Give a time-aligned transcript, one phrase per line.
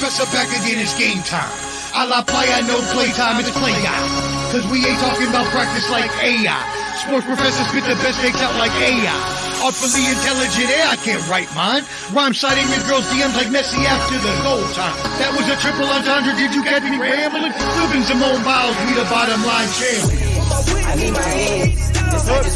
[0.00, 1.52] Professor back again, it's game time.
[1.92, 4.00] A la playa, no playtime, it's play guy.
[4.48, 6.56] Cause we ain't talking about practice like AI.
[7.04, 9.12] Sports professors spit the best takes out like AI.
[9.60, 11.84] Artfully intelligent, yeah, I can't write mine.
[12.16, 14.96] Rhyme citing your girl's DMs like Messi after the goal time.
[15.20, 17.52] That was a triple entendre, did you catch me rambling?
[17.52, 20.16] Flipping Simone Biles, we the bottom line champion.
[20.88, 21.92] I need my hands.
[21.92, 22.48] It's like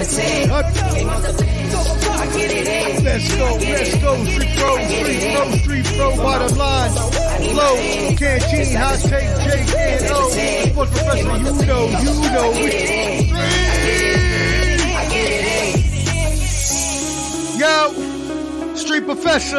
[0.00, 1.53] this
[2.24, 6.90] Let's go, let's go, street pro, street pro, street pro, bottom line.
[6.90, 7.76] Flo,
[8.16, 9.60] canteen, hot take, J
[9.98, 10.30] and O.
[10.70, 11.26] Sports professor, you
[11.66, 11.84] know,
[12.22, 12.50] you know.
[17.58, 17.92] Yo,
[18.74, 19.58] street professor,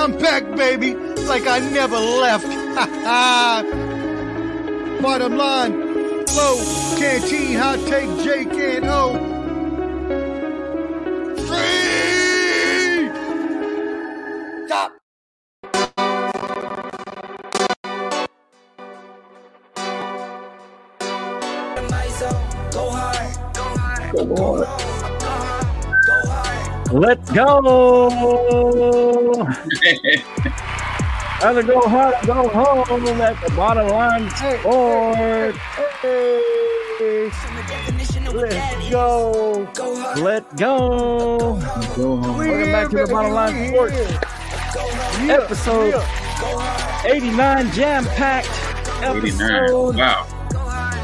[0.00, 2.46] I'm back, baby, like I never left.
[5.02, 5.72] bottom line,
[6.26, 6.56] Flo,
[6.98, 9.39] canteen, hot take, Jake and O.
[24.36, 24.66] hard.
[26.06, 26.92] Go hard.
[26.92, 27.46] Let's go.
[31.42, 35.54] Either go hard or go home at the bottom line sport.
[38.34, 39.68] Let's go.
[40.16, 41.54] Let's go.
[41.96, 43.96] Welcome back to the bottom line sports
[45.28, 46.02] episode
[47.04, 48.48] 89 jam packed
[49.02, 49.16] 89.
[49.18, 49.96] episode.
[49.96, 50.39] Wow.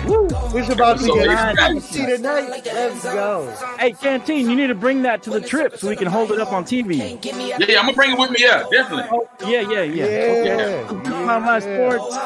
[0.07, 0.29] Woo.
[0.59, 1.53] It's about to get it's-
[1.89, 2.63] spicy tonight.
[2.65, 3.53] Let's go.
[3.79, 6.39] Hey, Canteen, you need to bring that to the trip so we can hold it
[6.41, 7.19] up on TV.
[7.23, 8.37] Yeah, yeah, I'm gonna bring it with me.
[8.41, 9.05] Yeah, definitely.
[9.13, 10.05] Oh, yeah, yeah, yeah.
[10.05, 11.11] Okay.
[11.11, 12.17] Bottom line sports.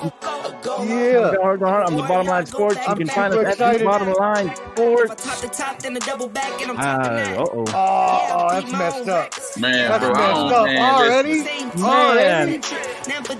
[0.00, 1.32] Yeah.
[1.34, 1.86] Go hard, go hard.
[1.88, 2.76] I'm the bottom line sports.
[2.76, 5.24] You I'm can find us at the bottom line sports.
[5.24, 7.64] Top to top, then a double back, and I'm Uh talking oh.
[7.68, 9.32] Oh, oh, that's messed up.
[9.58, 10.66] Man, That's bro, messed don't- up.
[10.66, 11.42] man, Already?
[11.80, 12.62] Man.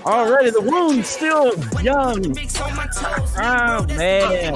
[0.05, 2.35] Already the wound's still young.
[3.39, 4.55] Oh man.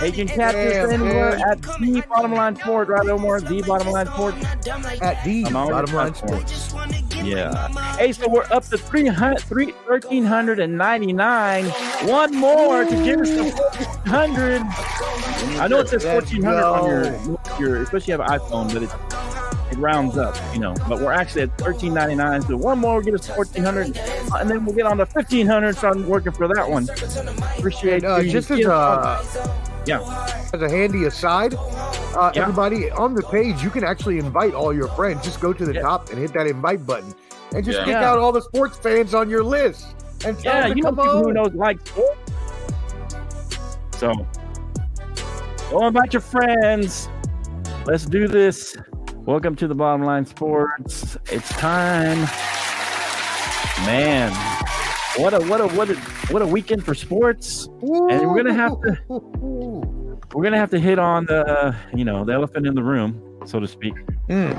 [0.00, 1.42] Hey, you can catch Damn, us anywhere man.
[1.50, 4.34] at the bottom line sport right over the bottom line sport.
[5.02, 6.50] At the on all the bottom line platforms.
[6.62, 6.96] sports.
[7.22, 7.68] Yeah.
[7.98, 9.74] Hey, so we're up to 300, 3,
[11.16, 12.08] 1,399.
[12.08, 14.62] One more to get us to 1,400.
[15.60, 17.04] I know it says 1,400 on your,
[17.60, 18.90] your, especially if you have an iPhone, but it,
[19.72, 20.74] it rounds up, you know.
[20.88, 22.42] But we're actually at 1,399.
[22.42, 23.96] So one more will get us to 1,400.
[24.40, 25.76] And then we'll get on to 1,500.
[25.76, 26.88] Start working for that one.
[27.58, 28.30] Appreciate And, uh, you.
[28.30, 29.20] just as a,
[29.86, 30.00] yeah.
[30.52, 32.42] as a handy aside, uh, Yeah.
[32.42, 35.24] everybody on the page, you can actually invite all your friends.
[35.24, 35.82] Just go to the Yeah.
[35.82, 37.14] top and hit that invite button,
[37.54, 37.84] and just Yeah.
[37.84, 39.86] kick out all the sports fans on your list.
[40.24, 42.32] And Yeah, you know who knows like sports.
[43.96, 44.12] So,
[45.70, 47.08] go invite your friends.
[47.86, 48.76] Let's do this.
[49.16, 51.16] Welcome to the Bottom Line Sports.
[51.30, 52.18] It's time,
[53.86, 54.30] man.
[55.16, 55.94] What a what a what a
[56.30, 57.66] what a weekend for sports.
[57.80, 58.98] And we're gonna have to-
[60.34, 63.58] We're gonna have to hit on the you know the elephant in the room, so
[63.58, 63.94] to speak.
[64.28, 64.54] Mm.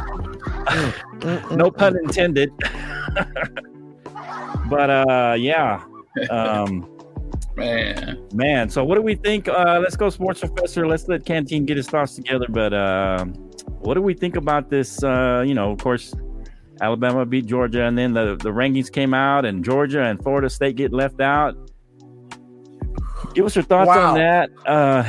[1.55, 2.51] no pun intended.
[4.69, 5.83] but uh, yeah.
[6.29, 6.87] Um,
[7.57, 9.47] Man, Man, so what do we think?
[9.49, 10.87] Uh, let's go, sports professor.
[10.87, 12.45] Let's let Canteen get his thoughts together.
[12.49, 13.25] But uh,
[13.81, 15.03] what do we think about this?
[15.03, 16.13] Uh, you know, of course,
[16.79, 20.77] Alabama beat Georgia, and then the, the rankings came out, and Georgia and Florida State
[20.77, 21.55] get left out.
[23.33, 24.11] Give us your thoughts Wow.
[24.11, 24.49] on that.
[24.65, 25.03] Uh,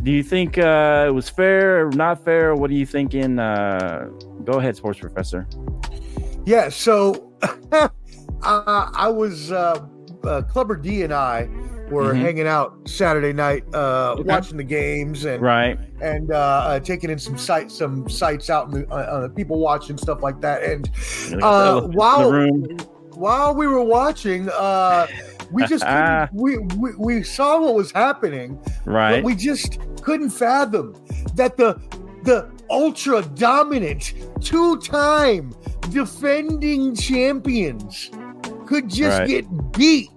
[0.00, 2.54] do you think uh, it was fair or not fair?
[2.54, 3.38] What are you thinking?
[3.40, 4.08] Uh,
[4.44, 5.46] go ahead, sports professor.
[6.46, 7.32] Yeah, so
[8.42, 9.84] uh, I was uh,
[10.24, 11.48] uh, Clubber D and I
[11.90, 12.20] were Mhm.
[12.20, 14.22] hanging out Saturday night, uh, Okay.
[14.22, 15.78] watching the games and Right.
[16.00, 19.58] and uh, uh, taking in some sites, some sites out in the uh, uh, people
[19.58, 20.62] watching stuff like that.
[20.62, 20.88] And
[21.42, 21.46] Uh,
[21.80, 22.18] elephant in wow.
[22.18, 22.76] the room.
[23.14, 25.06] while we were watching, uh,
[25.50, 25.84] we just
[26.32, 29.16] we, we we saw what was happening, Right.
[29.16, 30.94] but we just couldn't fathom
[31.34, 31.76] that the
[32.22, 35.52] the ultra dominant two time
[35.90, 38.10] defending champions
[38.70, 39.28] could just Right.
[39.28, 40.10] get beat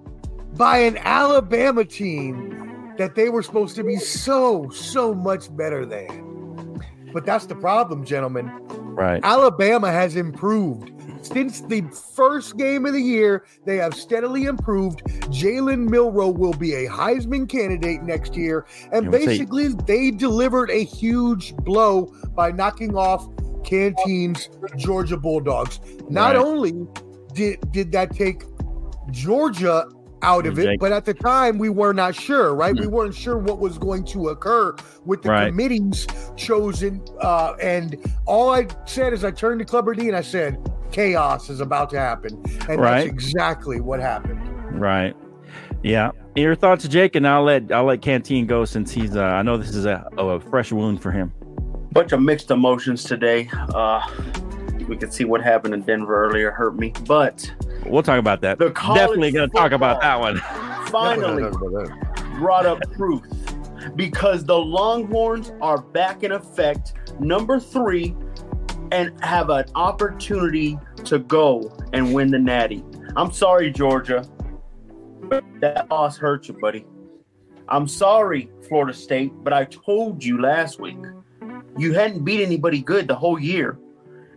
[0.56, 6.80] by an Alabama team that they were supposed to be so so much better than.
[7.12, 8.52] But that's the problem, gentlemen.
[8.96, 9.20] right.
[9.24, 10.92] Alabama has improved.
[11.24, 11.82] Since the
[12.16, 15.04] first game of the year, they have steadily improved.
[15.32, 18.66] Jalen Milroe will be a Heisman candidate next year.
[18.92, 23.28] And You would say- basically, they delivered a huge blow by knocking off
[23.64, 25.80] Canteen's Georgia Bulldogs.
[26.10, 26.46] Not Right.
[26.46, 26.86] only
[27.33, 28.44] did, did that take
[29.12, 29.88] Georgia
[30.21, 30.80] out of it.
[30.80, 32.74] But at the time, we were not sure, right?
[32.74, 32.81] Hmm.
[32.81, 34.74] We weren't sure what was going to occur
[35.06, 35.47] with the Right.
[35.50, 36.07] committees
[36.38, 37.03] chosen.
[37.19, 40.57] Uh, and all I said is I turned to Clubber D and I said,
[40.91, 42.41] chaos is about to happen.
[42.69, 43.00] And Right.
[43.00, 44.39] that's exactly what happened.
[44.80, 45.13] Right.
[45.83, 46.12] Yeah.
[46.35, 49.15] Your thoughts, Jake, and I'll let I'll let Canteen go since he's.
[49.15, 51.31] Uh, I know this is a, a fresh wound for him.
[51.91, 53.50] bunch of mixed emotions today.
[53.75, 54.01] Uh,
[54.88, 57.51] we could see what happened in Denver earlier hurt me, but
[57.85, 58.59] We'll talk about that.
[58.59, 60.38] The college Definitely going to talk about that one.
[60.88, 61.44] finally
[62.38, 63.56] brought up truth
[63.95, 68.15] because the Longhorns are back in effect, number three,
[68.91, 72.83] and have an opportunity to go and win the Natty.
[73.15, 74.25] I'm sorry, Georgia,
[75.24, 76.85] but that loss hurt you, buddy.
[77.68, 80.97] I'm sorry, Florida State, but I told you last week
[81.77, 83.80] you hadn't beat anybody good the whole year,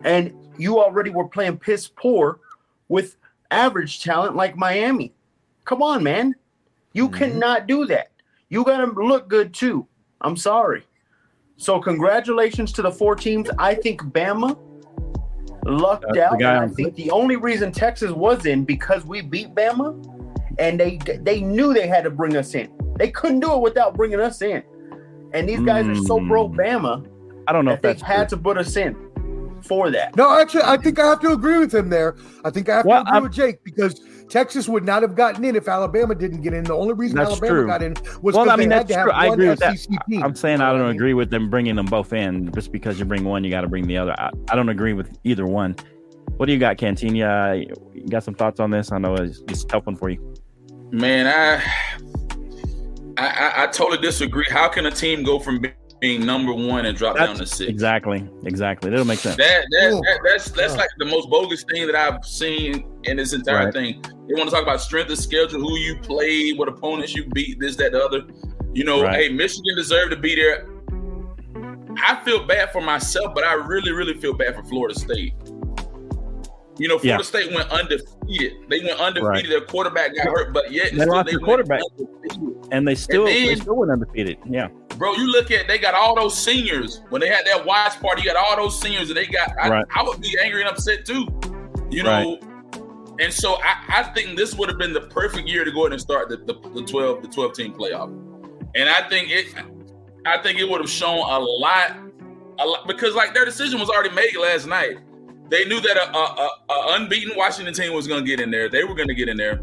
[0.06, 2.38] and you already were playing piss poor
[2.88, 3.17] with
[3.50, 5.12] average talent like Miami.
[5.67, 6.35] Come on, man.
[6.94, 8.12] You cannot do that.
[8.49, 9.87] You got to look good too.
[10.23, 10.85] I'm sorry.
[11.58, 13.50] So, congratulations to the four teams.
[13.58, 14.56] I think Bama
[15.64, 16.62] lucked That's the out.
[16.64, 19.94] I think the only reason Texas was in because we beat Bama,
[20.58, 22.70] and they they knew they had to bring us in.
[22.97, 24.62] They couldn't do it without bringing us in.
[25.32, 26.56] And these guys are so pro Mm.
[26.56, 27.06] Bama
[27.49, 28.38] I don't know if they that's had true.
[28.38, 29.06] to put us in
[29.67, 30.17] for that.
[30.17, 32.17] No, actually, I think I have to agree with him there.
[32.45, 35.15] I think I have Well, to agree I'm- with Jake because Texas would not have
[35.15, 36.65] gotten in if Alabama didn't get in.
[36.65, 37.67] The only reason Alabama true.
[37.67, 39.13] got in was Well, because I mean, they had that's to have true.
[39.13, 39.79] I one agree with that.
[39.79, 40.23] SEC team.
[40.23, 42.51] I'm saying I don't agree with them bringing them both in.
[42.53, 44.15] Just because you bring one, you got to bring the other.
[44.19, 45.77] I, I don't agree with either one.
[46.39, 47.55] What do you got, Cantina?
[47.95, 48.91] You got some thoughts on this?
[48.91, 50.35] I know it's, it's a tough one for you.
[50.91, 51.63] Man, I,
[53.17, 54.45] I I I totally disagree.
[54.51, 55.65] How can a team go from
[56.06, 57.69] being number one and drop down to six?
[57.69, 58.91] exactly, exactly.
[58.91, 59.37] That'll make sense.
[59.37, 60.79] That, that, that that's that's Yeah.
[60.79, 63.75] like the most bogus thing that I've seen in this entire Right.
[63.75, 64.03] thing.
[64.03, 67.58] They want to talk about strength of schedule, who you played, what opponents you beat,
[67.61, 68.23] this, that, the other.
[68.73, 69.14] You know, Right.
[69.25, 70.69] hey, Michigan deserved to be there.
[72.05, 75.32] I feel bad for myself, but I really, really feel bad for Florida State.
[76.79, 77.23] You know, Florida Yeah.
[77.23, 78.53] State went undefeated.
[78.69, 79.23] They went undefeated.
[79.29, 79.49] Right.
[79.49, 81.81] Their quarterback got hurt, but yet They still lost they their quarterback.
[81.99, 82.69] undefeated.
[82.70, 84.37] And they still, they then- still went undefeated.
[84.49, 88.00] Yeah, Bro, you look at they got all those seniors when they had that watch
[88.00, 88.22] party.
[88.22, 89.50] You got all those seniors, and they got.
[89.60, 89.84] I, Right.
[89.94, 91.26] I would be angry and upset too,
[91.90, 92.38] you know.
[93.19, 95.93] And so I, I think this would have been the perfect year to go ahead
[95.93, 98.10] and start the, the, the twelve the twelve team playoff.
[98.75, 99.54] And I think it,
[100.25, 101.96] I think it would have shown a lot,
[102.58, 104.98] a lot because like their decision was already made last night.
[105.48, 108.50] They knew that a, a, a, a unbeaten Washington team was going to get in
[108.50, 108.69] there.
[108.69, 109.60] They were going to get in there.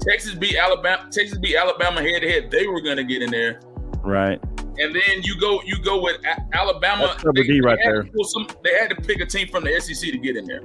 [0.00, 1.08] Texas beat Alabama.
[1.10, 2.50] Texas beat Alabama head to head.
[2.50, 3.60] They were going to get in there
[4.04, 4.40] right.
[4.78, 7.06] and then you go you go with A- Alabama.
[7.08, 8.06] That's Trevor D right had there.
[8.24, 10.62] some- they had to pick a team from the SEC to get in there,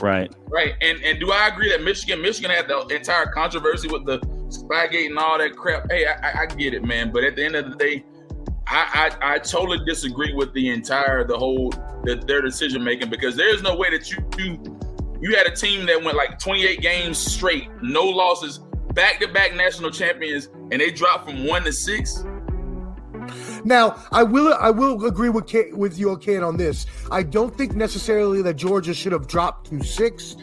[0.00, 0.32] Right.
[0.48, 0.74] right?
[0.80, 4.18] And and do I agree that Michigan Michigan had the entire controversy with the
[4.48, 5.90] Spygate and all that crap?
[5.90, 7.10] Hey, I, I- I get it, man.
[7.12, 8.04] But at the end of the day,
[8.66, 11.70] I I, I totally disagree with the entire the whole
[12.04, 14.78] the, their decision making because there's no way that you you
[15.20, 18.58] you had a team that went like 28 games straight, no losses,
[18.92, 22.24] back to back national champions, and they dropped from one to six.
[23.64, 26.86] Now, I will I will agree with K, with you, Ken, on this.
[27.10, 30.36] I don't think necessarily that Georgia should have dropped to six.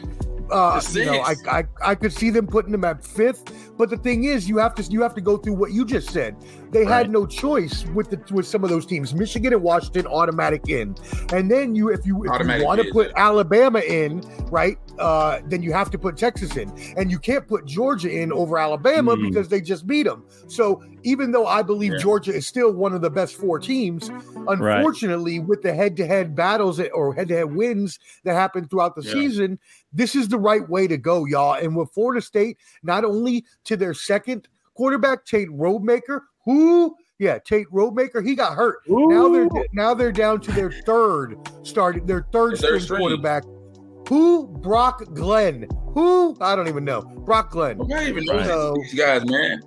[0.50, 1.34] Uh, you know, I.
[1.48, 3.44] I I could see them putting them at fifth,
[3.78, 6.10] but the thing is, you have to you have to go through what you just
[6.10, 6.36] said.
[6.72, 6.88] They Right.
[6.88, 9.14] had no choice with the with some of those teams.
[9.14, 10.94] Michigan and Washington automatic in,
[11.32, 13.12] and then you if you if you want to put.
[13.16, 14.78] Alabama in, right?
[14.98, 18.58] Uh, then you have to put Texas in, and you can't put Georgia in over
[18.58, 19.28] Alabama Hmm.
[19.28, 20.24] because they just beat them.
[20.48, 21.98] So even though I believe Yeah.
[21.98, 24.10] Georgia is still one of the best four teams,
[24.48, 29.12] unfortunately, with the head-to-head battles or head-to-head wins that happen throughout the Yeah.
[29.12, 29.58] season,
[29.92, 31.54] this is the right way to go, y'all.
[31.54, 37.68] And with Florida State, not only to their second quarterback, Tate Rodemaker, who, yeah, Tate
[37.70, 38.78] Rodemaker, he got hurt.
[38.88, 43.44] Now they're now they're down to their third starting, their third string quarterback.
[44.08, 44.48] Who?
[44.48, 45.66] Brock Glenn.
[45.94, 46.36] Who?
[46.40, 47.02] I don't even know.
[47.02, 47.80] Brock Glenn.
[47.92, 49.60] I even know So- these guys, man.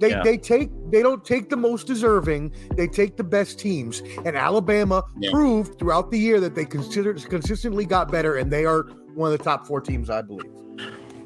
[0.00, 0.22] They Yeah.
[0.22, 2.52] they take they don't take the most deserving.
[2.76, 4.00] They take the best teams.
[4.24, 5.30] And Alabama Yeah.
[5.32, 9.38] proved throughout the year that they consider consistently got better, and they are one of
[9.38, 10.50] the top four teams, I believe.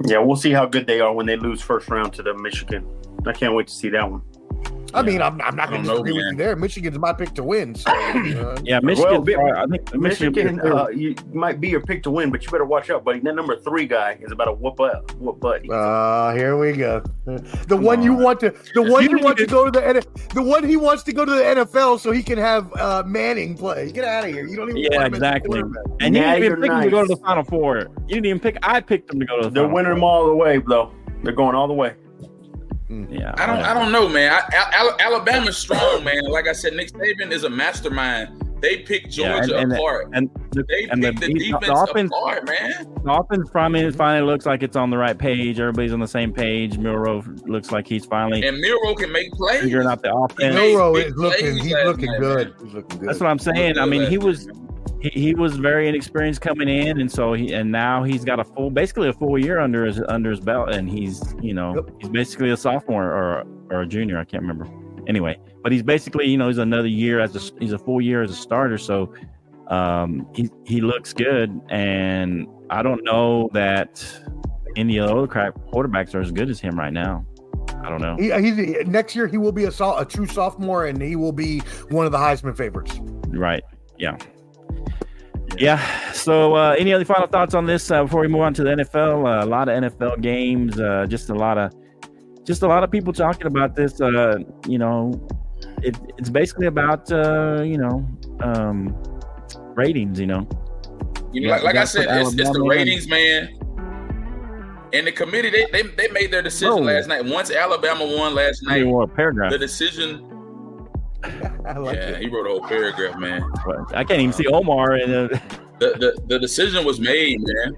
[0.04, 2.86] Yeah, we'll see how good they are when they lose first round to the Michigan.
[3.26, 4.22] I can't wait to see that one.
[4.94, 6.56] I mean, I'm, I'm not going to know, disagree with you there.
[6.56, 7.74] Michigan's my pick to win.
[7.74, 9.24] So, uh, Yeah, Michigan.
[9.24, 10.60] Bi- I think Michigan, Michigan.
[10.60, 13.20] uh, you might be your pick to win, but you better watch out, buddy.
[13.20, 15.68] That number three guy is about to whoop up, whoop buddy.
[15.72, 17.02] uh, here we go.
[17.68, 20.42] The one you want to, the one you You want to go to the, the
[20.42, 23.90] one he wants to go to the NFL so he can have uh, Manning play.
[23.92, 24.46] Get out of here.
[24.46, 24.82] You don't even.
[24.82, 25.60] Yeah, want him as a exactly.
[25.62, 25.84] quarterback.
[26.00, 27.78] and you Now didn't even you're pick them to go to the Final Four.
[27.78, 28.56] You didn't even pick.
[28.62, 29.50] I picked them to go to the.
[29.50, 30.92] They're Final winning them all the way, though.
[31.22, 31.94] They're going all the way.
[32.92, 33.14] Mm-hmm.
[33.14, 33.58] Yeah, I don't.
[33.62, 34.32] I don't know, man.
[34.32, 34.42] I,
[34.74, 36.24] Al- Alabama's strong, man.
[36.24, 38.38] Like I said, Nick Saban is a mastermind.
[38.60, 40.08] They picked Yeah, and- Georgia and apart.
[40.12, 42.72] and the, they and the, picked the, the, the defense offense, apart, man.
[43.04, 45.58] the offense finally finally looks like it's on the right page.
[45.58, 46.78] Everybody's on the same page.
[46.78, 49.62] Milroe looks like he's finally And Milroe can make plays.
[49.62, 50.54] figuring out the offense.
[50.54, 51.46] made Milroe is looking.
[51.58, 52.54] plays He's looking good.
[52.62, 53.08] He's looking good.
[53.08, 53.78] That's what I'm saying.
[53.78, 54.22] I mean, he Good.
[54.24, 54.48] was
[55.02, 58.44] he, he was very inexperienced coming in, and so he and now he's got a
[58.44, 61.90] full, basically a full year under his under his belt, and he's you know Yep.
[62.00, 64.18] he's basically a sophomore or or a junior.
[64.18, 64.66] I can't remember.
[65.08, 68.22] Anyway, but he's basically you know he's another year as a he's a full year
[68.22, 69.12] as a starter, so
[69.68, 74.04] um, he he looks good, and I don't know that
[74.76, 77.26] any of the other quarterbacks are as good as him right now.
[77.82, 78.16] I don't know.
[78.16, 81.60] He, he's next year he will be a, a true sophomore and he will be
[81.90, 82.98] one of the Heisman favorites.
[83.28, 83.64] Right.
[83.98, 84.16] Yeah.
[85.62, 86.10] Yeah.
[86.12, 88.70] So, uh, any other final thoughts on this uh, before we move on to the
[88.70, 89.24] NFL?
[89.24, 90.80] Uh, a lot of NFL games.
[90.80, 91.72] Uh, just a lot of,
[92.44, 94.00] just a lot of people talking about this.
[94.00, 95.12] Uh, you know,
[95.82, 98.04] it, it's basically about uh, you know
[98.40, 98.92] um,
[99.76, 100.18] ratings.
[100.18, 100.48] You know.
[101.32, 103.56] You know, like, like I said, it's, it's the ratings, man.
[104.92, 106.78] And the committee, they they, they made their decision Oh.
[106.78, 107.24] last night.
[107.24, 110.31] Once Alabama won last night, the decision.
[111.66, 112.20] I like yeah, it.
[112.22, 113.44] he wrote a whole paragraph, man.
[113.94, 114.94] I can't even see Omar.
[114.94, 115.38] And uh,
[115.78, 117.74] The, the the decision was made, man.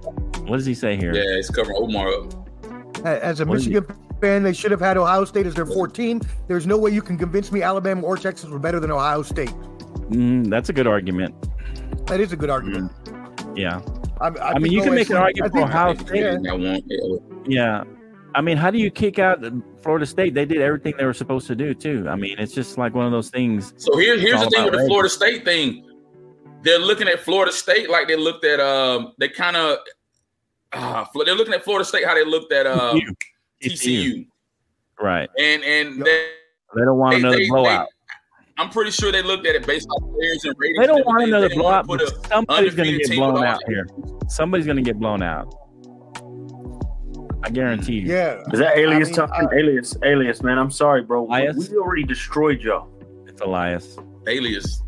[0.47, 1.13] what does he say here?
[1.13, 3.05] Yeah, it's covering Omar up.
[3.05, 5.65] As a What is he- Michigan fan, they should have had Ohio State as their
[5.65, 6.21] 14.
[6.47, 9.49] There's no way you can convince me Alabama or Texas were better than Ohio State.
[10.09, 11.33] Mm, that's a good argument.
[12.07, 12.91] That is a good argument.
[13.55, 13.81] Yeah.
[14.21, 14.55] I, Mm.
[14.55, 16.41] I mean, you can make an argument for Ohio State.
[16.41, 16.83] did
[17.47, 17.83] yeah.
[18.35, 18.39] Yeah.
[18.39, 19.43] I mean, how do you kick out
[19.81, 20.33] Florida State?
[20.33, 22.07] They did everything they were supposed to do, too.
[22.09, 23.73] I mean, it's just like one of those things.
[23.77, 24.89] So here, here's the thing about with the ratings.
[24.89, 25.89] Florida State thing.
[26.63, 29.77] They're looking at Florida State like they looked at um they kind of
[30.73, 32.99] uh, they're looking at Florida State how they looked at um,
[33.63, 34.25] TCU.
[34.99, 35.29] Right.
[35.39, 36.25] And and they,
[36.75, 37.87] They don't want they- another they- blowout.
[38.57, 40.79] I'm pretty sure they looked at it based on players and ratings.
[40.79, 43.43] They don't want another They didn't wanna blowout, but a somebody's going to get blown
[43.43, 43.85] out here.
[44.29, 45.53] Somebody's going to get blown out.
[47.45, 48.11] I guarantee you.
[48.13, 48.41] Yeah.
[48.51, 49.47] Is that alias I mean, talking?
[49.51, 50.57] I- alias, alias, man.
[50.57, 51.23] I'm sorry, bro.
[51.23, 51.69] We, Elias?
[51.69, 52.89] we already destroyed y'all.
[53.27, 53.97] It's Elias.
[54.27, 54.81] alias.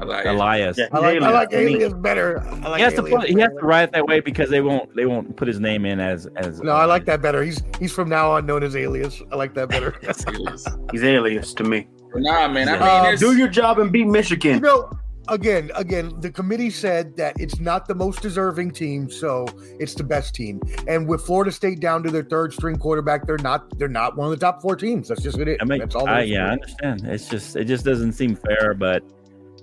[0.00, 0.28] I like it.
[0.28, 0.78] Elias.
[0.78, 1.74] Yeah, I like, I like to me.
[1.74, 2.40] alias better.
[2.40, 4.60] I like He has to put, he has to write it that way because they
[4.60, 7.42] won't they won't put his name in as as No, I like that better.
[7.42, 9.20] He's he's from now on known as alias.
[9.32, 9.96] I like that better.
[10.28, 10.64] Alias.
[10.92, 11.88] He's alias to me.
[12.14, 12.68] Nah, man.
[12.68, 12.72] I
[13.02, 14.60] mean, Um, Do your job and beat you Michigan.
[14.62, 14.90] know,
[15.28, 19.46] again, again, the committee said that it's not the most deserving team, so
[19.78, 20.60] it's the best team.
[20.86, 24.32] And with Florida State down to their third string quarterback, they're not they're not one
[24.32, 25.08] of the top four teams.
[25.08, 26.06] That's just what it I mean, That's all.
[26.06, 27.06] there I, yeah, I understand.
[27.06, 29.02] It's just it just doesn't seem fair, but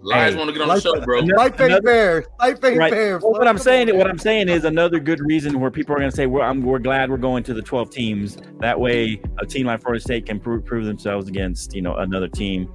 [0.02, 1.20] lies hey, want to get on like- the show, bro.
[1.20, 2.26] Another- Life ain't fair.
[2.40, 2.94] Life ain't right.
[2.94, 3.18] fair.
[3.20, 4.08] Well, what I'm saying, what.
[4.08, 6.80] I'm saying is another good reason where people are going to say, "Well, I'm, we're
[6.80, 10.40] glad we're going to the 12 teams." That way, a team like Florida State can
[10.40, 12.72] prove, prove themselves against you know another team,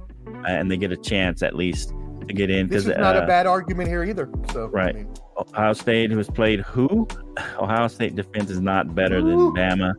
[0.47, 1.93] and they get a chance at least
[2.31, 4.29] to get in This because is not uh, a bad argument here either.
[4.51, 4.95] So I Right.
[4.95, 7.07] mean, Ohio State, who has played who?
[7.59, 9.53] Ohio State defense is not better than Who?
[9.53, 9.93] Bama.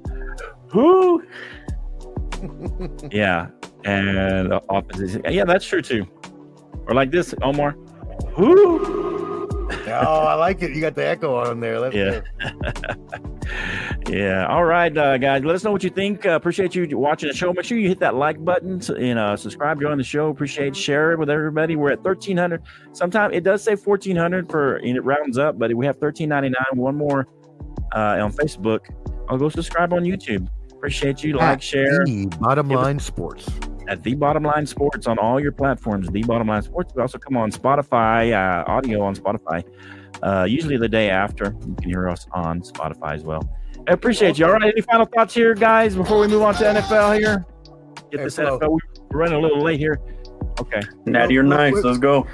[0.70, 1.22] Who?
[3.12, 3.48] yeah,
[3.84, 4.60] and the
[4.98, 6.06] is yeah, that's true too.
[6.86, 7.72] Or like this, Omar.
[8.34, 9.21] Who?
[9.88, 10.74] Oh, I like it.
[10.74, 11.80] You got the echo on there.
[11.80, 12.20] That's Yeah.
[14.08, 14.46] Yeah.
[14.46, 15.44] All right, uh, guys.
[15.44, 16.26] Let us know what you think.
[16.26, 17.52] Uh, appreciate you watching the show.
[17.52, 19.80] Make sure you hit that like button and uh, subscribe.
[19.80, 20.28] Join the show.
[20.28, 21.76] Appreciate share it with everybody.
[21.76, 22.62] We're at thirteen hundred.
[22.92, 26.28] Sometimes it does say fourteen hundred for and it rounds up, but we have thirteen
[26.28, 26.80] ninety nine.
[26.80, 27.26] One more
[27.94, 28.80] uh, on Facebook.
[29.28, 30.48] I'll go subscribe on YouTube.
[30.72, 31.36] Appreciate you.
[31.36, 33.48] Like, share The bottom line sports.
[33.92, 36.08] At the Bottom Line Sports on all your platforms.
[36.08, 36.94] The Bottom Line Sports.
[36.94, 39.62] We also come on Spotify, uh, audio on Spotify.
[40.22, 41.54] Uh, usually the day after.
[41.66, 43.46] You can hear us on Spotify as well.
[43.86, 44.46] I appreciate you.
[44.46, 44.72] All right.
[44.72, 47.44] Any final thoughts here, guys, before we move on to NFL here?
[48.10, 48.58] Get this Flo.
[48.58, 48.78] NFL.
[49.10, 50.00] We're running a little late here.
[50.58, 50.80] Okay.
[51.04, 51.74] Natty or Real nice.
[51.84, 52.26] Let's go.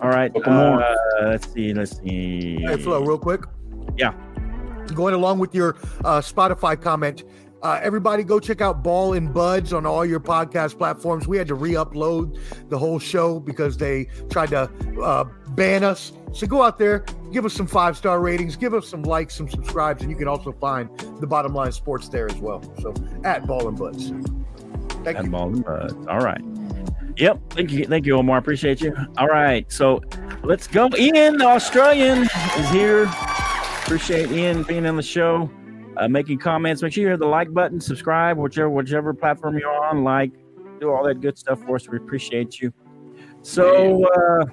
[0.00, 0.30] All right.
[0.36, 1.74] Uh, let's see.
[1.74, 2.58] Let's see.
[2.60, 3.42] Hey, Flo, real quick.
[3.96, 4.14] Yeah.
[4.94, 7.24] Going along with your uh, Spotify comment,
[7.62, 11.26] uh, everybody go check out Ball and Buds on all your podcast platforms.
[11.26, 14.70] We had to re-upload the whole show because they tried to
[15.02, 16.12] uh, ban us.
[16.32, 20.02] So go out there, give us some five-star ratings, give us some likes, some subscribes,
[20.02, 20.88] and you can also find
[21.20, 22.62] the Bottom Line Sports there as well.
[22.80, 22.94] So
[23.24, 24.10] at Ball and Buds.
[25.02, 25.30] Thank That you.
[25.30, 25.94] ball and buds.
[26.08, 26.40] All right.
[27.16, 27.40] Yep.
[27.50, 27.84] Thank you.
[27.86, 28.38] Thank you, Omar.
[28.38, 28.94] Appreciate you.
[29.16, 29.70] All right.
[29.72, 30.02] So
[30.42, 30.90] let's go.
[30.98, 33.04] Ian, the Australian, is here.
[33.84, 35.48] Appreciate Ian being on the show,
[35.96, 36.82] uh, making comments.
[36.82, 40.04] Make sure you hit the like button, subscribe, whichever whichever platform you're on.
[40.04, 40.32] Like,
[40.80, 41.88] do all that good stuff for us.
[41.88, 42.72] We appreciate you.
[43.42, 44.46] So uh,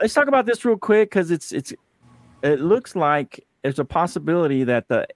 [0.00, 1.72] let's talk about this real quick because it's it's
[2.42, 5.06] it looks like there's a possibility that the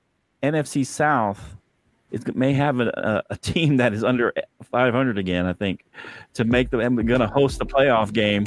[0.42, 1.56] NFC South
[2.14, 2.88] it may have a,
[3.28, 4.32] a, a team that is under
[4.62, 5.46] 500 again.
[5.46, 5.84] I think
[6.34, 8.46] to make them going to host the playoff game.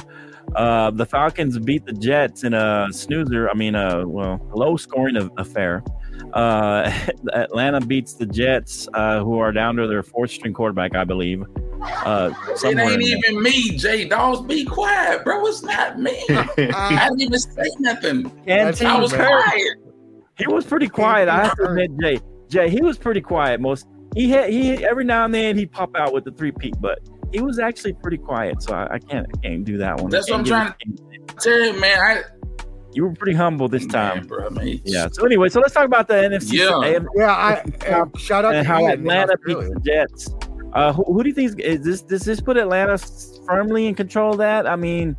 [0.55, 3.49] Uh, the Falcons beat the Jets in a snoozer.
[3.49, 5.83] I mean, a well, low scoring affair.
[6.33, 6.91] Uh,
[7.33, 11.43] Atlanta beats the Jets, uh, who are down to their fourth string quarterback, I believe.
[11.81, 12.31] Uh,
[12.63, 14.41] It ain't even me, Jay Dawes.
[14.45, 15.45] Be quiet, bro.
[15.45, 16.17] It's not me.
[16.29, 18.31] I didn't even say nothing.
[18.47, 19.77] And he I was was quiet.
[20.37, 21.29] He was pretty quiet.
[21.29, 22.19] I have to admit, Jay.
[22.49, 23.59] Jay, he was pretty quiet.
[23.59, 26.75] Most he had he every now and then he would pop out with the three-peat,
[26.79, 26.99] but
[27.33, 28.63] he was actually pretty quiet.
[28.63, 30.09] So I, I can't I can't do that one.
[30.09, 31.99] That's what I'm trying to Tell you, man.
[31.99, 32.23] I
[32.97, 34.17] You were pretty humble this time.
[34.21, 34.49] man, bro.
[34.49, 35.07] Man, Yeah.
[35.11, 36.53] So anyway, so let's talk about the NFC.
[36.53, 36.97] Yeah.
[37.15, 39.73] Yeah, I and shout out and to how Ian in Atlanta beats Australia.
[39.75, 40.29] the Jets.
[40.73, 42.01] Uh, who, who do you think is, is this?
[42.01, 42.97] Does this put Atlanta
[43.45, 44.65] firmly in control of that?
[44.67, 45.15] I mean,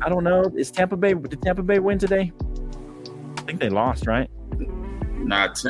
[0.00, 0.50] I don't know.
[0.56, 1.12] Is Tampa Bay?
[1.12, 2.32] Did Tampa Bay win today?
[3.36, 4.30] I think they lost, right?
[5.18, 5.48] nah.
[5.48, 5.68] T-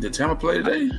[0.00, 0.90] did Tampa play today?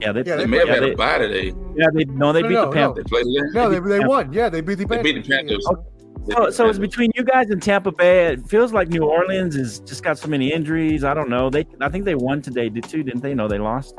[0.00, 1.52] Yeah, they, Yeah, They they may have yeah, had they, a bye today.
[1.76, 2.72] yeah, they no, they No, beat no, the no.
[2.72, 3.04] Panthers.
[3.04, 3.26] They played.
[3.52, 4.08] No, they, they Tampa.
[4.08, 4.32] won.
[4.32, 5.12] Yeah, they beat the They Panthers.
[5.12, 5.66] beat the Panthers.
[5.68, 8.26] They So, so it's between you guys and Tampa Bay.
[8.26, 11.02] It feels like New Orleans has just got so many injuries.
[11.02, 11.50] I don't know.
[11.50, 13.34] They, I think they won today, did too, didn't they?
[13.34, 13.96] No, they lost.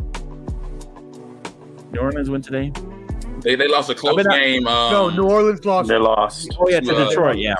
[1.91, 2.71] New Orleans won today.
[3.41, 4.67] They, they lost a close game.
[4.67, 5.89] Um, No, New Orleans lost.
[5.89, 6.55] They lost.
[6.59, 7.37] Oh yeah, to Uh, Detroit.
[7.37, 7.55] Yeah,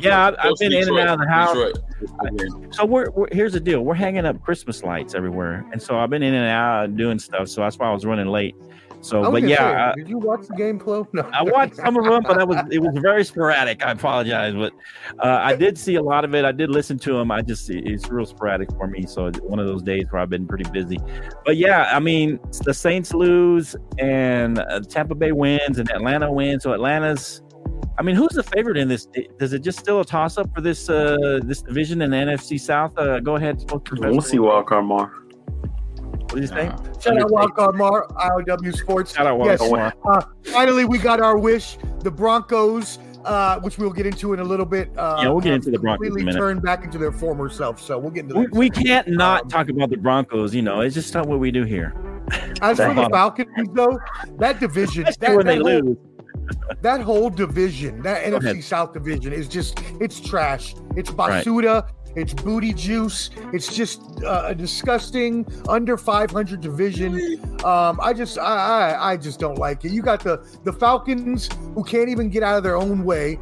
[0.00, 0.26] yeah.
[0.26, 1.54] I've, I've close to been in and out of the house.
[1.54, 2.74] Detroit.
[2.74, 3.82] So we're, we're here's the deal.
[3.82, 7.48] We're hanging up Christmas lights everywhere, and so I've been in and out doing stuff.
[7.48, 8.56] So that's why I was running late.
[9.02, 11.08] So, I but yeah, say, did you watch the game, Flo?
[11.12, 13.84] No, I, I watched some of them, but that was it was very sporadic.
[13.84, 14.72] I apologize, but
[15.18, 16.44] uh, I did see a lot of it.
[16.44, 17.32] I did listen to them.
[17.32, 19.04] I just it's real sporadic for me.
[19.06, 20.98] So one of those days where I've been pretty busy.
[21.44, 26.62] But yeah, I mean the Saints lose and uh, Tampa Bay wins and Atlanta wins.
[26.62, 27.42] So Atlanta's.
[27.98, 29.06] I mean, who's the favorite in this?
[29.38, 32.58] Does it just still a toss up for this uh, this division in the NFC
[32.58, 32.96] South?
[32.96, 35.12] Uh, go ahead, We'll see Wildcard Mar.
[36.32, 36.72] What do you think?
[36.72, 36.98] Nah.
[37.00, 39.14] Shout out Wildcard Mar, IOW Sports.
[39.14, 41.76] Shout out Yes, uh, finally, we got our wish.
[42.00, 44.88] The Broncos, uh, which we'll get into in a little bit.
[44.96, 47.50] Uh, Yeah, we'll get into the Broncos in a Completely turned back into their former
[47.50, 47.78] self.
[47.82, 48.54] So we'll get into We, that.
[48.54, 50.54] we can't not Um, talk about the Broncos.
[50.54, 51.92] You know, it's just not what we do here.
[52.62, 54.00] As for the Falcons, though,
[54.38, 55.96] that division, Especially that, when they whole, lose.
[56.80, 58.64] that whole division, that Go NFC ahead.
[58.64, 60.74] South division is just, it's trash.
[60.96, 61.88] It's basuda.
[62.14, 63.30] It's booty juice.
[63.52, 67.40] It's just uh, a disgusting under 500 division.
[67.64, 69.92] Um, I just, I, I, I just don't like it.
[69.92, 73.38] You got the the Falcons who can't even get out of their own way.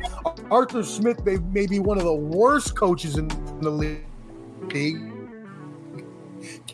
[0.51, 3.29] Arthur Smith may, may be one of the worst coaches in
[3.61, 4.05] the league.
[4.69, 5.11] Can't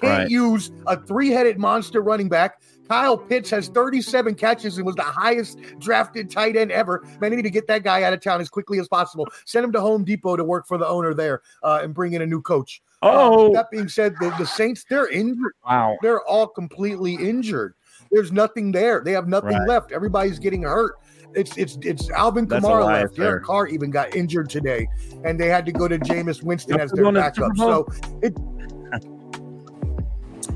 [0.03, 0.29] Right.
[0.31, 2.61] use a three-headed monster running back.
[2.89, 7.03] Kyle Pitts has 37 catches and was the highest drafted tight end ever.
[7.21, 9.27] Man, they need to get that guy out of town as quickly as possible.
[9.45, 12.23] Send him to Home Depot to work for the owner there uh, and bring in
[12.23, 12.83] a new coach.
[13.03, 15.53] Oh, Um, that being said, the, the Saints, they're injured.
[15.65, 15.97] wow.
[16.03, 17.75] They're all completely injured.
[18.11, 19.03] There's nothing there.
[19.05, 19.69] They have nothing Right.
[19.69, 19.93] left.
[19.93, 20.95] Everybody's getting hurt.
[21.35, 23.17] It's it's it's Alvin Kamara left.
[23.17, 24.89] Derek Carr even got injured today,
[25.25, 27.55] and they had to go to Jameis Winston as their backup.
[27.57, 27.87] So
[28.23, 28.33] it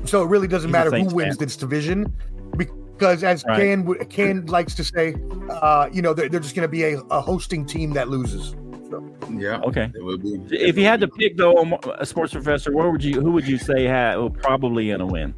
[0.05, 1.45] so it really doesn't He's matter who Saints wins fan.
[1.45, 2.13] this division
[2.57, 3.59] because as Right.
[3.59, 5.15] Can w- Can likes to say,
[5.49, 8.55] uh, you know, they're, they're just going to be a, a hosting team that loses.
[9.29, 9.89] Yeah, Okay.
[9.95, 10.37] it will be.
[10.51, 13.21] If you had to pick though, a sports professor, where would you?
[13.21, 15.33] Who would you say had well, probably gonna win?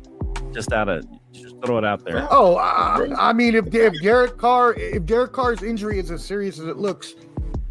[0.52, 2.28] Just out of just throw it out there.
[2.32, 6.58] Oh, I, I mean, if, if Derek Carr, if Derek Carr's injury is as serious
[6.60, 7.14] as it looks,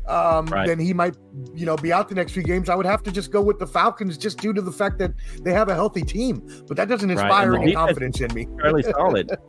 [0.08, 0.66] um, Right.
[0.66, 1.16] then he might,
[1.54, 2.68] you know, be out the next few games.
[2.68, 5.12] I would have to just go with the Falcons just due to the fact that
[5.42, 6.42] they have a healthy team.
[6.66, 8.48] But that doesn't inspire the any confidence in me.
[8.60, 9.30] Fairly solid.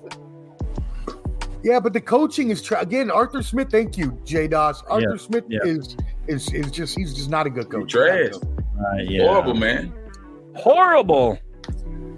[1.64, 3.10] Yeah, but the coaching is tra- again.
[3.10, 4.50] Arthur Smith, thank you, J.
[4.50, 4.84] Doss.
[4.90, 5.60] Arthur Smith yeah.
[5.64, 5.96] is
[6.28, 7.90] is is just he's just not a good coach.
[7.90, 8.34] Trash.
[8.76, 9.26] Right, yeah.
[9.28, 9.94] Horrible, man.
[10.58, 11.40] Horrible.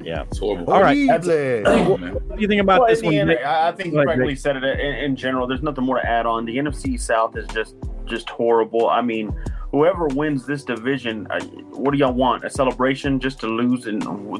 [0.03, 0.23] Yeah.
[0.23, 0.73] It's horrible.
[0.73, 1.63] All right, Horrible.
[1.63, 2.13] Horrible, man.
[2.13, 3.13] What do you think about Well, this one?
[3.13, 4.63] the end, I I think Go you correctly said it.
[4.63, 6.45] In, in general, there's nothing more to add on.
[6.45, 8.89] The NFC South is just just horrible.
[8.89, 9.35] I mean,
[9.71, 11.39] whoever wins this division, uh,
[11.71, 12.43] what do y'all want?
[12.45, 13.99] A celebration just to lose in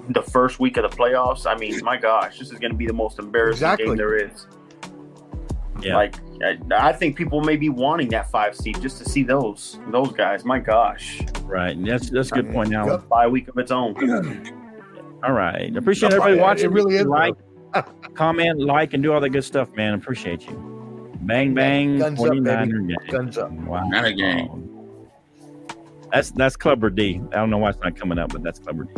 [0.09, 1.45] the first week of the playoffs?
[1.45, 3.85] I mean, my gosh, this is going to be the most embarrassing Exactly.
[3.87, 4.47] game there is.
[5.81, 5.95] Yeah.
[5.97, 6.57] Like, I,
[6.89, 10.45] I think people may be wanting that five seed just to see those those guys.
[10.45, 11.75] My gosh, Right.
[11.83, 12.69] That's that's a good point.
[12.69, 12.87] Now.
[12.87, 13.09] Yep.
[13.09, 13.93] bye week of its own.
[15.23, 15.75] All right.
[15.75, 16.65] Appreciate everybody watching.
[16.65, 17.33] it really is, Like,
[18.15, 19.93] comment, like, and do all that good stuff, man.
[19.95, 20.74] Appreciate you.
[21.25, 21.97] Bang bang.
[21.99, 22.97] Guns 49er game.
[23.09, 23.51] Guns up.
[23.51, 23.83] Wow.
[23.87, 24.69] Not a game.
[26.13, 27.21] That's that's Clubber D.
[27.31, 28.91] I don't know why it's not coming up, but that's Clubber D.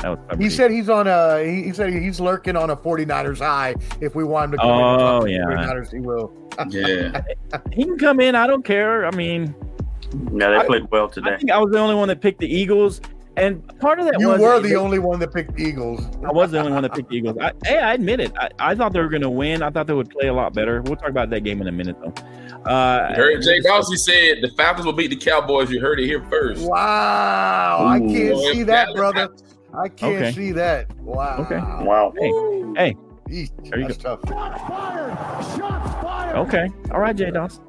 [0.00, 0.54] That was Clubber He D.
[0.54, 1.42] said he's on a.
[1.44, 3.74] He, he said he's lurking on a 49ers high.
[4.00, 5.44] If we want him to come in Oh, talk yeah.
[5.46, 6.32] 49ers, he will.
[6.68, 7.22] Yeah.
[7.72, 8.34] he can come in.
[8.34, 9.06] I don't care.
[9.06, 9.54] I mean,
[10.32, 11.32] Yeah, they I- played well today.
[11.32, 13.00] I think I was the only one that picked the Eagles.
[13.36, 16.06] And part of that You was were they- the only one that picked the Eagles.
[16.24, 17.36] I was the only one that picked the Eagles.
[17.40, 18.32] I, hey, I admit it.
[18.38, 19.60] I, I thought they were going to win.
[19.62, 20.82] I thought they would play a lot better.
[20.82, 22.12] We'll talk about that game in a minute, though.
[22.70, 25.70] Uh, You heard Jay Dawson said the Falcons will beat the Cowboys.
[25.70, 26.62] You heard it here first.
[26.68, 29.28] Wow, I can't Boy, see that, Dallas- brother.
[29.76, 30.32] I can't Okay.
[30.32, 30.96] see that.
[31.00, 31.38] Wow.
[31.40, 31.58] Okay.
[31.58, 32.12] Wow.
[32.16, 32.30] Hey,
[32.90, 32.96] hey.
[33.28, 34.20] Eesh, There you that's tough.
[36.36, 36.68] okay.
[36.92, 37.64] All right, Jay Dawson.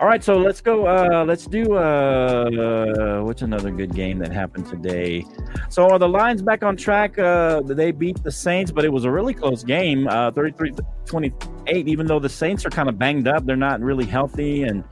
[0.00, 0.86] All right, so let's go.
[0.86, 1.74] Uh, let's do.
[1.74, 5.26] Uh, what's another good game that happened today?
[5.68, 7.18] So are the Lions back on track?
[7.18, 11.86] Uh, they beat the Saints, but it was a really close game, uh, 33-28.
[11.86, 14.84] Even though the Saints are kind of banged up, they're not really healthy, and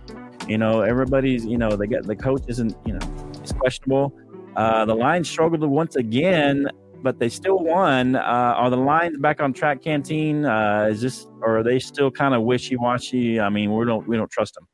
[0.47, 1.47] you know everybody's.
[1.47, 2.77] You know they got the coach isn't.
[2.85, 4.15] You know, it's questionable.
[4.57, 6.69] Uh, the Lions struggled once again,
[7.03, 8.15] but they still won.
[8.15, 10.45] Uh, are the Lions back on track, Canteen?
[10.45, 13.41] Uh, is this, or are they still kind of wishy washy?
[13.41, 14.69] I mean, we don't we don't trust them.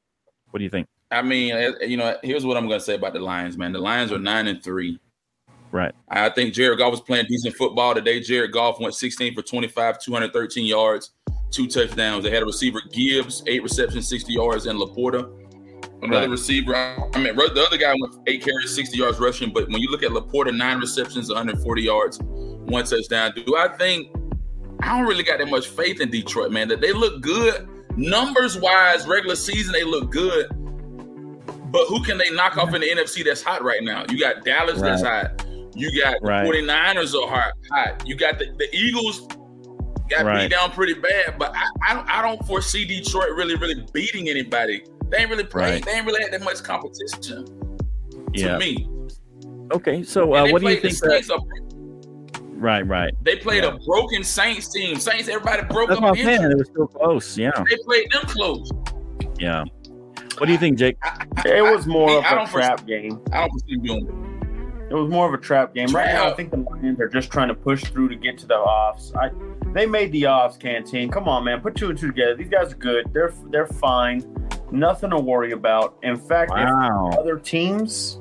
[0.54, 0.86] What do you think?
[1.10, 3.72] I mean, eh, you know, here's what I'm going to say about the Lions, man.
[3.72, 5.00] The Lions are nine and three.
[5.72, 5.92] Right.
[6.08, 8.20] I think Jared Goff was playing decent football today.
[8.20, 11.10] Jared Goff went 16 for 25, 213 yards,
[11.50, 12.22] two touchdowns.
[12.22, 15.28] They had a receiver Gibbs, eight receptions, 60 yards, and Laporta.
[16.02, 16.30] Another Right.
[16.30, 19.52] receiver, I mean, the other guy went eight carries, 60 yards rushing.
[19.52, 23.32] But when you look at Laporta, nine receptions, 140 yards, one touchdown.
[23.44, 24.14] Do I think
[24.78, 26.68] I don't really got that much faith in Detroit, man?
[26.68, 30.48] That they look good numbers wise, regular season they look good.
[31.70, 34.04] But who can they knock off in the NFC that's hot right now?
[34.08, 35.44] You got Dallas that's hot.
[35.74, 36.44] You got Right.
[36.44, 37.52] the 49ers are hot.
[37.70, 38.06] hot.
[38.06, 39.26] You got the, the Eagles
[40.08, 40.42] got Right.
[40.48, 44.28] beat down pretty bad, but I, I don't I don't foresee Detroit really really beating
[44.28, 44.84] anybody.
[45.08, 45.72] They ain't really playing.
[45.74, 45.84] Right.
[45.84, 47.44] They ain't really had that much competition
[48.32, 48.52] Yeah.
[48.52, 48.88] to me.
[49.72, 50.04] Okay.
[50.04, 50.96] So uh, what do you think?
[51.00, 51.24] That,
[52.64, 52.86] right.
[52.86, 53.12] Right.
[53.22, 53.74] they played Yeah.
[53.74, 54.96] a broken Saints team.
[54.98, 56.02] Saints, everybody broke That's up.
[56.02, 56.38] what I'm injured.
[56.40, 56.50] saying.
[56.52, 57.38] It was still close.
[57.38, 57.50] Yeah.
[57.70, 58.70] They played them close.
[59.38, 59.64] Yeah.
[60.38, 60.96] What do you think, Jake?
[61.02, 63.20] I, I, It was more me, of I a don't trap game.
[63.32, 64.90] I don't foresee them doing it.
[64.90, 65.88] It was more of a trap game.
[65.88, 68.46] Right now, I think the Lions are just trying to push through to get to
[68.46, 69.12] the offs.
[69.14, 69.30] I,
[69.72, 71.10] they made the offs, canteen.
[71.10, 72.34] Come on, man, put two and two together.
[72.34, 73.12] These guys are good.
[73.12, 74.22] They're they're fine.
[74.70, 75.96] Nothing to worry about.
[76.02, 77.10] In fact, Wow.
[77.12, 78.18] if other teams,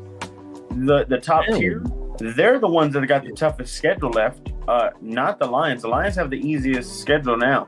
[0.71, 1.59] the the top Really?
[1.59, 1.83] tier,
[2.17, 4.53] they're the ones that got the toughest schedule left.
[4.67, 5.81] Uh, not the Lions.
[5.81, 7.67] The Lions have the easiest schedule now.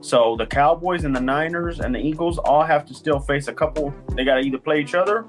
[0.00, 3.54] So the Cowboys and the Niners and the Eagles all have to still face a
[3.54, 3.94] couple.
[4.14, 5.24] They got to either play each other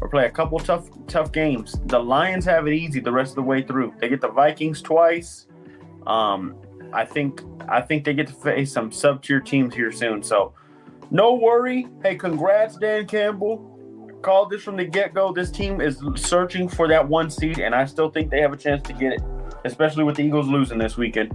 [0.00, 1.76] or play a couple tough tough games.
[1.86, 3.94] The Lions have it easy the rest of the way through.
[4.00, 5.46] They get the Vikings twice.
[6.06, 6.56] Um,
[6.92, 10.22] I think I think they get to face some sub tier teams here soon.
[10.22, 10.54] So
[11.10, 11.86] no worry.
[12.02, 13.75] Hey, congrats, Dan Campbell.
[14.22, 15.32] Called this from the get go.
[15.32, 18.56] This team is searching for that one seed, and I still think they have a
[18.56, 19.22] chance to get it,
[19.64, 21.34] especially with the Eagles losing this weekend.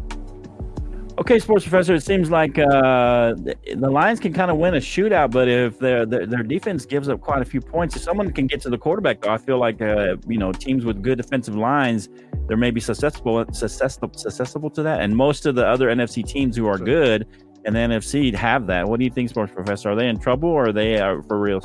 [1.19, 1.93] Okay, sports professor.
[1.93, 5.77] It seems like uh, the, the Lions can kind of win a shootout, but if
[5.77, 8.69] their, their their defense gives up quite a few points, if someone can get to
[8.69, 12.09] the quarterback, though, I feel like uh, you know teams with good defensive lines,
[12.47, 15.01] they may be susceptible susceptible susceptible to that.
[15.01, 17.27] And most of the other NFC teams who are good
[17.65, 18.87] in the NFC have that.
[18.87, 19.91] What do you think, sports professor?
[19.91, 21.61] Are they in trouble or are they uh, for real?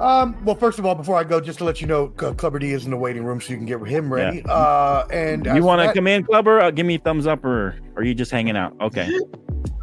[0.00, 2.58] Um, well, first of all, before I go, just to let you know, C- Clubber
[2.58, 4.42] D is in the waiting room, so you can get him ready.
[4.48, 6.58] Uh, and You want to that- come in, Clubber?
[6.60, 8.74] Uh, give me a thumbs up, or, or are you just hanging out?
[8.80, 9.10] Okay.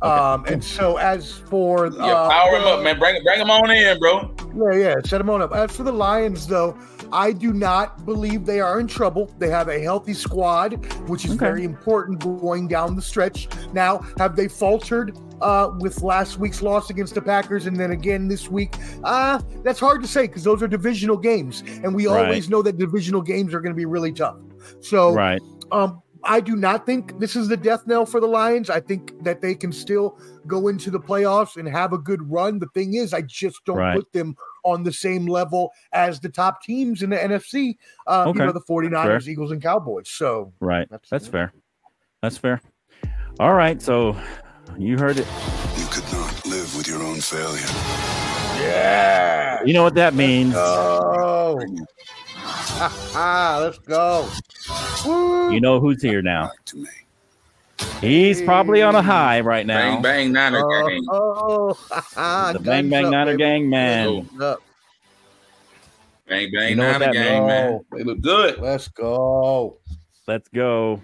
[0.01, 2.97] Um, and so as for Yeah, uh, power him up, man.
[2.99, 4.33] Bring him bring him on in, bro.
[4.73, 5.53] Yeah, yeah, set him on up.
[5.53, 6.75] As for the Lions, though,
[7.11, 9.31] I do not believe they are in trouble.
[9.37, 10.73] They have a healthy squad,
[11.07, 11.45] which is Okay.
[11.45, 13.47] very important going down the stretch.
[13.73, 18.27] Now, have they faltered uh, with last week's loss against the Packers and then again
[18.27, 18.73] this week?
[19.03, 22.23] Uh, that's hard to say because those are divisional games, and we Right.
[22.25, 24.37] always know that divisional games are going to be really tough.
[24.79, 25.41] So, Right.
[25.71, 28.69] um, I do not think this is the death knell for the Lions.
[28.69, 32.59] I think that they can still go into the playoffs and have a good run.
[32.59, 33.95] The thing is, I just don't Right.
[33.95, 34.35] put them
[34.67, 37.77] on the same level as the top teams in the NFC.
[38.05, 38.39] Uh, Okay.
[38.39, 40.09] You know, the 49ers, Eagles, and Cowboys.
[40.09, 40.87] So Right.
[40.89, 41.53] That's- That's fair.
[42.21, 42.61] That's fair.
[43.39, 43.81] All right.
[43.81, 44.15] So
[44.77, 45.27] you heard it.
[45.77, 47.61] You could not live with your own failure.
[48.59, 50.53] yeah, You know what that means.
[50.53, 51.59] go.
[52.79, 54.29] Ah, let's go.
[55.05, 55.51] Woo.
[55.51, 56.51] You know who's here now.
[57.77, 58.13] Back to me.
[58.13, 59.77] He's probably on a high right now.
[59.95, 61.05] Bang bang Niner Oh, gang.
[61.09, 63.43] oh, The Bang Bang up, Niner baby.
[63.43, 64.29] Gang man.
[66.27, 67.79] Bang bang You know Niner that gang, man.
[67.95, 68.59] They look good.
[68.59, 69.79] Let's go.
[70.27, 71.01] Let's go.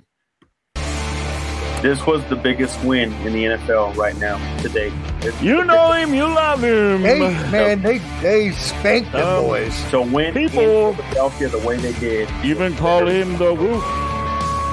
[1.81, 4.87] This was the biggest win in the NFL right now today.
[5.19, 6.13] It's- You know him.
[6.13, 7.01] You love him.
[7.01, 7.19] Hey,
[7.51, 9.83] man, they they spanked them Um, boys.
[9.91, 12.29] to win People- in Philadelphia the way they did.
[12.43, 13.83] Even call him the Wolf.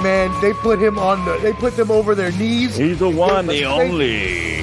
[0.03, 1.39] Man, they put him on the.
[1.39, 2.77] They put them over their knees.
[2.77, 4.63] He's the one, the only.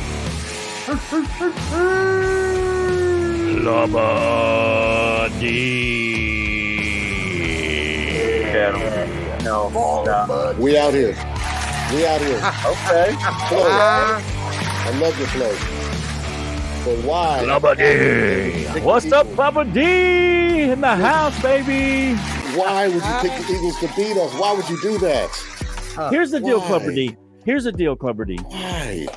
[3.63, 6.58] Lava D.
[8.45, 9.43] at.
[9.43, 9.69] No.
[10.58, 11.15] We out here.
[11.93, 12.41] We out here.
[12.67, 13.15] Okay.
[13.47, 13.67] Flow.
[13.69, 15.56] I love your flow.
[16.86, 17.43] But why?
[18.82, 19.82] What's up, Bubba D
[20.71, 22.17] in the house, baby?
[22.58, 24.34] Why would you pick the Eagles to beat us?
[24.34, 25.30] Why would you do that?
[26.12, 26.67] Here's the deal, Why?
[26.67, 27.15] Clubber D.
[27.46, 28.38] Here's the deal, Clubber D.
[28.38, 29.08] Why?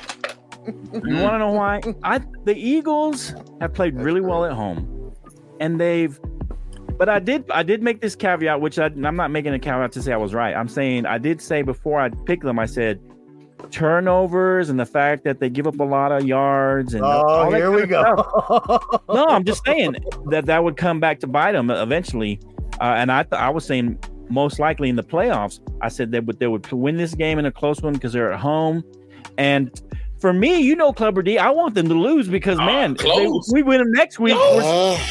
[0.65, 1.81] You want to know why?
[2.03, 5.13] I the Eagles have played really well at home,
[5.59, 6.19] and they've.
[6.97, 9.91] But I did I did make this caveat, which I, I'm not making a caveat
[9.93, 10.55] to say I was right.
[10.55, 12.99] I'm saying I did say before I picked them, I said
[13.71, 17.57] turnovers and the fact that they give up a lot of yards and Oh, that
[17.57, 18.01] here we go.
[19.09, 19.95] no, I'm just saying
[20.29, 22.39] that that would come back to bite them eventually.
[22.81, 25.59] Uh, and I th- I was saying most likely in the playoffs.
[25.81, 28.31] I said that would they would win this game in a close one because they're
[28.33, 28.83] at home.
[29.37, 29.71] And
[30.19, 33.01] for me, you know, Clubber D, I want them to lose because Ah, man, if,
[33.01, 34.35] they, we win them next week,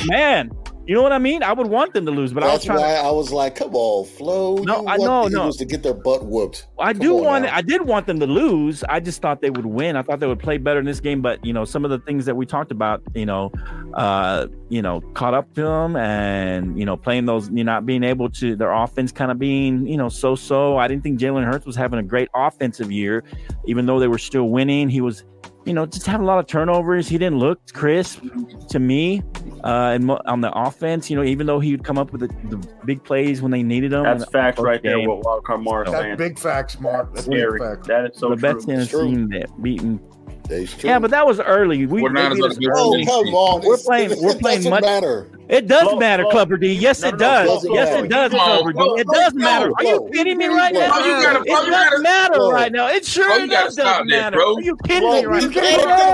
[0.07, 0.51] man,
[0.91, 1.45] you know what I mean?
[1.45, 3.55] I would want them to lose, but I was that's why To, I was like,
[3.55, 4.57] come on, Flo.
[4.57, 5.43] No, you I know, no.
[5.43, 6.67] Eagles to get their butt whooped.
[6.81, 7.45] I Come do want.
[7.45, 7.55] now.
[7.55, 8.83] I did want them to lose.
[8.89, 9.95] I just thought they would win.
[9.95, 11.23] I thought they would play better in this game.
[11.23, 13.53] But you know, some of the things that we talked about, you know,
[13.95, 17.87] uh, you know, caught up to them, and you know, playing those, you know, not
[17.87, 20.77] being able to their offense kind of being, you know, so so.
[20.77, 23.23] I didn't think Jalen Hurts was having a great offensive year,
[23.65, 24.89] even though they were still winning.
[24.89, 25.23] He was,
[25.65, 27.09] you know, just having a lot of turnovers.
[27.09, 28.23] He didn't look crisp
[28.71, 29.23] to me.
[29.63, 32.23] Uh, and mo- on the offense, you know, even though he would come up with
[32.23, 34.05] the, the big plays when they needed them.
[34.05, 34.97] That's in the facts first right there.
[34.97, 35.09] game.
[35.09, 36.17] What Wildcard Morris That's saying.
[36.17, 37.15] big facts, Mark.
[37.15, 37.59] That's big Scary.
[37.61, 37.87] facts.
[37.89, 38.75] That is so the best true.
[38.75, 39.05] Tennessee true.
[39.11, 40.01] team that beaten.
[40.51, 40.91] It's true.
[40.91, 41.87] Yeah, but that was early.
[41.87, 43.61] We, We're they not beat as us good as oh, come on.
[43.65, 45.31] We're It's- playing- It, we're playing doesn't much- matter.
[45.49, 46.31] It does Flo, matter, Flo.
[46.31, 46.73] Clubber D.
[46.73, 47.47] Yes, No, it no, does.
[47.49, 48.79] Flo, Flo, yes, it does, Come on, Clubber D.
[48.79, 49.73] Flo, It does Flo, matter.
[49.77, 50.09] Are you Flo.
[50.11, 50.99] kidding me right Flo, now?
[51.05, 52.53] you It Flo, does gotta- matter Flo.
[52.53, 52.89] right now.
[52.89, 54.37] It sure Flo, you gotta does stop doesn't that, matter.
[54.37, 54.55] bro.
[54.57, 55.55] Are you kidding Flo, me right you now?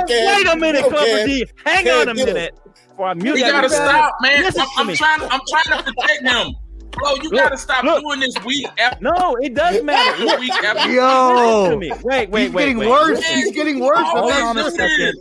[0.06, 0.08] can't-
[0.46, 0.90] Wait a minute, Okay.
[0.96, 1.46] Clubber D.
[1.66, 2.54] Hang on a minute.
[2.88, 3.74] Before I mute You gotta everybody.
[3.74, 4.42] stop, man.
[4.42, 4.96] Listen I'm, to I'm me.
[4.96, 5.20] trying.
[5.22, 6.54] I'm trying to protect him.
[6.96, 8.02] Bro, you Look, gotta stop look.
[8.02, 10.16] doing this week after No, it does matter.
[10.18, 10.90] this Look, week after.
[10.90, 11.92] Yo, me.
[12.02, 12.62] Wait, wait, he's wait.
[12.64, 12.88] getting wait.
[12.88, 13.18] worse.
[13.18, 13.36] Listen.
[13.36, 13.98] He's getting worse.
[13.98, 15.14] Hold The on a second.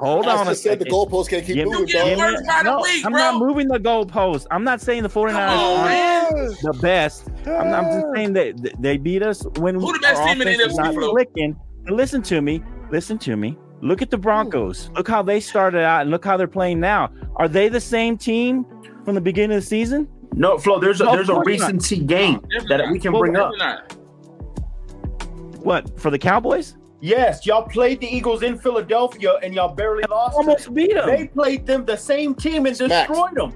[0.00, 0.92] Hold on I a said, the second.
[0.92, 2.32] goalposts can't keep moving, You getting dog.
[2.32, 3.20] worse by the No, week, I'm bro.
[3.20, 4.46] not moving the goalpost.
[4.50, 7.28] I'm not saying the 49ers on, aren't the best.
[7.46, 10.48] I'm, I'm just saying that they beat us when Who the best our team in
[10.48, 11.56] the offense is not clicking.
[11.88, 12.62] Listen to me.
[12.90, 13.56] Listen to me.
[13.82, 14.22] Look at the hmm.
[14.22, 14.90] Broncos.
[14.96, 17.10] Look how they started out and look how they're playing now.
[17.36, 18.64] Are they the same team
[19.04, 20.08] from the beginning of the season?
[20.36, 21.66] No, Flo, there's a No, there's a of course not.
[21.72, 22.92] recency game Definitely that not.
[22.92, 23.52] we can Well, bring up.
[23.56, 23.92] Not.
[25.62, 26.76] What for the Cowboys?
[27.00, 30.36] Yes, y'all played the Eagles in Philadelphia and y'all barely lost.
[30.36, 30.74] Almost them.
[30.74, 31.06] beat them.
[31.06, 33.08] They played them the same team and Smacked.
[33.10, 33.52] destroyed them.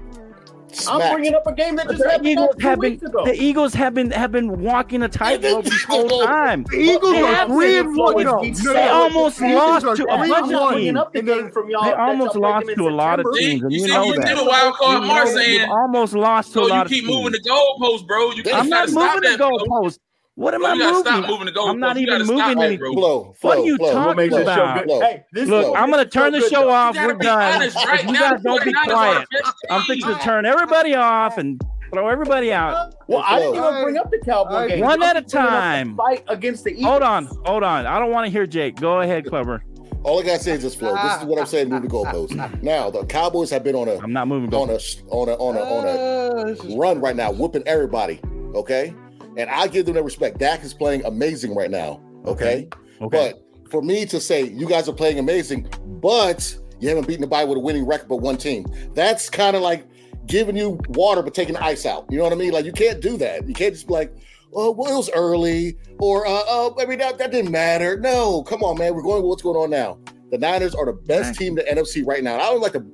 [0.89, 3.03] I'm bringing up a game that But just the happened Eagles two have been weeks
[3.03, 3.25] ago.
[3.25, 6.63] the Eagles have been have been walking a tightrope this whole time.
[6.69, 8.17] The Eagles They are have three been and one.
[8.17, 8.51] They no, They
[8.85, 8.91] no.
[8.91, 10.97] almost lost to a bunch of teams.
[10.97, 11.83] up the And they're- game from y'all.
[11.83, 14.27] They that almost lost to a lot of teams, You you see, know you that.
[14.27, 15.69] did a wild card, You Mark saying.
[15.69, 17.01] almost lost to a lot of teams.
[17.01, 18.31] You keep moving the goalposts, bro.
[18.53, 19.99] I'm not moving the that, goalpost.
[20.39, 21.11] What am Bro, I you gotta moving?
[21.11, 21.69] stop moving the goalposts.
[21.69, 22.77] I'm not You even moving that, any.
[22.77, 22.93] bro.
[22.93, 23.87] Flow, What are you flow.
[23.87, 24.87] What talking makes this show about?
[24.87, 25.01] good?
[25.03, 26.95] Hey, this Look, show I'm gonna this turn the show off.
[26.95, 27.55] We're done.
[27.55, 29.27] honest, right you now, guys don't be quiet.
[29.69, 32.95] I'm fixing to turn everybody off and throw everybody out.
[33.07, 34.69] Well, I didn't even bring up the Cowboy Alright.
[34.69, 34.79] game.
[34.79, 35.97] One at a just bringing up the time.
[35.97, 36.85] Fight against the Eagles.
[36.85, 37.85] Hold on, hold on.
[37.85, 38.77] I don't want to hear Jake.
[38.79, 39.61] Go ahead, Clubber.
[40.03, 40.95] All I gotta say is this, Flo.
[41.03, 41.67] This is what I'm saying.
[41.67, 42.63] Move the goalposts.
[42.63, 44.53] Now the Cowboys have been on a I'm not moving.
[44.53, 48.21] on a on a on a on a uh, run right now, whooping everybody.
[48.55, 48.93] Okay,
[49.39, 50.37] and I give them their respect.
[50.37, 52.01] Dak is playing amazing right now.
[52.25, 52.67] Okay,
[53.01, 53.33] Okay.
[53.61, 55.67] but for me to say you guys are playing amazing,
[56.01, 59.55] but you haven't beaten the bye with a winning record but one team, that's kind
[59.55, 59.85] of like
[60.25, 62.05] giving you water but taking ice out.
[62.09, 62.51] You know what I mean?
[62.51, 63.47] Like you can't do that.
[63.47, 64.13] You can't just be like,
[64.53, 67.97] oh, well, it was early, or uh, uh, I mean that, that didn't matter.
[67.99, 68.93] No, come on, man.
[68.95, 69.97] We're going with what's going on now.
[70.31, 72.35] The Niners are the best team in the NFC right now.
[72.35, 72.85] I don't like to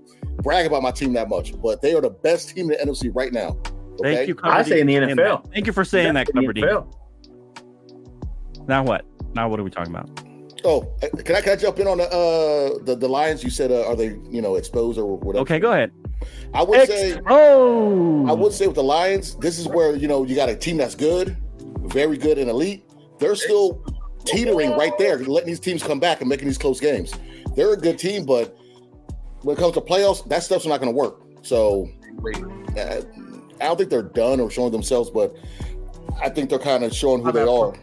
[0.42, 3.12] brag about my team that much, but they are the best team in the NFC
[3.14, 3.58] right now.
[4.00, 4.16] Okay?
[4.16, 4.36] Thank you.
[4.44, 5.44] I say in the NFL.
[5.44, 5.54] that.
[5.54, 6.64] Thank you for saying that, Clubber D.
[8.68, 9.06] Now what?
[9.34, 10.10] Now what are we talking about?
[10.64, 13.44] Oh, uh, can I can I jump in on the uh the, the Lions?
[13.44, 15.42] You said uh, are they you know exposed or whatever?
[15.44, 15.92] Okay, go ahead.
[16.54, 20.24] I would say Oh, I would say with the Lions, this is where you know
[20.24, 21.38] you got a team that's good,
[21.82, 22.84] very good and elite.
[23.20, 23.84] They're still
[24.26, 27.14] teetering right there, letting these teams come back and making these close games.
[27.56, 28.58] They're a good team, but
[29.44, 31.22] when it comes to playoffs, that stuff's not going to work.
[31.44, 31.88] So
[32.78, 33.02] uh,
[33.62, 35.36] I don't think they're done or showing themselves, but
[36.22, 37.74] I think they're kind of showing who they are.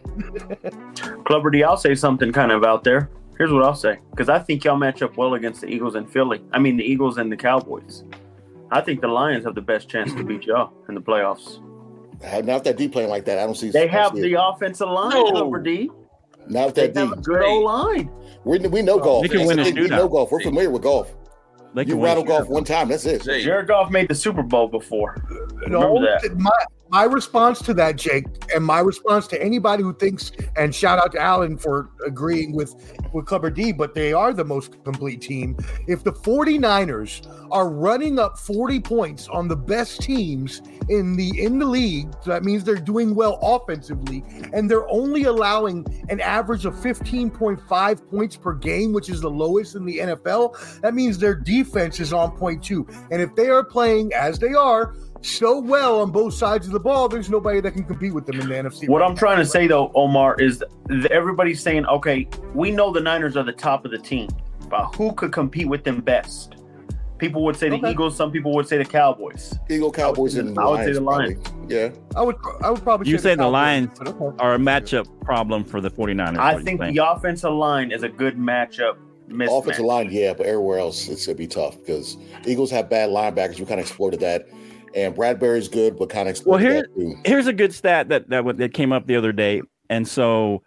[1.25, 3.11] Clubber D, I'll say something kind of out there.
[3.39, 6.11] Here's what I'll say because I think y'all match up well against the Eagles and
[6.11, 6.43] Philly.
[6.53, 8.05] I mean, the Eagles and the Cowboys.
[8.71, 11.61] I think the Lions have the best chance to beat y'all in the playoffs.
[12.45, 13.39] Not that D playing like that.
[13.39, 13.71] I don't see.
[13.71, 14.39] They don't have see the it.
[14.41, 15.31] offensive line, No.
[15.33, 15.91] Clubber D.
[16.47, 18.11] not if They that have a good old line.
[18.45, 19.23] We, we know Goff.
[19.23, 19.75] They can win the a thing.
[19.77, 20.31] We know Goff.
[20.31, 21.13] We're familiar with Goff.
[21.75, 22.05] They You can win.
[22.05, 22.89] rattle Goff one time.
[22.89, 23.23] That's it.
[23.23, 25.17] Jay, Jared Goff made the Super Bowl before.
[25.69, 26.37] No, Remember that.
[26.39, 26.51] my
[26.93, 31.13] my response to that, Jake, and my response to anybody who thinks, and shout out
[31.13, 32.75] to Alan for agreeing with
[33.15, 35.57] with Clubber D, but they are the most complete team.
[35.87, 41.59] If the 49ers are running up 40 points on the best teams in the in
[41.59, 46.67] the league, so that means they're doing well offensively, and they're only allowing an average
[46.67, 50.81] of 15.5 points per game, which is the lowest in the NFL.
[50.83, 52.87] That means their defense is on point too.
[53.11, 56.81] And if they are playing as they are so well on both sides of the
[56.81, 58.89] ball, there's nobody that can compete with them in the NFC.
[58.89, 62.93] What right I'm trying to say though, Omar, is th- everybody's saying, okay, we know
[62.93, 64.29] the Niners are the top of the team,
[64.69, 66.57] but who could compete with them best?
[67.19, 68.17] People would say the Eagles.
[68.17, 69.55] Some people would say the Cowboys.
[69.71, 70.97] Eagle Cowboys and I would say Lions.
[70.99, 71.49] the Lions.
[71.49, 71.77] probably.
[71.77, 71.91] Yeah.
[72.17, 74.35] I would I would probably You say say the Cowboys, Lions but.
[74.41, 76.37] Are a matchup problem for the 49ers.
[76.39, 78.97] I think the offensive line is a good matchup.
[79.29, 79.61] Mismatch.
[79.61, 83.57] Offensive line, yeah, but everywhere else it's gonna be tough because Eagles have bad linebackers.
[83.59, 84.49] You kind of exploited that,
[84.95, 88.29] and Bradberry's good, but kind of Well, exploited here- that here's a good stat that
[88.31, 90.63] that that came up the other day, and so,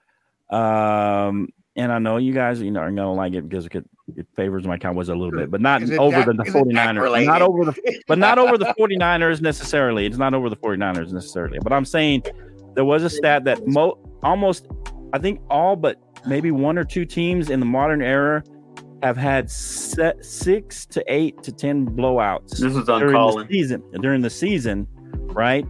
[0.50, 3.86] um, and I know you guys, you know, are gonna like it because it, could,
[4.16, 7.26] it favors my Cowboys a little bit, but not over Dak- the, the is 49ers,
[7.26, 10.06] not over the, but not over the 49ers necessarily.
[10.06, 12.24] It's not over the 49ers necessarily, but I'm saying
[12.76, 14.68] there was a stat that mo- almost,
[15.14, 18.44] I think all but maybe one or two teams in the modern era
[19.06, 23.48] have had set six to eight to ten blowouts This is on during Colin.
[23.48, 24.88] the season during the season,
[25.34, 25.66] right?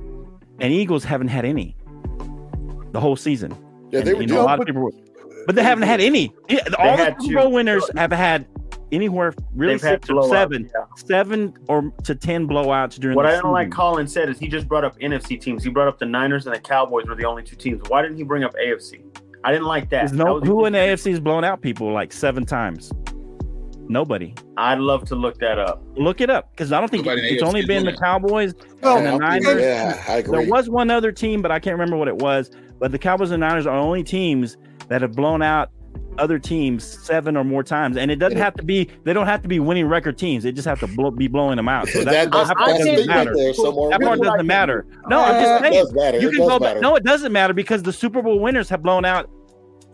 [0.61, 1.75] And Eagles haven't had any
[2.93, 3.53] the whole season.
[3.91, 4.91] Yeah, And, they were you know, a doing- lot of people, were,
[5.45, 6.33] but they haven't had any.
[6.49, 7.35] Yeah, All the Super two.
[7.35, 8.47] Bowl winners have had
[8.93, 10.85] anywhere really They've six or seven, yeah.
[10.95, 13.17] seven or to ten blowouts during.
[13.17, 13.69] What the I don't like.
[13.69, 15.61] Colin said is he just brought up NFC teams.
[15.63, 17.81] He brought up the Niners and the Cowboys were the only two teams.
[17.89, 19.03] Why didn't he bring up AFC?
[19.43, 20.07] I didn't like that.
[20.07, 22.91] There's That no was- who in the AFC has blown out people like seven times.
[23.87, 24.33] Nobody.
[24.57, 25.83] I'd love to look that up.
[25.95, 27.93] Look it up because I don't think Nobody in it's the only been the.
[27.93, 29.61] Cowboys Well, and the Niners.
[29.61, 30.39] yeah, I agree.
[30.39, 32.49] There was one other team, but I can't remember what it was.
[32.79, 34.57] But the Cowboys and Niners are only teams
[34.89, 35.69] that have blown out
[36.17, 38.89] other teams seven or more times, and it doesn't have to be.
[39.03, 40.43] They don't have to be winning record teams.
[40.43, 41.87] They just have to blow, be blowing them out.
[41.89, 43.33] So that, that, that's, that part doesn't big right matter.
[43.35, 44.85] That part doesn't matter.
[45.07, 45.73] No, I'm just It saying.
[45.85, 46.19] does matter.
[46.19, 46.67] You It can does go back.
[46.69, 46.79] matter.
[46.81, 49.29] No, it doesn't matter because the Super Bowl winners have blown out.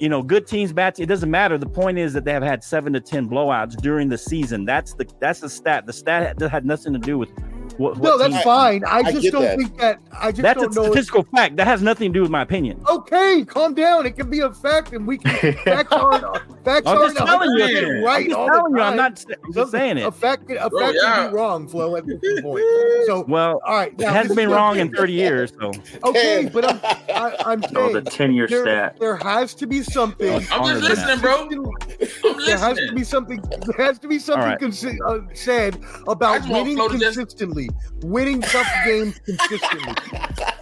[0.02, 0.96] You know, good teams, bad.
[0.96, 1.04] Teams.
[1.04, 1.60] It doesn't matter.
[1.60, 4.66] The point is that they have had seven to ten blowouts during the season.
[4.66, 5.86] That's the that's the stat.
[5.86, 7.30] The stat had, had nothing to do with
[7.78, 7.98] what.
[7.98, 8.84] No, what that's team- fine.
[8.86, 9.58] I, I just don't that.
[9.58, 10.00] think that.
[10.20, 10.82] I just that's a don't know.
[10.84, 11.56] if- statistical fact.
[11.58, 12.84] That has nothing to do with my opinion.
[12.88, 14.06] okay, calm down.
[14.06, 16.24] It can be a fact, and we can facts aren't
[16.64, 18.06] facts I'm aren't just telling you.
[18.06, 18.82] right I'm just telling you.
[18.82, 19.26] I'm not.
[19.46, 20.14] I'm just saying A it.
[20.14, 21.16] fact, a Bro, fact yeah.
[21.16, 21.96] can be wrong, Flo.
[21.96, 22.64] At this point.
[23.06, 25.54] So, Well, all right, it hasn't been wrong in 30 years.
[25.60, 25.72] So
[26.04, 26.80] Okay, but I'm
[27.16, 28.98] I, I'm Oh, saying the 10 year there, stat.
[29.00, 30.34] there has to be something.
[30.52, 31.48] I'm just listening, bro.
[31.50, 33.42] I'm There has to be something.
[33.66, 34.60] There has to be something right.
[34.60, 37.18] consi- uh, said about winning Flo to just-
[37.68, 39.94] consistently, winning tough games consistently,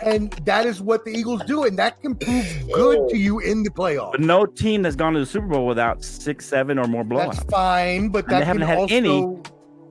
[0.01, 3.63] and that is what the Eagles do, and that can prove good to you in
[3.63, 4.11] the playoffs.
[4.13, 7.39] but no team that's gone to the Super Bowl without six, seven, or more That's
[7.39, 7.51] blowouts.
[7.51, 8.95] fine, but And they that haven't can had also.
[8.95, 9.37] any.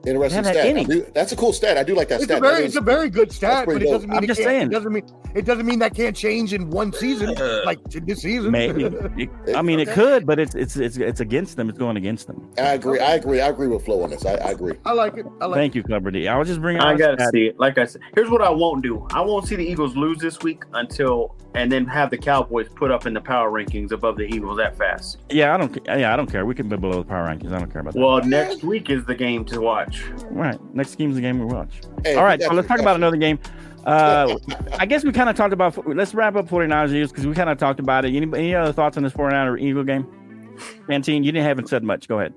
[0.09, 0.57] Interesting stat.
[0.57, 0.85] I any.
[0.85, 1.77] do- that's a cool stat.
[1.79, 2.39] I do like that It's stat.
[2.39, 3.93] a very, That it's a very good stat, but it dope.
[3.93, 4.67] doesn't mean I'm it just can't, saying.
[4.69, 7.35] It doesn't mean it doesn't mean that can't change in one season,
[7.67, 8.51] like this season.
[8.51, 8.85] Maybe.
[9.19, 11.69] It- I mean, it could, but it's it's it's it's against them.
[11.69, 12.51] It's going against them.
[12.59, 12.99] I agree.
[13.01, 13.41] I agree.
[13.41, 14.25] I agree with Flo on this.
[14.25, 14.75] I, I agree.
[14.85, 15.27] I like it.
[15.41, 15.57] I like.
[15.57, 16.29] Thank you, Clubber D.
[16.29, 16.81] I was just bringing.
[16.83, 17.31] I gotta stat.
[17.33, 17.59] see it.
[17.59, 19.07] Like I said, here's what I won't do.
[19.13, 22.91] I won't see the Eagles lose this week until and then have the Cowboys put
[22.91, 25.19] up in the power rankings above the Eagles that fast.
[25.31, 25.73] Yeah, I don't.
[25.85, 26.45] ca- Yeah, I don't care.
[26.47, 27.53] We can be below the power rankings.
[27.53, 28.01] I don't care about that.
[28.01, 29.98] Well, next week is the game to watch.
[30.31, 30.59] Right.
[30.75, 31.81] Next game's the game we watch.
[32.05, 32.39] Hey, All right.
[32.39, 33.39] got So let's talk about another game.
[33.85, 34.37] Uh,
[34.79, 35.87] I guess we kind of talked about.
[35.87, 38.15] Let's wrap up 49ers Eagles because we kind of talked about it.
[38.15, 40.07] Any, any other thoughts on this 49er Eagle game?
[40.89, 42.09] Canteen, you didn't haven't said much.
[42.09, 42.35] Go ahead.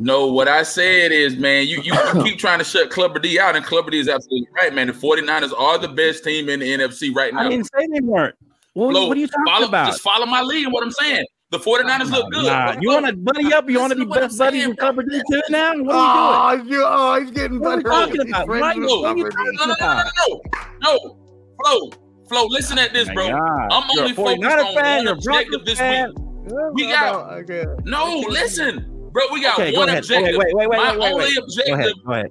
[0.00, 3.40] No, what I said is, man, you, you, you keep trying to shut Clubber D
[3.40, 4.86] out, and Clubber D is absolutely right, man.
[4.86, 7.40] The 49ers are the best team in the NFC right now.
[7.40, 8.36] I didn't say they weren't.
[8.74, 9.86] What, Flo, what are you talking follow, about?
[9.86, 11.26] Just follow my lead what I'm saying.
[11.50, 12.44] The 49ers look good.
[12.44, 13.70] Nah, you want to buddy up?
[13.70, 15.40] You want to be Listen to what I'm best buddies saying, with Clubber D too
[15.48, 15.72] now?
[15.82, 16.68] What are you oh, doing?
[16.68, 17.88] Oh, you, oh, he's getting What are better.
[17.88, 18.46] you talking He's about?
[18.46, 18.76] friends Right?
[18.78, 19.56] with What are you somebody.
[19.56, 20.40] No, no, no, no, no,
[20.82, 21.18] no, no.
[21.64, 21.90] Flo,
[22.28, 23.28] Flo, listen at this, My bro.
[23.30, 23.68] God.
[23.72, 26.08] I'm You're a only focused 49er on fan, one you're a objective Broncos this fan.
[26.10, 26.24] week.
[26.50, 27.64] Yeah, We I got- know, okay.
[27.84, 29.22] No, listen, bro.
[29.32, 29.98] We got Okay, go one ahead.
[30.04, 30.28] objective.
[30.28, 31.34] Okay, wait, wait, wait, my wait, wait, only wait.
[31.36, 31.78] Go objective.
[31.78, 31.92] ahead.
[32.04, 32.26] Go ahead.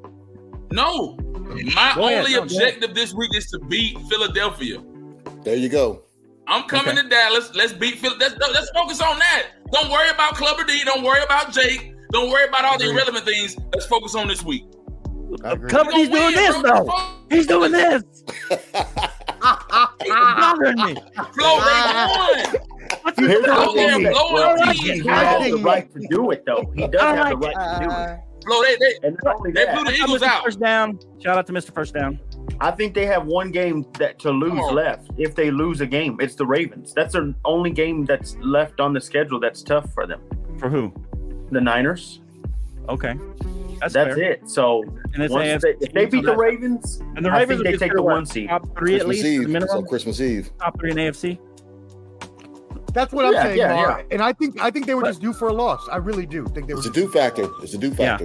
[0.71, 1.17] No,
[1.73, 2.03] my Go ahead.
[2.03, 2.37] only No, go ahead.
[2.43, 4.77] objective this week is to beat Philadelphia.
[5.43, 6.03] There you go.
[6.47, 7.03] I'm coming Okay.
[7.03, 7.53] to Dallas.
[7.55, 8.13] Let's beat Phil.
[8.19, 9.47] Let's, let's focus on that.
[9.71, 10.83] Don't worry about Clubber D.
[10.85, 11.93] Don't worry about Jake.
[12.13, 13.57] Don't worry about all the irrelevant things.
[13.73, 14.63] Let's focus on this week.
[15.43, 15.69] I agree.
[15.69, 16.85] Clubber D's doing gonna this bro.
[16.85, 17.35] though.
[17.35, 18.03] He's doing this.
[18.49, 20.95] He's bothering me.
[21.33, 22.55] Flo, they won.
[23.01, 24.03] What's Here's this the Out there thing.
[24.03, 24.11] thing?
[24.13, 26.71] blowing Well, he, has the right to do it, though.
[26.75, 28.19] He does I have the like right to do it.
[28.45, 30.43] Flo, they, they, And not only they that, blew the Eagles out.
[30.45, 30.97] First down.
[31.21, 31.73] Shout out to Mr.
[31.73, 32.19] First down.
[32.59, 34.75] I think they have one game that to lose Come on.
[34.75, 35.09] left.
[35.17, 36.93] If they lose a game, it's the Ravens.
[36.93, 40.21] That's their only game that's left on the schedule that's tough for them.
[40.57, 40.93] For who?
[41.51, 42.21] The Niners.
[42.89, 43.15] Okay.
[43.79, 44.31] That's, That's fair.
[44.31, 44.49] it.
[44.49, 44.83] So
[45.13, 47.85] And it's once they, if they beat the Ravens, and the I Ravens think they
[47.85, 48.49] take the what, one seed.
[48.49, 49.63] Top three at Christmas least, the Eve.
[49.69, 49.83] So.
[49.83, 50.49] Christmas Eve.
[50.59, 51.37] Top three in AFC.
[52.93, 54.01] That's what I'm saying, yeah, yeah.
[54.09, 55.87] And I think I think they were But- just due for a loss.
[55.91, 56.79] I really do think they were.
[56.79, 57.47] It's a Just, do factor.
[57.61, 58.17] It's a do Yeah.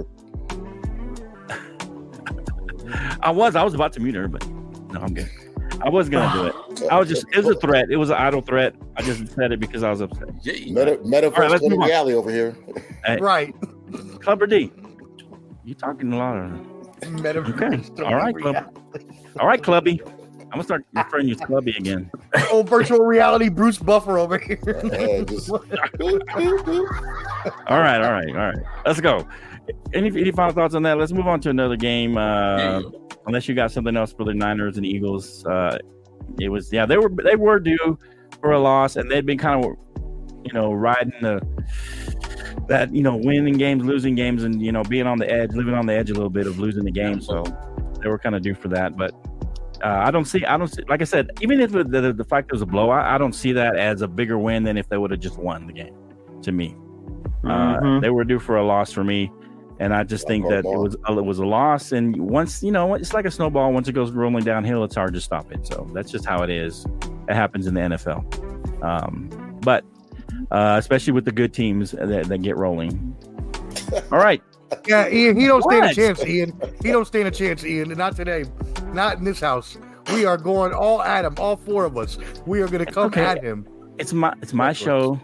[3.23, 3.55] I was.
[3.55, 4.47] I was about to mute her, but
[4.91, 5.29] no, I'm good.
[5.81, 6.45] I was gonna do
[6.81, 6.89] it.
[6.91, 7.25] I was just.
[7.31, 7.89] It was a threat.
[7.89, 8.75] It was an idle threat.
[8.95, 10.29] I just said it because I was upset.
[10.41, 10.53] Yeah.
[10.73, 11.87] Meta, metaverse All right, let's going to move on.
[11.89, 12.55] reality over here.
[13.19, 13.53] right.
[14.21, 14.71] Clubber D,
[15.63, 16.51] you talking a lot of.
[17.01, 17.89] Metaverse.
[17.97, 18.03] Okay.
[18.03, 18.79] All right, Club.
[19.39, 20.01] All right, Clubby.
[20.43, 22.11] I'm gonna start referring you to Clubby again.
[22.51, 24.59] Oh, virtual reality Bruce Buffer over here.
[24.67, 25.59] Uh, just, All
[27.79, 28.55] right, all right, all right.
[28.85, 29.27] Let's go.
[29.93, 30.97] Any any final thoughts on that?
[30.99, 32.17] Let's move on to another game.
[32.17, 32.81] Uh, Yeah.
[33.27, 35.45] Unless you got something else for the Niners and Eagles.
[35.45, 35.77] Uh,
[36.39, 37.97] it was yeah, they were they were due
[38.41, 39.71] for a loss, and they'd been kind of
[40.45, 41.41] you know riding the
[42.67, 45.73] that you know winning games, losing games, and you know being on the edge, living
[45.73, 47.21] on the edge a little bit of losing the game.
[47.21, 47.43] So
[48.01, 49.13] they were kind of due for that, but.
[49.83, 50.45] Uh, I don't see.
[50.45, 50.81] I don't see.
[50.87, 53.33] Like I said, even if the, the, the fact it was a blowout, I don't
[53.33, 55.93] see that as a bigger win than if they would have just won the game.
[56.43, 56.73] To me,
[57.43, 58.01] uh, Mhm.
[58.01, 59.29] they were due for a loss for me,
[59.79, 61.91] and I just think that it was it was a loss.
[61.91, 63.71] And once you know, it's like a snowball.
[63.73, 65.65] Once it goes rolling downhill, it's hard to stop it.
[65.65, 66.85] So that's just how it is.
[67.29, 68.83] It happens in the NFL.
[68.83, 69.29] Um,
[69.61, 69.83] but
[70.51, 73.15] uh, especially with the good teams that, that get rolling.
[74.11, 74.41] All right,
[74.87, 76.59] Yeah, Ian, he don't stand a chance, Ian.
[76.83, 77.89] He don't stand a chance, Ian.
[77.89, 78.45] Not today.
[78.93, 79.77] Not in this house.
[80.13, 82.17] We are going all at him, all four of us.
[82.45, 83.23] We are going to come Okay.
[83.23, 83.67] at him.
[83.97, 85.19] it's my it's my show.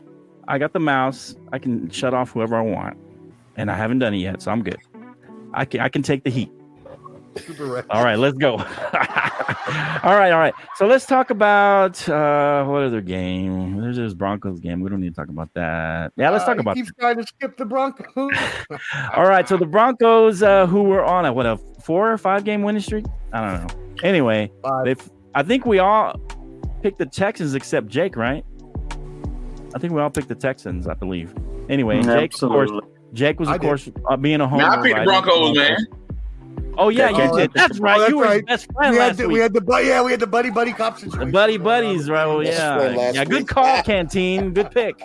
[0.48, 1.36] I got the mouse.
[1.52, 2.98] I can shut off whoever I want,
[3.60, 4.78] and I haven't done it yet, so I'm good.
[5.54, 6.52] I can I can take the heat.
[7.38, 8.54] Super All right, let's go.
[8.58, 10.54] all right, all right.
[10.76, 13.80] So let's talk about uh what other game?
[13.82, 14.82] There's this Broncos game.
[14.82, 16.12] We don't need to talk about that.
[16.18, 16.76] Yeah, let's Uh, talk he about.
[16.76, 18.08] keeps trying to skip the Broncos.
[19.16, 22.44] All right, so the Broncos, uh, who were on a what a four or five
[22.44, 23.06] game winning streak?
[23.32, 23.98] I don't know.
[24.04, 24.86] Anyway, Five.
[24.86, 24.96] they
[25.36, 26.20] I think we all
[26.82, 28.44] picked the Texans except Jake, right?
[29.76, 31.34] I think we all picked the Texans, I believe.
[31.70, 32.90] Anyway, Jake, of course, Absolutely.
[33.14, 33.68] Jake was of I did.
[33.68, 34.64] course uh, being a homer.
[34.64, 35.04] Now I picked the?
[35.04, 35.78] Broncos, man.
[36.78, 37.52] Oh yeah, Yeah, you oh, did.
[37.54, 37.98] that's- That's right.
[37.98, 38.46] oh, that's you were right.
[38.46, 39.34] best friend we had last the, week.
[39.34, 42.26] we had the bu- yeah we had the buddy buddy cop The buddy buddies, right?
[42.26, 43.26] Well, yeah, yeah.
[43.26, 43.48] Good week.
[43.50, 44.54] call, Canteen.
[44.54, 45.02] Good pick.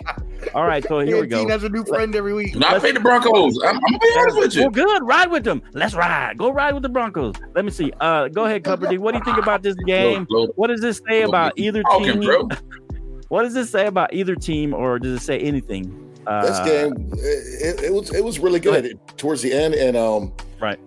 [0.53, 1.35] All right, so here we go.
[1.37, 2.55] Canteen has a new friend every week.
[2.55, 3.59] Now I picked the Broncos.
[3.61, 4.61] I'm, I'm gonna be honest with you.
[4.61, 4.85] Well, you.
[4.99, 5.03] good.
[5.05, 5.61] Ride with them.
[5.73, 6.37] Let's ride.
[6.37, 7.35] Go ride with the Broncos.
[7.55, 7.91] Let me see.
[7.99, 8.97] Uh, go ahead, Clubber D.
[8.97, 10.27] What do you think about this game?
[10.29, 12.23] Low- low- What does this say low- about either talking, team?
[12.23, 12.47] bro.
[13.29, 16.14] What does this say about either team, or does it say anything?
[16.27, 20.33] Uh, this game, it, it was it was really good towards the end, and um,
[20.59, 20.79] Right.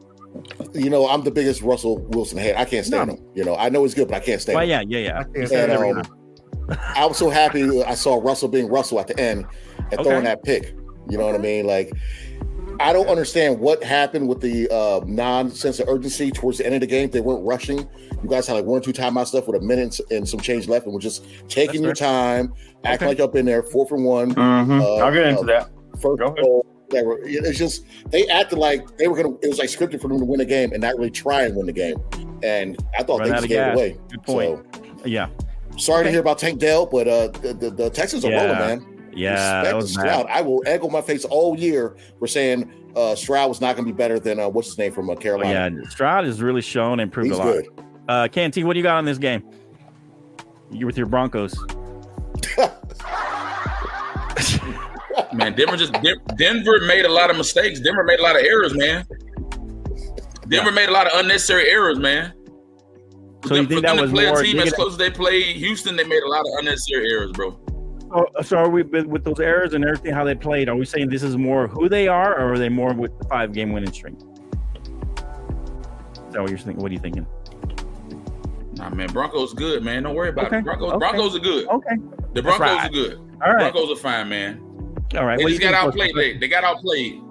[0.75, 2.57] You know, I'm the biggest Russell Wilson head.
[2.57, 3.15] I can't stand No.
[3.17, 3.25] him.
[3.35, 4.71] You know, I know he's good, but I can't stand Well, him.
[4.91, 5.19] yeah, yeah, yeah.
[5.21, 6.03] I can't You stand said it every um.
[6.97, 9.47] I was so happy I saw Russell being Russell at the end
[9.91, 10.75] and throwing that pick.
[11.09, 11.67] You know what I mean?
[11.67, 11.91] Like,
[12.81, 16.81] I don't understand what happened with the uh, non-sense of urgency towards the end of
[16.81, 17.11] the game.
[17.11, 17.79] They weren't rushing.
[18.23, 20.69] You guys had like one or two timeouts left with a minute and some change
[20.69, 22.53] left, and were just taking your That's time,
[22.85, 23.07] acting Okay.
[23.07, 24.81] like you're up in there, four for one, Mhm.
[24.81, 25.71] Uh, I'll get into uh, that.
[26.01, 26.37] first Go ahead.
[26.43, 26.67] goal.
[26.91, 29.35] It's just they acted like they were gonna.
[29.43, 31.55] It was like scripted for them to win the game and not really try and
[31.55, 31.97] win the game.
[32.43, 33.73] And I thought Run they just gave gas.
[33.73, 33.97] it away.
[34.11, 34.61] Good point.
[35.05, 35.29] Yeah,
[35.77, 36.05] sorry Okay.
[36.05, 38.45] to hear about Tank Dell, but uh, the, the, the Texans are Yeah.
[38.45, 38.98] rolling, man.
[39.15, 39.33] Yeah.
[39.61, 40.27] Respect That was Stroud.
[40.27, 40.37] bad.
[40.37, 43.87] I will egg on my face all year for saying uh, Stroud was not going
[43.87, 45.71] to be better than uh, what's his name from uh, Oh, Carolina.
[45.83, 47.53] yeah, Stroud has really shown and improved He's a lot.
[47.53, 47.69] good.
[48.09, 49.43] Uh, Canteen, what do you got on this game?
[50.71, 51.55] You with your Broncos?
[55.33, 55.93] Man, Denver just
[56.37, 57.81] Denver made a lot of mistakes.
[57.81, 59.05] Denver made a lot of errors, man.
[60.49, 62.33] Denver made a lot of unnecessary errors, man.
[63.47, 64.41] So you think them that to was play more?
[64.41, 65.97] a team as close as they played Houston?
[65.97, 67.59] They made a lot of unnecessary errors, bro.
[68.11, 70.69] So, so are we with with those errors and everything how they played?
[70.69, 73.25] Are we saying this is more who they are, or are they more with the
[73.29, 74.15] five game winning streak?
[74.15, 74.23] Is
[76.33, 76.83] that what you're thinking?
[76.83, 77.27] What are you thinking?
[78.75, 80.05] Nah, man, Broncos good, man.
[80.05, 80.65] Don't worry about Okay, it.
[80.65, 80.99] Broncos, okay.
[80.99, 81.67] Broncos are good.
[81.69, 81.97] Okay,
[82.35, 82.87] The Broncos right.
[82.87, 83.19] are good.
[83.43, 84.61] all right, Broncos are fine, man.
[85.17, 85.39] all right.
[85.39, 86.15] They What just you got think, outplayed.
[86.17, 87.23] They, they got outplayed.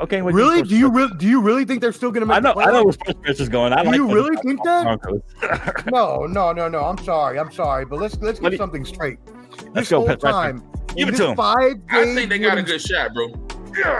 [0.00, 0.56] Okay, what Really?
[0.56, 1.12] think, Do you really?
[1.18, 2.36] Do you really think they're still going to make?
[2.38, 3.72] I know, the I know where Chris is going.
[3.72, 5.82] I Do like you really think that?
[5.92, 6.84] No, no, no, no.
[6.84, 7.38] I'm sorry.
[7.38, 9.18] I'm sorry, but let's let's get me- something straight.
[9.60, 10.62] Let's This go, whole Pat- Pat- time,
[10.96, 11.36] Give it to this 'em.
[11.36, 13.32] Five I think they got a good shot, bro.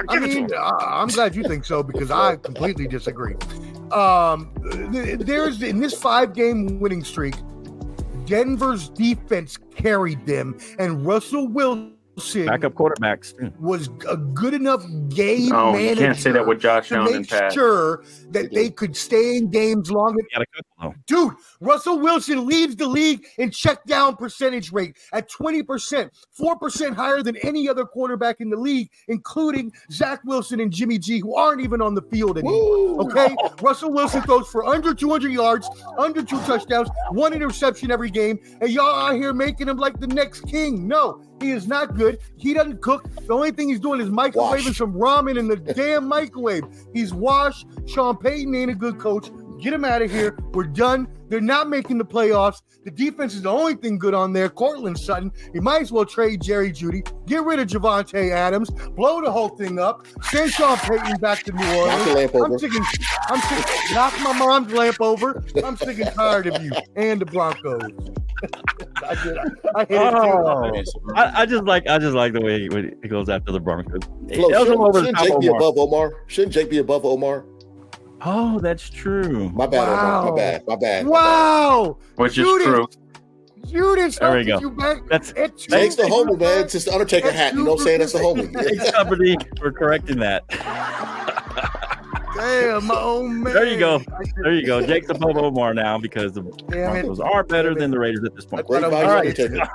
[0.09, 3.37] I mean, I- I'm glad you think so because I completely disagree.
[3.91, 4.51] Um,
[4.91, 7.35] there's in this five game winning streak,
[8.27, 11.97] Denver's defense carried them, and Russell Wilson Wilson
[12.45, 13.33] Backup quarterbacks.
[13.59, 17.27] was a good enough game Oh, manager you can't say that with Josh to Allen
[17.31, 22.87] make sure that they could stay in games long Got Dude, Russell Wilson leads the
[22.87, 28.51] league in check down percentage rate at 20%, 4% higher than any other quarterback in
[28.51, 33.01] the league, including Zach Wilson and Jimmy G, who aren't even on the field anymore.
[33.03, 33.35] Okay?
[33.63, 38.71] Russell Wilson throws for under 200 yards, under two touchdowns, one interception every game, and
[38.71, 40.87] y'all out here making him like the next king.
[40.89, 42.19] No, he is not good.
[42.37, 43.09] He doesn't cook.
[43.27, 44.77] The only thing he's doing is microwaving Wash.
[44.77, 46.65] some ramen in the damn microwave.
[46.95, 47.67] He's washed.
[47.87, 49.31] Sean Payton ain't a good coach.
[49.61, 50.37] Get him out of here.
[50.53, 51.07] We're done.
[51.33, 52.61] They're not making the playoffs.
[52.85, 54.51] The defense is the only thing good on there.
[54.51, 55.33] Courtland Sutton.
[55.55, 57.01] You might as well trade Jerry Jeudy.
[57.27, 58.69] Get rid of Davante Adams.
[58.69, 60.07] Blow the whole thing up.
[60.25, 62.15] Send Sean Payton back to New Knock the Orleans.
[62.15, 62.59] lamp I'm over.
[62.59, 62.75] sick.
[62.75, 62.87] and-
[63.31, 63.67] I'm sick.
[63.95, 65.43] Knock my mom's lamp over.
[65.65, 67.81] I'm sick and tired of you and the Broncos.
[69.09, 69.39] I did.
[69.75, 70.19] I hit it too.
[70.19, 70.83] Oh,
[71.15, 73.61] I, I just like I just like the way he, when he goes after the
[73.61, 74.01] Broncos.
[74.35, 76.13] Flo, That was a little over the shouldn't, shouldn't top Jake be above Omar?
[76.27, 77.47] Shouldn't Jake be above Omar?
[78.25, 79.49] Oh, that's true.
[79.51, 80.31] My bad, Wow.
[80.31, 80.63] My bad.
[80.69, 81.07] My bad.
[81.07, 81.97] Wow.
[82.17, 82.87] Which is true.
[83.67, 84.55] Judas, There we go.
[84.59, 86.63] could You back That's at Jake's the two- homie, man.
[86.65, 87.55] It's just the Undertaker hat.
[87.55, 88.01] You know what I'm saying?
[88.01, 88.53] That's the homie.
[88.53, 90.43] Thanks, somebody, for correcting that.
[92.35, 93.53] Damn, my own man.
[93.55, 94.01] There you go.
[94.43, 94.81] There you go.
[94.81, 97.03] Jake Jake's above Omar now because the Damn it.
[97.03, 98.67] Broncos are better than the Raiders at this point.
[98.67, 99.39] Great All value right.
[99.39, 99.69] Undertaker.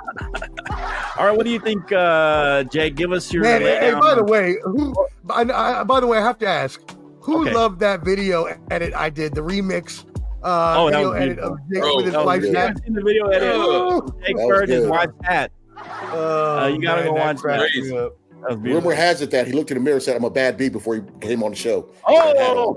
[1.18, 2.94] All right, what do you think, uh, Jake?
[2.96, 4.92] Give us your Man, hey, by the way, who?
[5.30, 5.42] I,
[5.80, 6.80] I, by the way, I have to ask,
[7.28, 7.54] who Okay.
[7.54, 10.04] loved that video edit I did, the remix
[10.42, 12.76] uh, Oh, that video was edit of Jake with his wife's hat?
[12.86, 13.52] I've the video edit.
[13.54, 15.50] Oh, Jake That Bird, his wife's hat.
[16.12, 17.82] oh, you gotta man, go that watch cracked that.
[17.82, 18.12] me up.
[18.40, 18.90] That was beautiful.
[18.90, 20.68] Rumor has it that he looked in the mirror and said, I'm a bad B
[20.68, 21.88] before he came on the show.
[22.06, 22.76] Oh!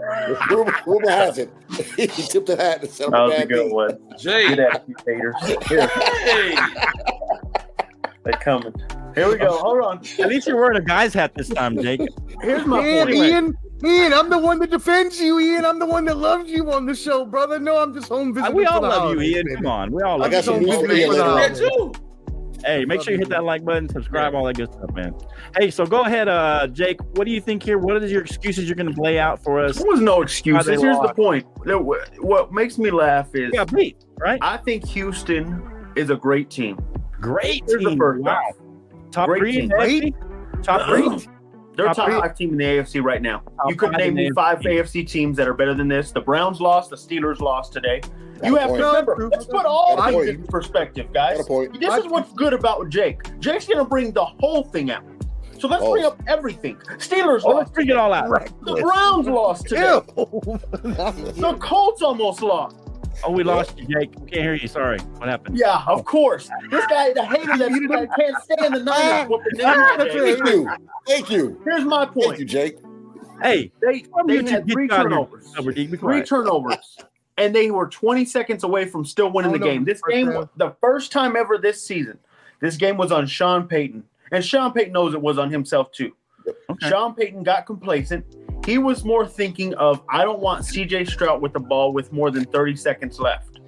[0.50, 1.52] rumor, rumor has it.
[1.96, 3.74] he tipped the hat and said, I'm That a was a bad good B.
[3.74, 3.98] one.
[4.18, 5.36] Jay, Get at you, haters.
[5.70, 6.56] Here, hey,
[8.26, 8.74] they coming.
[9.16, 9.58] Here we go.
[9.58, 9.98] Hold on.
[10.20, 12.02] At least you're wearing a guy's hat this time, Jake.
[12.42, 13.16] Here's my Ian, point.
[13.18, 15.66] Ian, Ian, I'm the one that defends you, Ian.
[15.66, 17.60] I'm the one that loves you on the show, brother.
[17.60, 18.56] No, I'm just home visiting.
[18.56, 19.46] we all love you, Ian.
[19.48, 19.56] baby.
[19.58, 19.92] Come on.
[19.92, 20.44] We all I love got you.
[20.44, 21.38] some Don't news for vote Ian for later the- on.
[21.38, 21.92] that too.
[22.64, 25.16] Hey, make sure you hit that like button, subscribe, all that good stuff, man.
[25.58, 27.00] Hey, so go ahead, uh, Jake.
[27.16, 27.80] What do you think here?
[27.80, 29.78] What are your excuses you're going to lay out for us?
[29.78, 30.68] There was no excuses.
[30.68, 31.48] they Here's the point.
[31.66, 34.38] What makes me laugh is You got beat, right?
[34.44, 35.64] I think Houston
[35.96, 36.78] is a great team.
[37.20, 37.98] Great Here's the team.
[37.98, 38.40] first Wow.
[39.10, 39.70] Top Great three in team.
[39.70, 40.64] the AFC?
[40.64, 41.28] Top three?
[41.82, 43.42] They're Top top five team in the AFC right now.
[43.68, 45.04] You could name me five AFC.
[45.04, 46.12] AFC teams that are better than this.
[46.12, 46.92] The Browns lost.
[46.92, 48.02] The Steelers lost today.
[48.44, 49.30] You have to remember.
[49.32, 51.38] Let's put all Got things in perspective, guys.
[51.38, 51.80] Got a point.
[51.80, 53.40] This is what's good about Jake.
[53.40, 55.04] Jake's gonna bring the whole thing out.
[55.60, 55.92] So let's Oh.
[55.92, 56.76] bring up everything.
[56.98, 58.30] Steelers Oh, let's bring it all out.
[58.66, 60.02] The Browns lost today.
[60.16, 62.78] The Colts almost lost.
[63.24, 64.12] Oh, we lost you, Jake.
[64.20, 64.68] We can't hear you.
[64.68, 64.98] Sorry.
[65.18, 65.58] What happened?
[65.58, 66.50] Yeah, of course.
[66.70, 69.30] This guy, the hater that, that can't stand the Niners.
[69.30, 70.14] What the Niners.
[70.14, 70.70] Thank you.
[71.08, 71.62] Thank you.
[71.64, 72.28] Here's my point.
[72.30, 72.46] Thank you.
[72.46, 72.78] Jake.
[73.42, 75.18] Hey, They, they had three you out of here.
[75.18, 75.54] turnovers.
[75.58, 76.98] Over, Three turnovers.
[77.38, 79.84] And they were 20 seconds away from still winning Oh, the no, game.
[79.84, 80.50] This game, down.
[80.58, 82.20] the first time ever this season,
[82.60, 84.04] this game was on Sean Payton.
[84.32, 86.12] And Sean Payton knows it was on himself too.
[86.70, 86.90] Okay.
[86.90, 88.26] Sean Payton got complacent.
[88.66, 92.30] He was more thinking of, I don't want CJ Stroud with the ball with more
[92.32, 93.60] than 30 seconds left.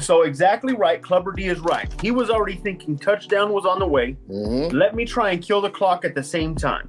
[0.00, 1.02] So exactly right.
[1.02, 1.92] Clubber D is right.
[2.00, 4.12] He was already thinking touchdown was on the way.
[4.28, 6.88] hmm Let me try and kill the clock at the same time.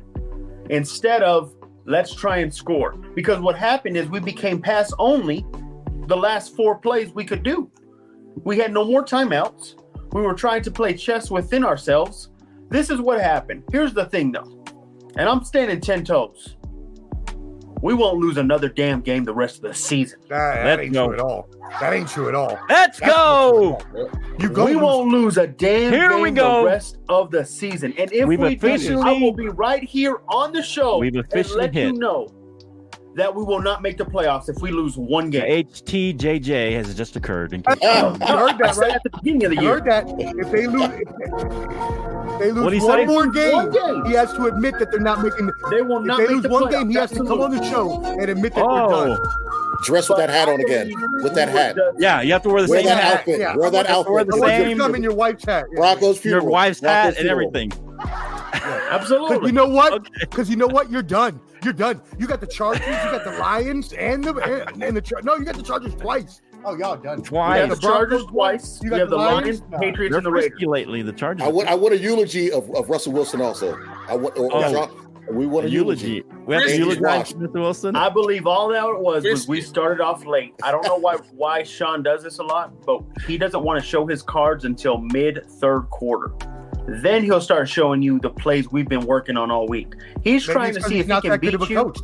[0.70, 1.54] Instead of
[1.86, 2.94] let's try and score.
[3.16, 5.46] Because what happened is we became pass only
[6.08, 7.70] the last four plays we could do.
[8.44, 9.76] We had no more timeouts.
[10.14, 12.30] We were trying to play chess within ourselves.
[12.70, 13.64] This is what happened.
[13.72, 14.64] Here's the thing though.
[15.18, 16.55] And I'm standing 10 toes.
[17.86, 20.20] We won't lose another damn game the rest of the season.
[20.28, 21.06] That, that Let's ain't go.
[21.06, 21.50] true at all.
[21.80, 22.58] That ain't true at all.
[22.68, 23.80] Let's That's go.
[24.40, 24.66] You go.
[24.66, 26.62] we won't lose a damn Here game we go.
[26.62, 27.94] the rest of the season.
[28.00, 31.24] And if We've we do, I will be right here on the show We've and
[31.28, 32.28] officially let you know
[33.16, 35.44] that we will not make the playoffs if we lose one game.
[35.44, 37.54] HTJJ has just occurred.
[37.54, 38.92] In case- oh, You heard that, right?
[38.92, 39.74] at the beginning of the You year.
[39.76, 40.06] heard that.
[40.38, 43.06] If they lose, if they lose one say?
[43.06, 44.06] more game, One game.
[44.06, 45.50] he has to admit that they're not making.
[45.72, 46.20] They will not.
[46.20, 46.72] If they make lose the one playoffs.
[46.72, 48.88] game, he has to come on the show and admit that Oh.
[48.88, 49.18] we're done.
[49.22, 49.82] Oh.
[49.84, 50.92] Dress with that hat on again.
[51.22, 51.78] With that hat.
[51.98, 53.18] yeah, you have to wear the Wear same that hat.
[53.20, 53.40] outfit.
[53.40, 53.56] Yeah.
[53.56, 54.32] Wear that I want you wear outfit.
[54.32, 55.66] the you to same- come in your wife's hat.
[55.72, 55.78] Yeah.
[55.80, 57.72] Broncos Your wife's Broncos hat and everything.
[57.98, 59.48] Because Absolutely.
[59.48, 59.94] you know what?
[59.94, 60.10] Okay.
[60.22, 60.90] Because you know what?
[60.92, 61.40] You're done.
[61.64, 62.02] You're done.
[62.20, 64.36] You got the Chargers, you got the Lions, and the
[64.70, 66.42] and, and the Char- no, you got the Chargers twice.
[66.64, 67.22] Oh, y'all done.
[67.22, 67.60] Twice.
[67.60, 68.80] have the the Chargers twice.
[68.82, 69.46] You You, got have the the Lions?
[69.62, 69.78] Lions, No.
[69.80, 70.62] Patriots, They're and the Raiders.
[70.62, 71.02] lately.
[71.04, 71.46] The Chargers.
[71.48, 73.78] I want, I want a eulogy of, of Russell Wilson also.
[74.08, 74.72] I want, or, Oh.
[74.72, 76.24] John- we want a a eulogy.
[76.46, 77.40] We have to eulogize washed.
[77.40, 77.54] Mr.
[77.56, 77.96] Wilson.
[77.96, 79.50] I believe all that it was was Frisky.
[79.50, 80.54] we started off late.
[80.62, 83.86] I don't know why why Sean does this a lot, but he doesn't want to
[83.86, 86.32] show his cards until mid third quarter.
[86.88, 89.94] Then he'll start showing you the plays we've been working on all week.
[90.24, 91.76] He's Maybe trying it's to 'cause see if he can beat of a you.
[91.84, 92.00] coach.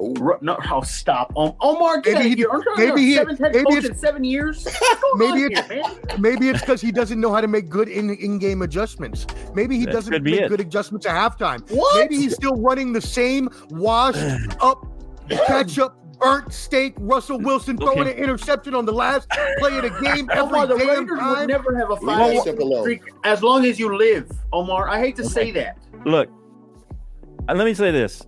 [0.00, 0.14] Ooh.
[0.20, 1.32] Ru- No, oh, stop.
[1.36, 2.48] Um, Omar, get Maybe out he- of here.
[2.52, 4.64] I'm maybe he- seventh head maybe coach it's- in seven years.
[5.16, 5.82] Maybe it's- here.
[6.20, 9.26] Maybe it's because he doesn't know how to make good in in-game adjustments.
[9.54, 10.48] Maybe he That doesn't make it.
[10.48, 11.68] good adjustments at halftime.
[11.72, 11.96] What?
[11.98, 14.18] Maybe he's still running the same washed
[14.60, 14.86] up,
[15.28, 16.94] ketchup, burnt steak.
[16.98, 18.12] Russell Wilson throwing Okay.
[18.12, 21.38] an interception on the last play of the game Omar, every the damn Raiders time.
[21.40, 22.82] would never have a Leave five that alone.
[22.82, 24.88] streak as long as you live, Omar.
[24.88, 25.78] I hate to say that.
[26.04, 26.28] Look,
[27.48, 28.26] uh, let me say this.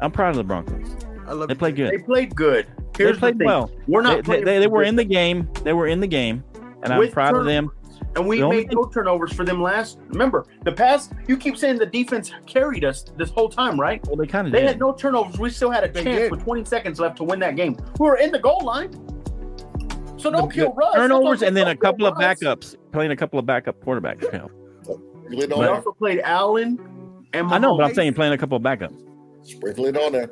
[0.00, 0.96] I'm proud of the Broncos.
[1.26, 1.90] I love They you, played Jake.
[1.90, 2.66] They played good.
[2.96, 3.46] Here's they played the thing.
[3.46, 3.70] well.
[3.88, 5.48] We're not They, they, they were in the game.
[5.64, 6.44] They were in the game,
[6.82, 7.70] and I'm With proud of them.
[8.16, 9.98] And we The only made no turnovers for them last.
[10.08, 14.04] Remember, the past, you keep saying the defense carried us this whole time, right?
[14.06, 14.68] Well, they kind of They did.
[14.68, 15.38] had no turnovers.
[15.38, 16.30] We still had a They chance did.
[16.30, 17.76] with 20 seconds left to win that game.
[18.00, 18.90] We were in the goal line.
[20.18, 20.94] So don't The- kill the Russ.
[20.94, 22.40] Turnovers and then a don't kill couple of Russ.
[22.40, 24.22] backups, playing a couple of backup quarterbacks.
[24.22, 24.50] you know.
[24.82, 25.74] Sprinkle it We on there.
[25.74, 26.78] also played Allen
[27.34, 27.94] and I know, but I'm Mahomes.
[27.96, 28.98] saying playing a couple of backups.
[29.42, 30.30] Sprinkle it on there.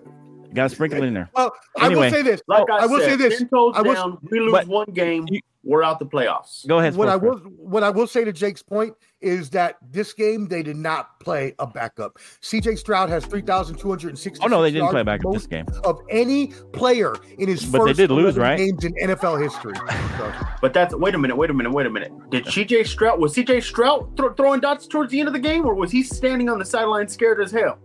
[0.54, 1.28] Got to sprinkle it in there.
[1.34, 2.06] Well, Anyway.
[2.06, 2.40] I will say this.
[2.46, 3.38] Like I, I will said, say this.
[3.40, 4.18] ten toes I will- down.
[4.30, 5.26] We lose but- one game.
[5.28, 6.66] You- we're out the playoffs.
[6.66, 6.94] Go ahead.
[6.94, 10.46] what I Sports will what I will say to Jake's point is that this game
[10.48, 12.18] they did not play a backup.
[12.42, 14.44] CJ Stroud has three thousand two hundred and sixty.
[14.44, 15.66] Oh no, they didn't play a backup this game.
[15.84, 18.58] of any player in his But they did lose, right?
[18.58, 19.74] games in NFL history.
[20.18, 22.12] So, But that's wait a minute, wait a minute, wait a minute.
[22.30, 25.64] Did CJ Stroud was CJ Stroud thro- throwing dots towards the end of the game,
[25.66, 27.78] or was he standing on the sideline scared as hell?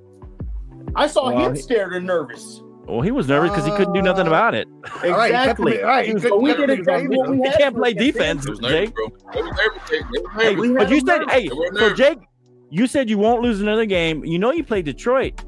[0.95, 2.61] I saw Well, him he- scared and nervous.
[2.89, 4.67] Well, he was nervous because he couldn't do nothing about it.
[4.67, 4.81] All
[5.11, 5.77] right, he kept Exactly.
[5.77, 7.75] him- all right, he so couldn't we did him exactly what we He had can't
[7.75, 8.93] play against defense, nervous, Jake.
[8.95, 9.05] bro.
[9.05, 9.89] It was nervous.
[9.89, 11.93] They- they were Hey, but you said, hey, so.
[11.93, 12.19] Jake,
[12.71, 14.25] you said you won't lose another game.
[14.25, 15.41] You know you played Detroit,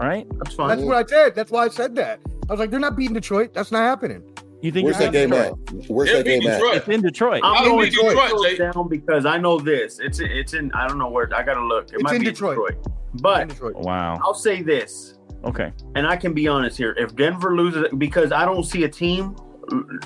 [0.00, 0.26] right?
[0.38, 0.68] That's fine.
[0.68, 1.34] that's what I said.
[1.34, 2.20] That's why I said that.
[2.48, 3.52] I was like, they're not beating Detroit.
[3.54, 4.22] That's not happening.
[4.62, 5.52] You think Where's that game at?
[5.88, 6.60] Where's They'll that beat game at?
[6.76, 7.42] It's in Detroit.
[7.44, 9.98] I'm going Detroit, Detroit down because I know this.
[10.00, 11.88] It's it's in I don't know where I gotta look.
[11.90, 12.56] It It's might in be Detroit.
[12.56, 12.86] Detroit.
[13.14, 13.76] In But Detroit.
[13.76, 14.18] Wow.
[14.24, 15.15] I'll say this,
[15.46, 15.72] Okay.
[15.94, 16.92] and I can be honest here.
[16.98, 19.36] If Denver loses, because I don't see a team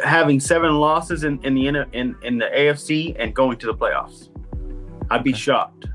[0.05, 3.75] having seven losses in in the in in, in the AFC and going to the
[3.75, 4.29] playoffs,
[5.11, 5.87] I'd be shocked.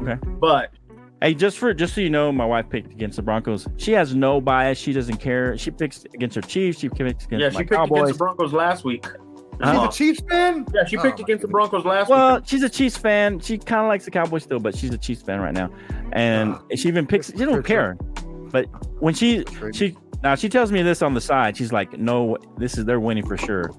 [0.00, 0.16] Okay.
[0.40, 0.70] But
[1.20, 3.68] Hey, just for just so you know, my wife picked against the Broncos.
[3.76, 4.76] She has no bias.
[4.78, 5.56] She doesn't care.
[5.56, 6.80] She picks against her Chiefs.
[6.80, 8.00] She picks against yeah, she picked Cowboys.
[8.00, 9.06] against the Broncos last week.
[9.64, 10.66] She's a Chiefs fan.
[10.74, 12.44] Yeah, she picked Oh, against the Broncos last Well, week.
[12.46, 13.38] she's a Chiefs fan.
[13.38, 15.70] She kind of likes the Cowboys still, but she's a Chiefs fan right now,
[16.10, 16.60] and Ah.
[16.74, 17.30] she even picks.
[17.30, 17.96] She don't care,
[18.52, 18.66] but
[19.00, 19.72] when she Sure.
[19.72, 21.56] she now she tells me this on the side.
[21.56, 23.70] She's like, "No, this is they're winning for sure."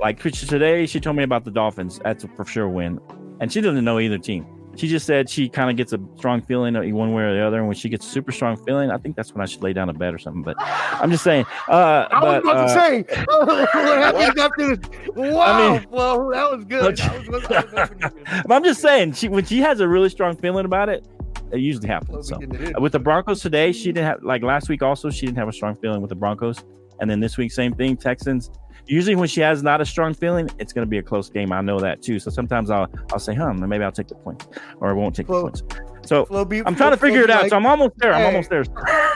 [0.00, 2.00] Like today, she told me about the Dolphins.
[2.02, 2.98] That's a for sure win,
[3.40, 4.46] and she doesn't know either team.
[4.74, 7.58] She just said she kind of gets a strong feeling one way or the other,
[7.58, 9.74] and when she gets a super strong feeling, I think that's when I should lay
[9.74, 10.42] down a bed or something.
[10.42, 11.44] But I'm just saying.
[11.68, 14.90] Uh, I was but, about uh, to say, what happened after this?
[15.14, 16.98] Wow, mean- well, that was good.
[16.98, 17.06] Okay.
[17.06, 19.28] I was- I was- I was hoping you were gonna- but I'm just saying, she
[19.28, 21.06] when she has a really strong feeling about it,
[21.52, 22.28] it usually happens.
[22.28, 22.80] So we didn't hit.
[22.80, 24.82] with the Broncos today, she didn't have like last week.
[24.82, 26.64] Also, she didn't have a strong feeling with the Broncos,
[27.00, 27.96] and then this week, same thing.
[27.96, 28.50] Texans.
[28.86, 31.52] Usually, when she has not a strong feeling, it's going to be a close game.
[31.52, 32.18] I know that too.
[32.18, 34.48] So sometimes I'll I'll say, "Huh, maybe I'll take the points,"
[34.80, 35.76] or I won't take Well, the points.
[36.04, 37.42] So Flo be- I'm trying to Flo figure it out.
[37.42, 38.12] like, so I'm almost there.
[38.12, 38.64] I'm almost there.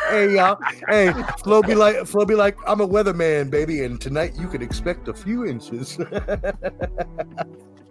[0.09, 0.57] hey y'all,
[0.89, 1.13] hey,
[1.43, 5.09] Flo be like, Flo be like, I'm a weatherman, baby, and tonight you can expect
[5.09, 5.99] a few inches.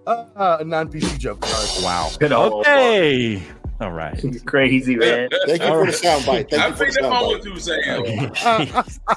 [0.08, 1.44] uh, a non-PC joke.
[1.46, 1.86] Sorry.
[1.86, 2.10] Wow.
[2.20, 3.44] Good old Okay.
[3.82, 4.24] All right.
[4.46, 5.28] Crazy, man.
[5.48, 6.50] Thank you for the sound bite.
[6.50, 7.38] Thank I you for the think that's sound all bite.
[7.38, 9.12] what you were saying.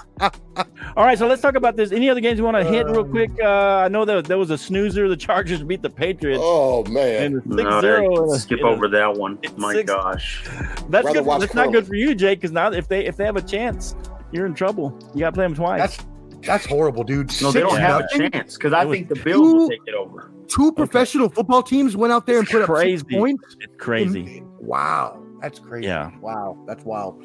[0.96, 1.92] All right, so let's talk about this.
[1.92, 3.30] Any other games you want to hit real quick?
[3.40, 5.08] Uh, I know that there was a snoozer.
[5.08, 6.40] The Chargers beat the Patriots.
[6.42, 9.38] Oh man, and No, 6-0 in a- skip in a- over that one.
[9.56, 10.42] My six- gosh.
[10.88, 11.26] That's Rather good.
[11.26, 12.40] watch That's not good for you, Jake.
[12.40, 13.94] Because now if they if they have a chance,
[14.32, 14.98] you're in trouble.
[15.14, 15.80] You got to play them twice.
[15.80, 16.06] That's
[16.44, 17.30] that's horrible, dude.
[17.42, 20.32] No, they don't have a chance because I think the Bills will take it over.
[20.48, 22.96] Two professional football teams went out there and It's put up crazy.
[22.98, 23.56] six points.
[23.60, 24.38] it's crazy.
[24.38, 25.86] In- wow, that's crazy.
[25.88, 26.10] Yeah.
[26.20, 27.24] Wow, that's wild.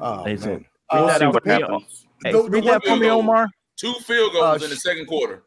[0.00, 0.64] Oh, Hey, so- man.
[0.92, 1.86] Read Uh, that out what for me.
[2.24, 3.48] Hey, The- the read that for me, Omar.
[3.76, 5.42] Two field goals Uh, in the second quarter.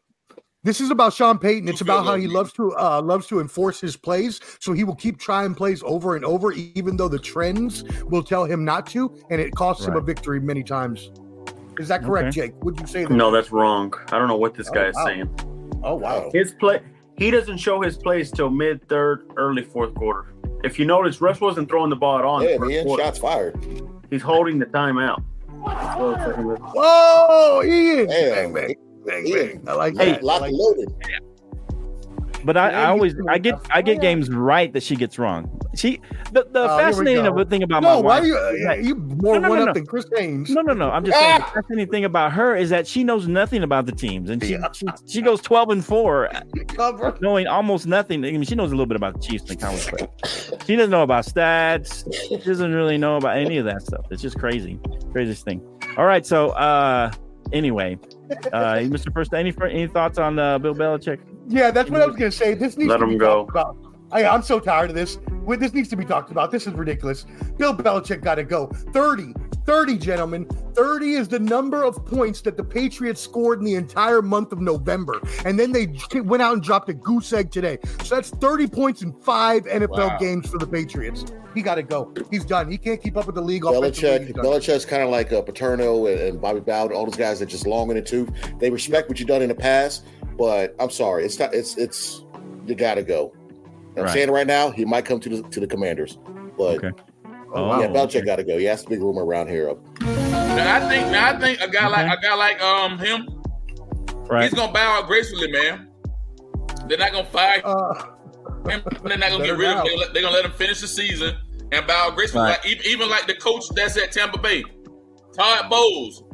[0.62, 1.68] This is about Sean Payton.
[1.68, 4.94] It's about how he loves to uh, loves to enforce his plays, so he will
[4.94, 9.10] keep trying plays over and over, even though the trends will tell him not to,
[9.30, 11.10] and it costs him a victory many times.
[11.78, 12.48] Is that correct, Okay.
[12.48, 12.62] Jake?
[12.64, 13.10] Would you say that?
[13.10, 13.94] No, that's wrong.
[14.12, 15.04] I don't know what this Oh, guy is wow.
[15.06, 15.30] saying.
[15.82, 16.28] Oh wow.
[16.34, 16.80] His play,
[17.16, 20.26] he doesn't show his plays till mid third, early fourth quarter.
[20.64, 22.42] If you notice, Russ wasn't throwing the ball at all.
[22.42, 23.04] yeah, man, quarter.
[23.04, 23.56] shots fired.
[24.10, 25.22] He's holding the timeout.
[25.50, 28.06] Whoa, Ian!
[28.08, 28.52] Damn.
[28.52, 28.74] Bang, bang,
[29.06, 29.64] bang, bang.
[29.68, 30.20] I like Hey, that.
[30.20, 30.88] I locked like and loaded.
[32.44, 35.60] But I, I always I get I get games right that she gets wrong.
[35.74, 36.00] She
[36.32, 38.24] the, the we fascinating thing about No, my why wife.
[38.26, 38.34] you
[38.64, 39.66] that- you more No, no, one no.
[39.66, 40.50] up than Chris Haynes?
[40.50, 40.90] no, no, no.
[40.90, 43.92] I'm just saying the fascinating thing about her is that she knows nothing about the
[43.92, 46.28] teams, and she she, she goes 12 and four,
[47.20, 48.24] knowing almost nothing.
[48.24, 50.76] I mean, she knows a little bit about the Chiefs and the Cowboys, but she
[50.76, 52.12] doesn't know about stats.
[52.28, 54.06] She doesn't really know about any of that stuff.
[54.10, 54.78] It's just crazy,
[55.12, 55.60] craziest thing.
[55.96, 57.12] All right, so uh,
[57.52, 57.98] anyway,
[58.52, 59.12] uh, Mr.
[59.12, 61.20] First, any any thoughts on uh, Bill Belichick?
[61.48, 62.54] Yeah, that's what I was gonna say.
[62.54, 63.46] This needs Let to him be go.
[63.46, 63.76] talked about.
[64.12, 65.18] I, I'm so tired of this.
[65.58, 66.50] This needs to be talked about.
[66.50, 67.26] This is ridiculous.
[67.56, 68.66] Bill Belichick got to go.
[68.66, 69.34] 30,
[69.66, 70.46] 30, gentlemen.
[70.74, 74.60] 30 is the number of points that the Patriots scored in the entire month of
[74.60, 75.20] November.
[75.44, 77.78] And then they went out and dropped a goose egg today.
[78.04, 80.18] So that's 30 points in five NFL Wow.
[80.18, 81.24] games for the Patriots.
[81.54, 82.12] He got to go.
[82.30, 82.70] He's done.
[82.70, 83.64] He can't keep up with the league.
[83.64, 83.90] offensively.
[84.10, 84.44] Belichick, He's done.
[84.44, 87.66] Belichick's kind of like uh, Paterno and, and Bobby Bowden, all those guys that just
[87.66, 88.30] long in the tooth.
[88.60, 90.06] They respect what you've done in the past,
[90.38, 91.52] but I'm sorry, it's not.
[91.52, 92.24] It's it's
[92.66, 93.32] you got to go.
[93.96, 94.12] I'm Right.
[94.12, 96.18] saying right now, he might come to the to the Commanders,
[96.56, 96.92] but Okay.
[97.54, 98.56] Yeah, Oh, Belichick got to go.
[98.56, 99.74] Yeah, that's the big rumor around here.
[100.00, 102.14] Now I think now I think a guy like Okay.
[102.14, 103.26] a guy like um him,
[104.28, 104.44] Right.
[104.44, 105.88] he's gonna bow out gracefully, man.
[106.86, 107.94] They're not gonna fire Uh,
[108.68, 108.82] him.
[109.04, 109.84] They're not gonna Let get him rid of him.
[109.84, 111.36] They're gonna let- They're gonna let him finish the season
[111.72, 112.44] and bow out gracefully.
[112.44, 112.50] Right.
[112.62, 114.64] Like, even, even like the coach that's at Tampa Bay,
[115.36, 116.24] Todd Bowles.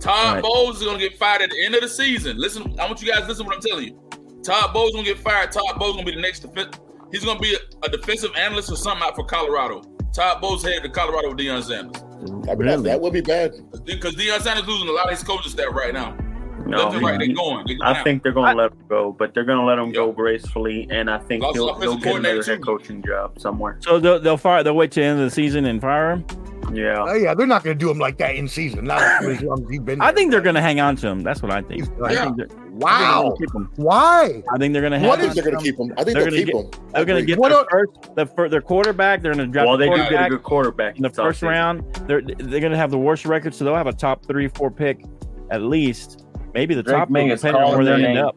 [0.00, 0.42] Todd Right.
[0.42, 2.36] Bowles is gonna get fired at the end of the season.
[2.38, 4.00] Listen, I want you guys to listen to what I'm telling you.
[4.44, 5.50] Todd Bowles gonna get fired.
[5.52, 6.78] Todd Bowles gonna be the next defense.
[7.10, 9.82] He's gonna be a, a defensive analyst or something out for Colorado.
[10.12, 12.02] Todd Bowles headed to Colorado with Deion Sanders
[12.48, 12.82] I that, Really?
[12.84, 13.52] that would be bad.
[13.84, 16.16] because Deion Sanders losing a lot of his coaching staff right now.
[16.66, 17.64] No, Left right, they're going.
[17.66, 18.04] They're going I out.
[18.04, 20.86] think they're going to let him go, but they're going to let him go gracefully,
[20.90, 23.78] and I think Lost he'll, he'll get another coordinator, head coaching job somewhere.
[23.80, 24.62] So they'll, they'll fire.
[24.62, 26.26] They'll wait to the end of the season and fire him.
[26.74, 26.96] Yeah.
[27.00, 28.84] oh, yeah, they're not going to do him like that in season.
[28.84, 30.02] Not as long as he's been.
[30.02, 31.22] I think they're going to hang on to him.
[31.22, 31.80] That's what I think.
[31.80, 33.36] He's I think they're, I think they're Wow.
[33.38, 33.70] keep him.
[33.76, 34.42] Why?
[34.52, 35.92] I think they're going to hang What I think they're going to keep them?
[35.96, 36.70] I think They're gonna keep get- him.
[36.94, 39.22] They're going to get What their a- first, the, fir- their quarterback.
[39.22, 41.42] They're going to draft Well, they do get a quarterback good quarterback in the first
[41.42, 41.48] offseason.
[41.48, 41.94] round.
[42.06, 44.70] They're they're going to have the worst record, so they'll have a top three, four
[44.70, 45.04] pick
[45.50, 46.24] at least.
[46.54, 48.24] Maybe the Drake top Maye pick, is depending on where they their end name.
[48.24, 48.36] up.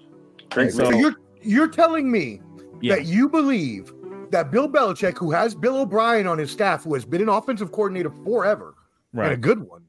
[0.49, 2.41] Drake So- So you're you're telling me
[2.81, 2.95] Yeah.
[2.95, 3.91] that you believe
[4.31, 7.71] that Bill Belichick, who has Bill O'Brien on his staff, who has been an offensive
[7.71, 8.75] coordinator forever
[9.13, 9.81] and a good one,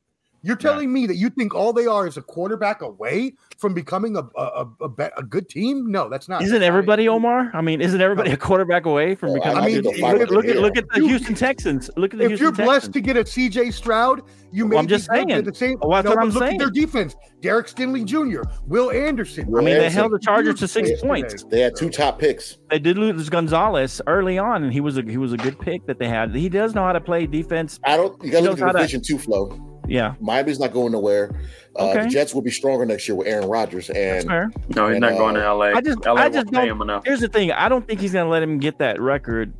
[0.43, 4.16] you're telling me that you think all they are is a quarterback away from becoming
[4.16, 5.90] a a, a, a, a good team?
[5.90, 6.43] No, that's not.
[6.43, 7.51] Isn't everybody Omar?
[7.55, 9.57] I mean, isn't everybody a quarterback away from I- becoming?
[9.59, 11.90] I mean, look, if- if- look at look at the you- Houston Texans.
[11.97, 12.95] Look at the If Houston you're blessed Texans.
[12.95, 15.45] to get a CJ Stroud, you may I'm just good, saying.
[15.45, 15.78] the same.
[15.80, 16.55] Well, that's no, what I'm look saying.
[16.55, 19.45] at their defense: Derek Stingley Jr., Will Anderson.
[19.57, 21.09] I mean, they held the Chargers to six Yesterday.
[21.09, 21.45] points.
[21.45, 22.59] They had two top picks.
[22.70, 25.86] They did lose Gonzalez early on, and he was a he was a good pick
[25.86, 26.34] that they had.
[26.34, 27.78] He does know how to play defense.
[27.84, 28.22] I don't.
[28.24, 29.68] You got He to look at the how to- division too, Flo.
[29.89, 31.30] Yeah, Miami's not going nowhere.
[31.78, 32.03] Uh, Okay.
[32.05, 34.51] The Jets will be stronger next year with Aaron Rodgers, that's and fair.
[34.76, 35.66] No, he's And, not uh, going to LA.
[35.72, 37.03] I just- LA I won't just don't- him enough.
[37.05, 39.53] Here's the thing: I don't think he's going to let him get that record,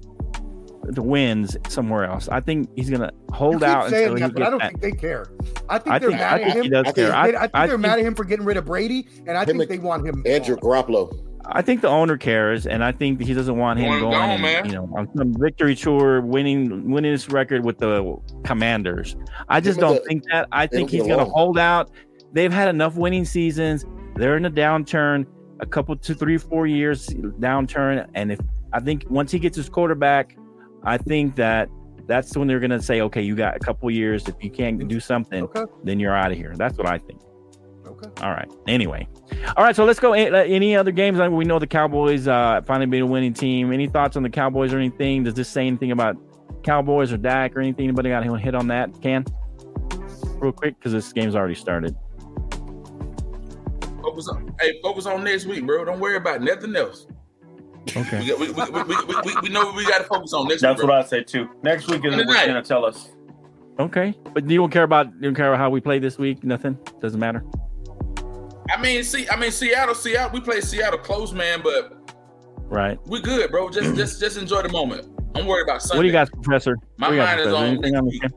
[0.85, 2.29] the wins somewhere else.
[2.29, 4.69] I think he's going to hold out saying until he that, but I don't that.
[4.73, 5.27] think they care.
[5.69, 6.63] I think I they're think mad I at think him.
[6.65, 8.45] he does I think- I, I, think I they're think, mad at him for getting
[8.45, 10.23] rid of Brady, and I think and they want him.
[10.27, 10.85] Andrew gone.
[10.85, 11.32] Garoppolo.
[11.55, 14.43] I think the owner cares, and I think he doesn't want him Going going, and,
[14.43, 14.67] man.
[14.67, 19.17] you know, on some victory tour, winning winning this record with the Commanders.
[19.49, 20.49] I just don't the- think that.
[20.53, 21.91] I think he's going to hold out.
[22.33, 23.85] They've had enough winning seasons.
[24.17, 25.27] They're in a downturn,
[25.61, 28.41] a couple, two, three, four years downturn, and if
[28.73, 30.37] I think once he gets his quarterback,
[30.85, 31.69] I think that
[32.07, 34.27] that's when they're going to say, okay, you got a couple years.
[34.29, 35.65] If you can't do something, Okay.
[35.85, 36.55] then you're out of here.
[36.57, 37.21] That's what I think.
[38.05, 38.25] Okay.
[38.25, 38.51] All right.
[38.67, 39.07] Anyway,
[39.57, 39.75] all right.
[39.77, 40.13] So let's go.
[40.13, 41.21] Any other games?
[41.21, 43.73] I mean, We know the Cowboys uh, finally being a winning team.
[43.73, 45.25] Any thoughts on the Cowboys or anything?
[45.25, 46.17] Does this say anything about
[46.63, 47.85] Cowboys or Dak or anything?
[47.85, 48.91] Anybody got to hit on that?
[49.03, 49.25] Can
[50.39, 51.95] real quick because this game's already started.
[54.03, 55.85] Focus on, hey, focus on next week, bro.
[55.85, 57.07] Don't worry about nothing else.
[57.95, 58.21] We, Okay.
[58.35, 60.81] we, we, we, we, we, we know what we got to focus on next That's
[60.81, 60.89] week.
[60.89, 60.99] what.
[61.05, 61.49] I say too.
[61.63, 63.11] Next week is Good what's going to tell us.
[63.79, 64.15] Okay.
[64.35, 66.45] But you don't care about you don't care about how we play this week.
[66.45, 66.79] Nothing.
[67.01, 67.45] Doesn't matter.
[68.71, 70.31] I mean, see, I mean, Seattle, Seattle.
[70.33, 71.99] We play Seattle close, man, but
[72.69, 72.99] Right.
[73.07, 73.69] we good, bro.
[73.71, 75.09] Just, just, just enjoy the moment.
[75.35, 75.97] I'm worried about Sunday.
[75.99, 76.77] What do you got, Professor?
[76.99, 77.65] My What do you got, mind is Professor?
[77.65, 78.31] on Anything on the?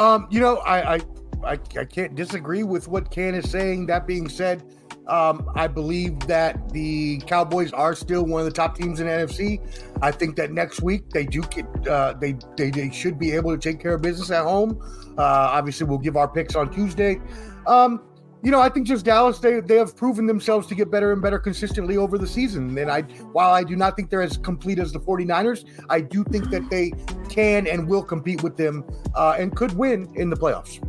[0.00, 1.00] Um, you know, I, I,
[1.44, 3.86] I, I can't disagree with what Can is saying.
[3.86, 4.62] That being said,
[5.08, 9.60] um, I believe that the Cowboys are still one of the top teams in NFC.
[10.00, 13.50] I think that next week they do get, uh, they, they, they should be able
[13.50, 14.80] to take care of business at home.
[15.18, 17.20] Uh, obviously, we'll give our picks on Tuesday.
[17.66, 18.00] Um,
[18.42, 21.20] you know, I think just Dallas, they they have proven themselves to get better and
[21.20, 22.76] better consistently over the season.
[22.78, 26.24] And I, while I do not think they're as complete as the 49ers, I do
[26.24, 26.92] think that they
[27.28, 28.84] can and will compete with them
[29.14, 30.80] uh, and could win in the playoffs.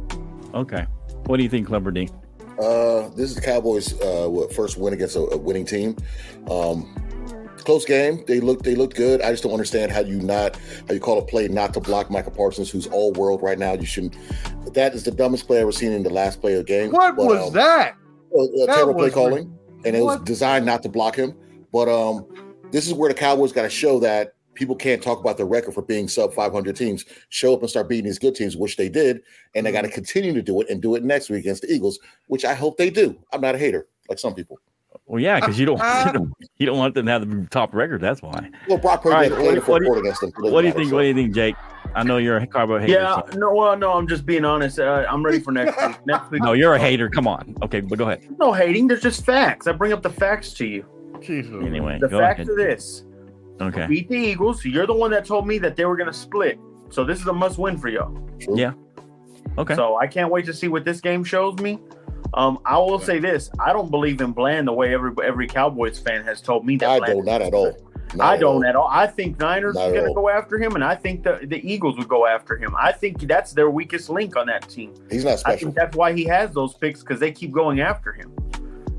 [0.54, 0.86] Okay.
[1.26, 2.10] What do you think, Clubber D?
[2.60, 5.96] Uh, this is the Cowboys' uh, first win against a, a winning team.
[6.50, 7.01] Um,
[7.64, 8.24] close game.
[8.28, 9.22] They look they looked good.
[9.22, 10.58] I just don't understand how you not
[10.88, 13.74] how you call a play not to block Micah Parsons, who's all world right now.
[13.74, 14.16] You shouldn't.
[14.74, 16.92] That is the dumbest play I've ever seen in the last play of the game.
[16.92, 17.96] What But, was um, that?
[18.36, 21.36] uh, uh, That terrible play calling, and it was designed not to block him.
[21.72, 22.26] But um,
[22.72, 25.74] this is where the Cowboys got to show that people can't talk about their record
[25.74, 27.06] for being sub 500 teams.
[27.30, 29.22] Show up and start beating these good teams, which they did,
[29.56, 29.96] and they got to Mm-hmm.
[29.96, 32.78] continue to do it and do it next week against the Eagles, which I hope
[32.78, 33.18] they do.
[33.32, 34.60] I'm not a hater like some people.
[35.06, 37.74] Well, yeah, because you don't, you don't you don't want them to have the top
[37.74, 38.02] record.
[38.02, 38.50] That's why.
[38.68, 40.32] Well, Brock Purdy All right, played in the what- what do you- against them.
[40.38, 40.90] What do you think?
[40.90, 40.96] so.
[40.96, 41.56] What do you think, Jake?
[41.96, 42.94] I know you're a carbo hater.
[42.94, 44.80] Yeah, so- no, well, no, I'm just being honest.
[44.80, 45.96] Uh, I'm ready for next week.
[46.06, 47.10] Next week, No, you're a hater.
[47.10, 47.56] Come on.
[47.64, 48.28] Okay, but go ahead.
[48.40, 48.88] no hating.
[48.88, 49.68] There's just facts.
[49.68, 50.86] I bring up the facts to you.
[51.22, 51.52] Jesus.
[51.64, 52.50] Anyway, The go facts ahead.
[52.50, 53.04] are this:
[53.62, 53.86] Okay.
[53.88, 54.64] beat the Eagles.
[54.66, 56.58] You're the one that told me that they were going to split.
[56.90, 58.18] So this is a must-win for y'all.
[58.54, 58.74] Yeah.
[59.58, 59.76] Okay.
[59.76, 61.80] So I can't wait to see what this game shows me.
[62.34, 66.00] Um, I will say this: I don't believe in Bland the way every every Cowboys
[66.00, 66.90] fan has told me that.
[66.90, 67.76] I Bland don't, not at all.
[68.16, 68.66] Not I at don't all.
[68.66, 68.88] at all.
[68.90, 71.60] I think Niners Not are going to go after him, and I think the, the
[71.70, 72.76] Eagles would go after him.
[72.78, 74.94] I think that's their weakest link on that team.
[75.10, 75.58] He's not I special.
[75.68, 78.34] think that's why he has those picks because they keep going after him.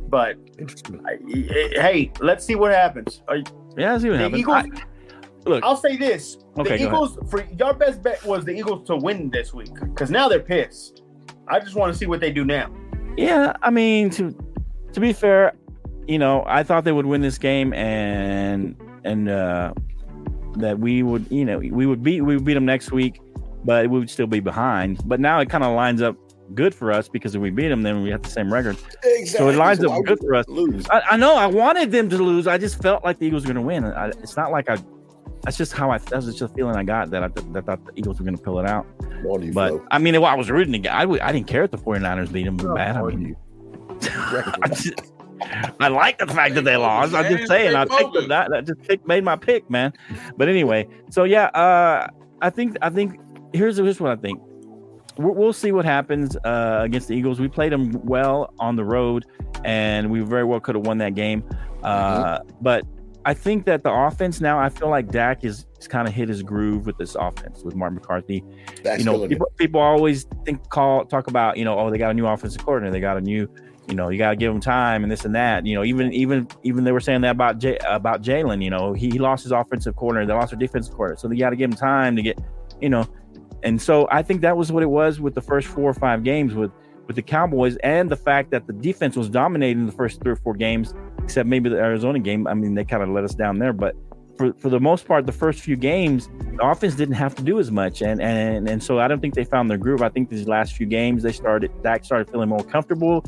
[0.09, 1.03] But Interesting.
[1.07, 3.23] I, I- hey, let's see what happens.
[3.29, 3.39] Are-
[3.77, 4.41] yeah, see what happens.
[4.41, 4.57] Eagles.
[4.57, 8.53] I- look, I'll say this: Okay, the go Eagles for your best bet was the
[8.53, 11.03] Eagles to win this week because now they're pissed.
[11.49, 12.71] I just want to see what they do now.
[13.17, 14.37] Yeah, I mean to
[14.93, 15.53] to be fair,
[16.07, 19.73] you know, I thought they would win this game and and uh
[20.57, 23.21] that we would, you know, we would beat we would beat them next week,
[23.65, 25.07] but we would still be behind.
[25.09, 26.17] But now it kind of lines up
[26.55, 28.77] good for us because if we beat them, then we have the same record.
[29.05, 29.27] Exactly.
[29.27, 30.47] So it lines why up good for us.
[30.49, 30.87] Lose.
[30.91, 32.47] I, I know I wanted them to lose.
[32.47, 33.85] I just felt like the Eagles were going to win.
[33.85, 34.79] I, it's not like I.
[35.43, 35.99] That's just how I.
[35.99, 38.37] That's just a feeling I got that I, that I thought the Eagles were going
[38.37, 38.87] to pull it out.
[39.25, 39.87] You, But Flo.
[39.91, 40.95] I mean, I was rooting to get.
[40.95, 42.97] I, didn't care if the 49ers beat them Oh, bad.
[42.97, 43.37] I mean, you.
[44.63, 45.13] I, just,
[45.81, 47.15] I like the fact that they lost.
[47.15, 47.75] I'm just saying.
[47.75, 48.51] I picked them, that.
[48.51, 49.93] That just pick, made my pick, man.
[50.37, 52.09] But anyway, so yeah, uh,
[52.41, 53.19] I think I think
[53.53, 54.41] here's here's what I think.
[55.17, 57.41] We'll, we'll see what happens uh, against the Eagles.
[57.41, 59.27] We played them well on the road,
[59.65, 61.45] and we very well could have won that game.
[61.83, 62.87] Uh, But
[63.25, 66.29] I think that the offense now, I feel like Dak is, is kind of hit
[66.29, 68.43] his groove with this offense with Mark McCarthy
[68.83, 72.11] That's you know, people, people always think call talk about you know, oh, they got
[72.11, 73.49] a new offensive coordinator, they got a new,
[73.89, 75.65] you know, you got to give them time and this and that.
[75.67, 78.63] You know, even even even they were saying that about J, about Jalen.
[78.63, 81.37] You know, he, he lost his offensive coordinator, they lost their defensive coordinator, so they
[81.37, 82.41] got to give him time to get,
[82.81, 83.07] you know,
[83.63, 86.25] and so I think that was what it was with the first four or five
[86.25, 86.73] games with
[87.07, 90.37] with the Cowboys and the fact that the defense was dominating the first three or
[90.37, 92.47] four games, except maybe the Arizona game.
[92.47, 93.95] I mean, they kind of let us down there, but
[94.37, 97.59] for, for the most part, the first few games, the offense didn't have to do
[97.59, 100.03] as much, and and and so I don't think they found their groove.
[100.03, 103.25] I think these last few games they started Dak started feeling more comfortable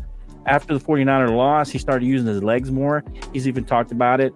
[0.46, 1.70] after the 49er loss.
[1.70, 3.04] He started using his legs more.
[3.32, 4.34] He's even talked about it,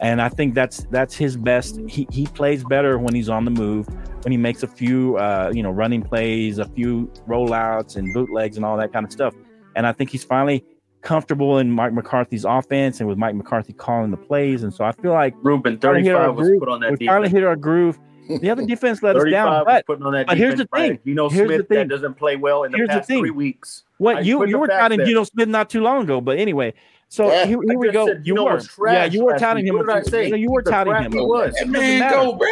[0.00, 1.80] and I think that's that's his best.
[1.88, 3.86] He he plays better when he's on the move,
[4.22, 8.56] when he makes a few uh, you know running plays, a few rollouts and bootlegs
[8.56, 9.34] and all that kind of stuff.
[9.74, 10.64] And I think he's finally
[11.02, 14.62] comfortable in Mike McCarthy's offense and with Mike McCarthy calling the plays.
[14.62, 16.60] And so I feel like Ruben, our 35 was groove.
[16.60, 17.98] put on that we finally hit our groove.
[18.28, 20.94] The other defense let us down, but but here's the thing.
[20.94, 21.78] by Geno Here's the Smith thing.
[21.78, 23.20] that doesn't play well in the Here's the past thing.
[23.20, 23.84] three weeks.
[23.98, 25.06] what I you you were touting there.
[25.06, 26.20] Geno Smith not too long ago.
[26.20, 26.74] But anyway,
[27.08, 27.46] so Yeah.
[27.46, 28.06] here, here we go.
[28.06, 29.76] said You Geno were, trash yeah, you were touting him.
[29.76, 30.36] What did I say?
[30.36, 31.12] You were touting him.
[31.12, 31.54] he was.
[31.66, 32.48] Man go, bro.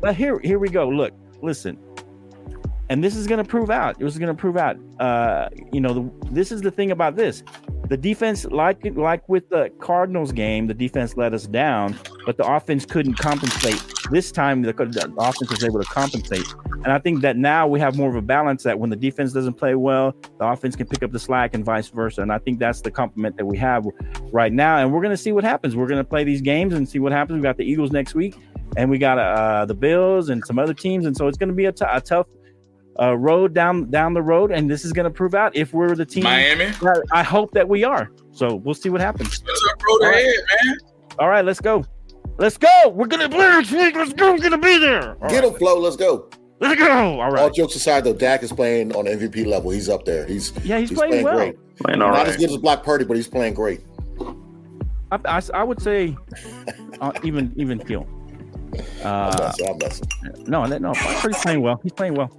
[0.00, 0.88] But here, here we go.
[0.88, 1.76] Look, listen,
[2.90, 3.96] and this is going to prove out.
[4.00, 4.76] It was going to prove out.
[4.98, 7.44] Uh, you know, the, this is the thing about this.
[7.88, 12.44] The defense, like like with the Cardinals game, the defense let us down, but the
[12.44, 13.82] offense couldn't compensate.
[14.10, 16.46] This time, the, the offense was able to compensate,
[16.84, 18.64] and I think that now we have more of a balance.
[18.64, 21.64] That when the defense doesn't play well, the offense can pick up the slack, and
[21.64, 22.22] vice versa.
[22.22, 23.86] And I think that's the compliment that we have
[24.32, 24.78] right now.
[24.78, 25.74] And we're going to see what happens.
[25.74, 27.36] We're going to play these games and see what happens.
[27.36, 28.36] We got the Eagles next week
[28.76, 31.54] and we got uh, the Bills and some other teams, and so it's going to
[31.54, 32.26] be a, t- a tough
[33.00, 35.94] uh, road down down the road, and this is going to prove out if we're
[35.94, 36.24] the team.
[36.24, 36.66] Miami.
[36.66, 38.10] that I hope that we are.
[38.32, 39.42] So we'll see what happens.
[39.42, 40.16] What's up, road All right.
[40.24, 40.34] ahead,
[40.66, 40.76] man?
[41.18, 41.84] All right, let's go.
[42.38, 42.88] Let's go.
[42.88, 43.94] We're gonna play next week.
[43.94, 44.32] Let's go.
[44.32, 45.16] We're gonna be there.
[45.22, 45.78] All Get right, him, Flo.
[45.78, 46.30] Let's go.
[46.60, 46.90] Let's go.
[46.90, 47.00] All right.
[47.00, 47.54] All All right.
[47.54, 49.70] jokes aside, though, Dak is playing on MVP level.
[49.70, 50.26] He's up there.
[50.26, 51.36] He's Yeah, he's, he's playing, playing well.
[51.36, 51.76] great.
[51.78, 53.80] Playing all Not as good as Brock Purdy, but he's playing great.
[55.10, 56.16] I, I, I would say
[57.00, 58.06] uh, even even kill.
[58.72, 59.68] I'm Uh, messing.
[59.68, 60.08] I'm messing.
[60.46, 61.80] no, no, he's playing well.
[61.82, 62.30] He's playing well.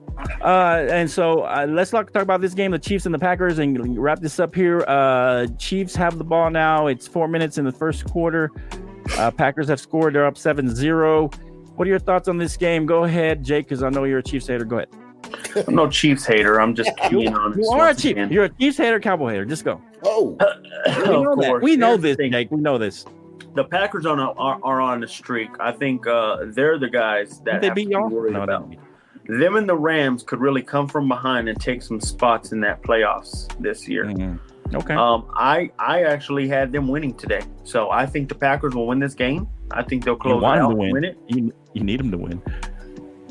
[0.41, 3.59] Uh, and so uh, let's talk, talk about this game, the Chiefs and the Packers,
[3.59, 4.83] and wrap this up here.
[4.87, 6.87] Uh, Chiefs have the ball now.
[6.87, 8.51] It's four minutes in the first quarter.
[9.17, 10.13] Uh, Packers have scored.
[10.13, 11.33] They're up 7-0.
[11.75, 12.85] What are your thoughts on this game?
[12.85, 14.65] Go ahead, Jake, because I know you're a Chiefs hater.
[14.65, 14.89] Go ahead.
[15.67, 16.61] I'm no Chiefs hater.
[16.61, 18.11] I'm just You, keen on you are a once Chief.
[18.11, 18.31] again.
[18.31, 19.45] You're a Chiefs hater, Cowboy hater.
[19.45, 19.81] Just go.
[20.05, 20.37] Oh,
[20.85, 21.47] We know, Of that.
[21.47, 21.63] course.
[21.63, 22.17] we know this.
[22.17, 22.51] Jake.
[22.51, 23.05] We know this.
[23.53, 25.49] The Packers on a, are, are on a streak.
[25.59, 28.09] I think uh, they're the guys that they have beat to be y'all?
[28.09, 28.73] worried No, about.
[29.27, 32.81] Them and the Rams could really come from behind and take some spots in that
[32.81, 34.05] playoffs this year.
[34.05, 34.39] Mhm.
[34.73, 34.93] Okay.
[34.93, 38.99] Um, I I actually had them winning today, so I think the Packers will win
[38.99, 39.47] this game.
[39.71, 40.91] I think they'll close want it out to and win.
[40.93, 41.17] win it.
[41.27, 42.41] You, you need them to win.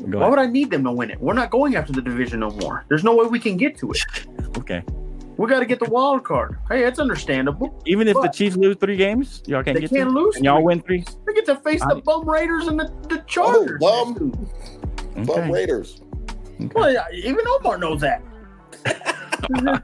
[0.09, 0.29] Go Why ahead.
[0.29, 1.19] would I need them to win it?
[1.19, 2.85] We're not going after the division no more.
[2.89, 3.99] There's no way we can get to it.
[4.57, 4.83] Okay.
[5.41, 6.59] We got to get the wild card.
[6.69, 7.81] Hey, that's understandable.
[7.87, 10.15] Even if the Chiefs lose three games, y'all can't They get can't to?
[10.15, 10.35] lose.
[10.35, 10.65] And y'all three.
[10.65, 11.03] win three?
[11.25, 13.79] They get to face the bum Raiders and the, the oh, Chargers.
[13.79, 14.09] bum.
[14.09, 15.25] next week.
[15.25, 15.51] Bum Okay.
[15.51, 15.99] Raiders.
[16.75, 18.21] Well, even Omar knows that.
[18.83, 19.81] the,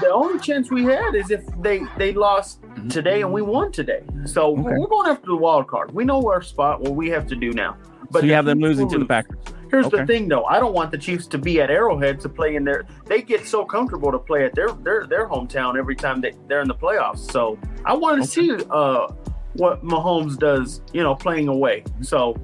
[0.00, 2.88] the only chance we had is if they they lost mm-hmm.
[2.88, 4.04] today and we won today.
[4.24, 4.62] So Okay.
[4.62, 5.92] we're going after the wild card.
[5.92, 6.80] We know our spot.
[6.80, 7.76] What we have to do now.
[8.10, 9.04] so you have them losing will to the.
[9.04, 9.36] Packers.
[9.74, 9.98] Here's Okay.
[9.98, 10.44] the thing, though.
[10.44, 12.84] I don't want the Chiefs to be at Arrowhead to play in their.
[13.06, 16.60] They get so comfortable to play at their their their hometown every time they they're
[16.62, 17.30] in the playoffs.
[17.30, 19.08] So I want to see uh
[19.54, 20.80] what Mahomes does.
[20.92, 21.84] You know, playing away.
[22.02, 22.34] So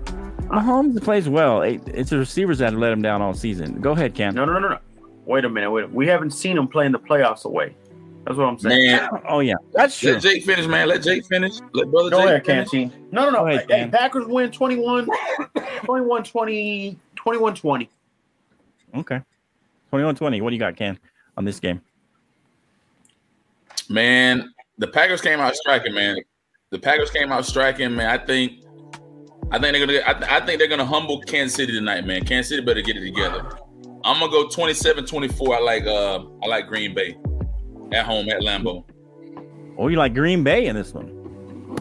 [0.48, 1.62] Mahomes plays well.
[1.62, 3.80] It- It's the receivers that have let him down all season.
[3.80, 4.34] Go ahead, Cam.
[4.34, 4.78] no, no, no, no.
[5.26, 5.70] Wait a minute.
[5.70, 5.90] Wait.
[5.92, 7.76] We haven't seen him play in the playoffs away.
[8.26, 8.86] That's what I'm saying.
[8.86, 10.12] Man, Oh yeah, that's true.
[10.12, 10.88] let Jake finish, man.
[10.88, 11.54] Let Jake finish.
[11.72, 12.70] Let brother Go Jake ahead, finish.
[12.70, 13.08] Canteen.
[13.10, 13.46] No, no, no.
[13.46, 13.90] Ahead, hey, Cam.
[13.90, 15.08] Packers win 21,
[15.84, 17.90] 21 20, 21 20.
[18.96, 19.20] Okay.
[19.92, 20.42] 21-20.
[20.42, 20.98] What do you got, Ken,
[21.36, 21.80] on this game?
[23.88, 26.16] Man, the Packers came out striking, man.
[26.70, 28.06] The Packers came out striking, man.
[28.08, 28.64] I think,
[29.50, 32.24] I think they're gonna, I, I think they're gonna humble Kansas City tonight, man.
[32.24, 33.58] Kansas City better get it together.
[34.04, 35.56] I'm gonna go 27-24.
[35.56, 37.16] I like, uh, I like Green Bay
[37.92, 38.84] at home at Lambeau.
[39.78, 41.16] Oh, you like Green Bay in this one?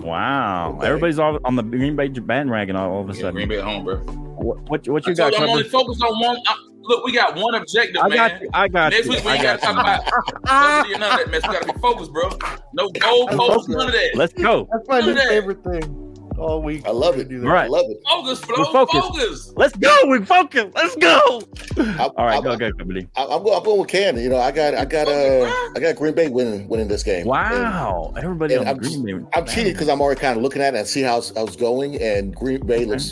[0.01, 0.75] Wow.
[0.77, 0.87] Okay.
[0.87, 3.35] Everybody's all on the Green Bay bandwagon all, all of a Yeah, sudden.
[3.35, 3.97] Green Bay at home, bro.
[3.97, 6.37] What, what, what you I got, you I'm only focused on one.
[6.47, 8.17] I, look, we got one objective, I man.
[8.17, 8.49] got you.
[8.53, 9.11] I got Next you.
[9.11, 9.81] week we I ain't gotta got talk you.
[9.81, 11.47] about publicity or none of that mess.
[11.47, 12.29] We gotta be focused, bro.
[12.73, 14.11] No goal post, none of that.
[14.15, 14.67] Let's go.
[14.71, 15.27] That's my new that.
[15.27, 15.98] favorite thing
[16.39, 16.85] all week.
[16.87, 17.29] I love it.
[17.29, 17.47] Do that.
[17.47, 17.69] I Right.
[17.69, 17.97] love it.
[18.07, 18.85] Focus, We're Flo.
[18.85, 19.07] focused.
[19.07, 19.53] Focus.
[19.55, 19.95] Let's go.
[20.05, 20.69] We're focused.
[20.75, 21.41] Let's go.
[21.77, 23.07] I, All right, I, go, go, Company.
[23.15, 24.23] I, I'm, going, I'm going with Cannon.
[24.23, 27.19] You know, I got, I got, uh, I got Green Bay winning, winning this game.
[27.21, 28.13] And Wow.
[28.17, 29.25] Everybody and on I'm, Green Bay.
[29.33, 31.55] I'm cheating because I'm already kind of looking at it and see how I was
[31.55, 33.11] going, and Green Bay looks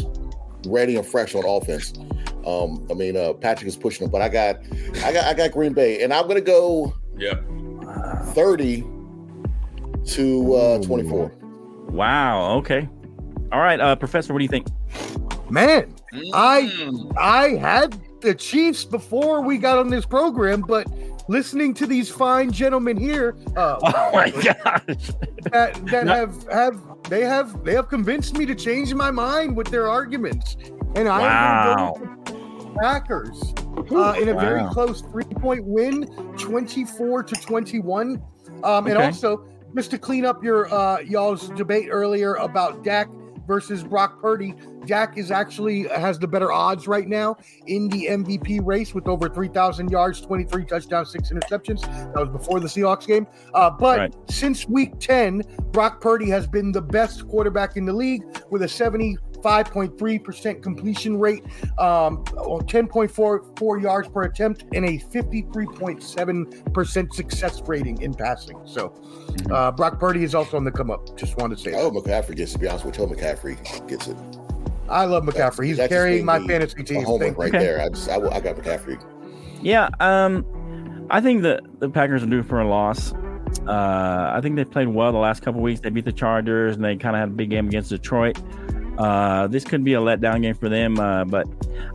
[0.67, 1.93] ready and fresh on offense.
[2.45, 4.57] Um, I mean, uh, Patrick is pushing them, but I got,
[5.03, 7.36] I got, I got Green Bay, and I'm gonna go Yeah.
[8.34, 8.86] 30
[10.05, 11.34] to uh, 24.
[11.89, 12.57] Wow.
[12.59, 12.88] Okay.
[13.51, 14.67] All right, uh, Professor, what do you think?
[15.49, 15.93] Man,
[16.33, 17.13] I- Mm.
[17.17, 20.87] I had the Chiefs before we got on this program, but
[21.29, 25.11] listening to these fine gentlemen here, uh, Oh my gosh.
[25.51, 26.13] that, that No.
[26.13, 26.77] have have
[27.09, 30.57] they have they have convinced me to change my mind with their arguments,
[30.95, 31.29] and I Wow.
[31.29, 33.53] am going to go with the Packers
[33.95, 36.03] uh, in a very close three point win,
[36.37, 38.21] twenty four to twenty one,
[38.65, 39.05] um, and Okay.
[39.05, 39.45] also
[39.75, 43.07] just to clean up your uh, y'all's debate earlier about Dak
[43.47, 44.53] versus Brock Purdy.
[44.85, 49.29] Dak is actually has the better odds right now in the MVP race with over
[49.29, 51.81] 3,000 yards, 23 touchdowns, six interceptions.
[52.13, 53.25] That was before the Seahawks game.
[53.53, 54.15] Uh, but Right.
[54.29, 55.41] since week 10,
[55.71, 58.67] Brock Purdy has been the best quarterback in the league with a
[59.43, 61.43] 75.3% completion rate,
[61.77, 68.57] um, 10.44 yards per attempt, and a 53.7% success rating in passing.
[68.65, 68.93] So
[69.51, 71.17] uh, Brock Purdy is also on the come up.
[71.17, 73.05] Just wanted to say I hope McCaffrey gets to be honest with you.
[73.05, 74.17] McCaffrey gets it.
[74.89, 75.65] I love McCaffrey.
[75.65, 77.03] He's That carrying my fantasy team.
[77.03, 77.59] homer right Okay.
[77.59, 77.81] there.
[77.81, 79.03] I just, I, I got McCaffrey.
[79.61, 80.45] Yeah, um,
[81.09, 83.13] I think the the Packers are due for a loss.
[83.65, 85.79] Uh, I think they played well the last couple weeks.
[85.81, 88.39] They beat the Chargers and they kind of had a big game against Detroit.
[88.97, 91.47] Uh, this could be a letdown game for them, uh, but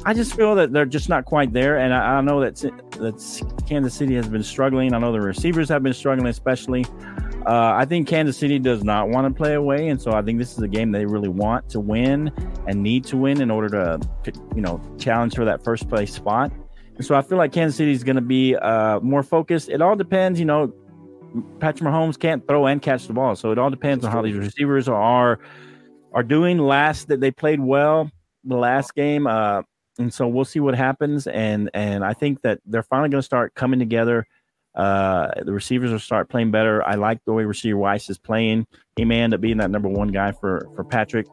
[0.04, 1.78] I just feel that they're just not quite there.
[1.78, 4.94] And I, I know that that Kansas City has been struggling.
[4.94, 6.84] I know the receivers have been struggling, especially.
[7.44, 10.38] Uh, I think Kansas City does not want to play away, and so I think
[10.38, 12.30] this is a game they really want to win
[12.68, 16.52] and need to win in order to, you know, challenge for that first place spot.
[16.96, 19.70] And so I feel like Kansas City is going to be uh, more focused.
[19.70, 20.72] It all depends, you know.
[21.58, 24.36] Patrick Mahomes can't throw and catch the ball, so it all depends on how these
[24.36, 25.40] receivers are
[26.14, 26.58] are doing.
[26.58, 28.10] Last that they played well
[28.44, 29.62] the last game, uh,
[29.98, 31.26] and so we'll see what happens.
[31.26, 34.26] And and I think that they're finally going to start coming together.
[34.74, 36.82] Uh, the receivers will start playing better.
[36.86, 38.66] I like the way receiver Weiss is playing.
[38.96, 41.26] He may end up being that number one guy for for Patrick.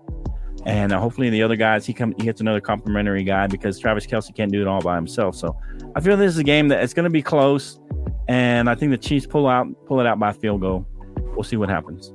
[0.66, 4.06] And uh, hopefully the other guys, he come he gets another complimentary guy because Travis
[4.06, 5.36] Kelce can't do it all by himself.
[5.36, 5.56] So
[5.96, 7.80] I feel this is a game that it's going to be close,
[8.28, 10.86] and I think the Chiefs pull out pull it out by field goal.
[11.34, 12.12] We'll see what happens.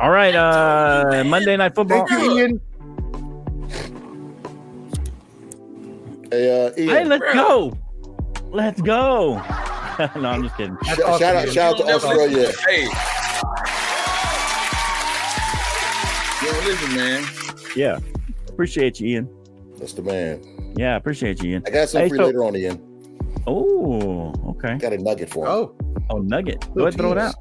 [0.00, 2.06] All right, uh, Monday Night Football.
[2.06, 2.60] Thank you, Ian.
[6.30, 7.76] Hey, uh, Ian, Hey, let's go.
[8.50, 9.34] Let's go.
[10.16, 10.76] no, I'm just kidding.
[10.84, 12.36] Sh- shout out, shout out to You don't never Australia.
[12.36, 12.84] listen- Hey.
[16.46, 17.24] Yo, listen, man.
[17.74, 17.98] Yeah,
[18.48, 19.28] appreciate you, Ian.
[19.78, 20.72] That's the man.
[20.76, 21.64] Yeah, appreciate you, Ian.
[21.66, 22.84] I got some Hey, for you so- later on, Ian.
[23.48, 24.76] Oh, okay.
[24.76, 25.50] Got a nugget for him.
[25.50, 25.74] Oh,
[26.10, 26.64] Oh, Nugget.
[26.74, 27.34] Go ahead, throw it out.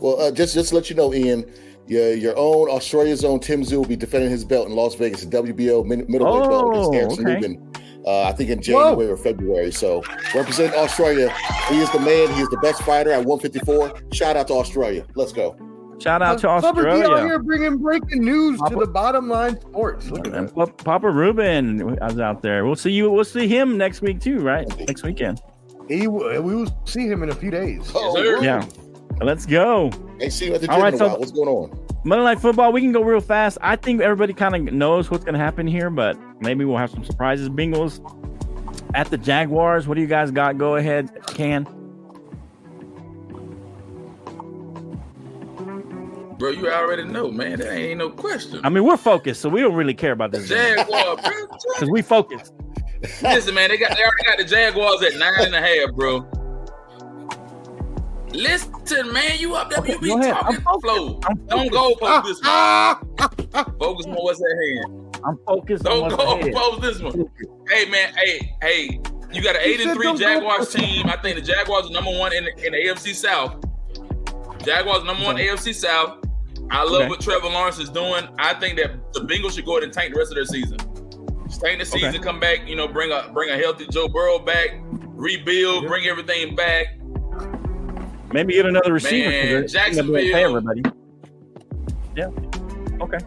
[0.00, 1.44] Well, uh, just just to let you know, Ian,
[1.88, 5.24] your your own Australia's own Tim Tszyu will be defending his belt in Las Vegas,
[5.24, 7.34] the WBO min- middleweight belt against Oh, Harrison okay.
[7.34, 7.72] Rubin.
[8.06, 9.70] Uh, I think in January or February.
[9.72, 10.02] So
[10.34, 11.28] represent Australia,
[11.68, 12.32] he is the man.
[12.34, 14.14] He is the best fighter at 154.
[14.14, 15.04] Shout out to Australia.
[15.14, 15.56] Let's go.
[16.00, 17.24] Shout out to Clubber D out Australia.
[17.24, 20.08] here bringing breaking news to the bottom line sports.
[20.10, 20.76] Look at And that.
[20.78, 22.64] Papa Ruben was out there.
[22.64, 23.10] We'll see you.
[23.10, 24.66] We'll see him next week too, right?
[24.86, 25.40] Next weekend.
[25.88, 27.90] He, we will see him in a few days.
[27.94, 28.40] Oh.
[28.40, 28.64] Yeah.
[29.20, 29.90] Let's go.
[30.20, 31.18] Ain't seen you at the All in a so- while.
[31.18, 31.84] What's going on?
[32.04, 32.72] Monday Night Football.
[32.72, 33.58] We can go real fast.
[33.60, 36.90] I think everybody kind of knows what's going to happen here, but maybe we'll have
[36.90, 37.48] some surprises.
[37.48, 38.00] Bengals
[38.94, 39.86] at the Jaguars.
[39.88, 40.56] What do you guys got?
[40.58, 41.64] Go ahead, Can.
[46.38, 47.58] Bro, you already know, man.
[47.58, 48.60] That ain't no question.
[48.62, 51.46] I mean, we're focused, so we don't really care about this Jaguar, bro.
[51.74, 52.54] because we focused.
[53.22, 56.20] Listen, man, they got they already got the Jaguars at nine and a half, bro.
[58.32, 60.84] Listen, man, you up there, you be talking I'm focused.
[60.84, 61.20] flow.
[61.24, 63.76] I'm Don't go post this one.
[63.78, 65.16] Focus on what's at hand.
[65.24, 67.24] I'm focused on Don't go post this one.
[67.68, 69.00] Hey, man, hey, hey,
[69.32, 71.06] you got an eight and three Jaguars team.
[71.06, 73.56] I think the Jaguars are number one in the, in the AFC South.
[74.64, 76.24] Jaguars number one AFC South.
[76.70, 77.08] I love Okay.
[77.08, 78.28] what Trevor Lawrence is doing.
[78.38, 80.76] I think that the Bengals should go ahead and tank the rest of their season.
[81.48, 82.18] Just tank the season, Okay.
[82.18, 84.68] come back, you know, bring a bring a healthy Joe Burrow back,
[85.14, 86.97] rebuild, bring everything back.
[88.32, 89.30] Maybe get another receiver.
[89.30, 90.82] Man, they're- they're gonna pay everybody.
[92.16, 92.28] Yeah.
[93.00, 93.18] Okay.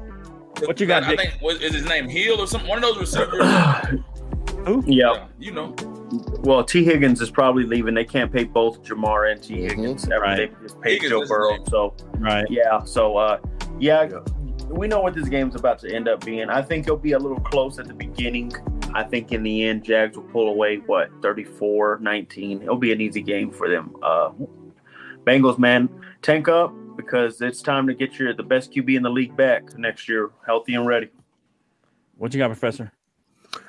[0.66, 1.20] What you got, I Jake?
[1.20, 2.70] think what is his name Hill or something?
[2.70, 3.42] One of those receivers.
[4.66, 4.84] Who?
[4.86, 5.26] Yeah.
[5.40, 5.74] you know.
[6.42, 7.96] Well, Tee Higgins is probably leaving.
[7.96, 10.08] They can't pay both Ja'Marr and Tee Higgins.
[10.08, 10.40] Right.
[10.40, 11.64] Everything just paid Higgins Joe Burrow.
[11.70, 12.46] So Right.
[12.50, 12.84] yeah.
[12.84, 13.40] So uh,
[13.80, 14.20] yeah, Yeah.
[14.70, 16.50] we know what this game's about to end up being.
[16.50, 18.52] I think it'll be a little close at the beginning.
[18.94, 22.62] I think in the end, Jags will pull away what 34-19.
[22.62, 23.96] It'll be an easy game for them.
[24.04, 24.32] Uh,
[25.26, 25.90] Bengals, man,
[26.22, 29.78] tank up because it's time to get your the best QB in the league back
[29.78, 31.10] next year, healthy and ready.
[32.18, 32.92] What you got, Professor?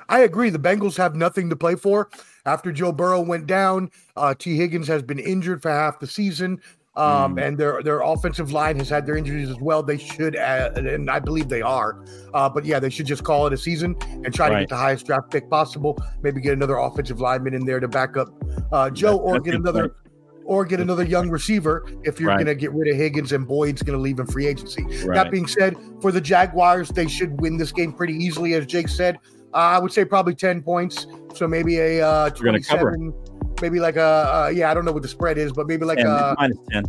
[0.09, 0.49] I agree.
[0.49, 2.09] The Bengals have nothing to play for.
[2.45, 6.61] After Joe Burrow went down, uh, Tee Higgins has been injured for half the season.
[6.95, 9.81] Um, and their their offensive line has had their injuries as well.
[9.81, 12.05] They should, uh, and I believe they are.
[12.35, 14.75] Uh, but yeah, they should just call it a season and try to get the
[14.75, 15.97] highest draft pick possible.
[16.21, 18.29] Maybe get another offensive lineman in there to back up
[18.71, 20.02] uh, Joe, That's- or that's get another, point.
[20.45, 22.35] Or get another young receiver if you're Right.
[22.37, 24.83] going to get rid of Higgins and Boyd's going to leave in free agency.
[25.05, 25.13] Right.
[25.15, 28.87] That being said, for the Jaguars, they should win this game pretty easily, as Jake
[28.89, 29.17] said.
[29.53, 31.07] Uh, I would say probably 10 points.
[31.35, 32.95] So maybe a uh, You're gonna cover.
[32.95, 33.13] 27,
[33.61, 34.01] maybe like a,
[34.47, 36.57] uh, yeah, I don't know what the spread is, but maybe like Ten, a, minus
[36.71, 36.83] 10.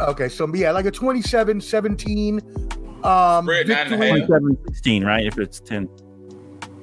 [0.00, 2.40] okay, so yeah, like a 27 17
[3.04, 4.20] um, Spread nine and a victory.
[4.20, 4.28] half.
[4.28, 5.26] 27, 16, right?
[5.26, 5.88] If it's 10.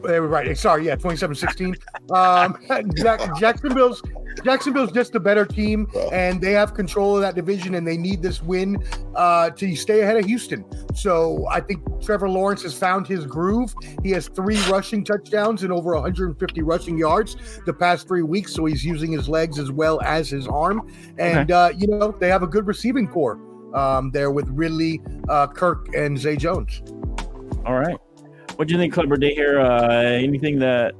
[0.04, 0.58] Uh, Right.
[0.58, 0.86] Sorry.
[0.86, 0.96] Yeah.
[0.96, 1.76] 27 16.
[2.12, 2.58] Um,
[2.96, 4.02] Jack, Jacksonville's
[4.44, 8.22] Jacksonville's just a better team, and they have control of that division, and they need
[8.22, 8.82] this win
[9.16, 10.66] uh, to stay ahead of Houston.
[10.96, 13.74] So I think Trevor Lawrence has found his groove.
[14.04, 17.36] He has three rushing touchdowns and over 150 rushing yards
[17.66, 18.54] the past three weeks.
[18.54, 22.30] So he's using his legs as well as his arm, and uh, you know they
[22.30, 23.40] have a good receiving corps
[23.76, 26.82] um, there with Ridley, uh, Kirk, and Zay Jones.
[27.66, 27.98] All right.
[28.62, 29.60] What do you think, Clubber D here?
[29.60, 30.94] Uh, anything that,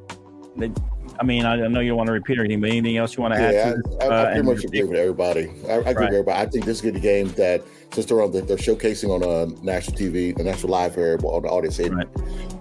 [0.58, 0.72] that
[1.20, 3.22] I mean, I, I know you don't want to repeat anything, but anything else you
[3.22, 3.98] want to add Yeah, to?
[4.02, 5.52] I, I, uh, I pretty much agree with everybody.
[5.70, 5.96] I, I agree Right.
[5.96, 6.40] with everybody.
[6.42, 7.62] I think this is a good game that
[7.94, 11.44] since they're on the, they're showcasing on uh, national TV, the national live here on
[11.44, 12.08] the audience Right.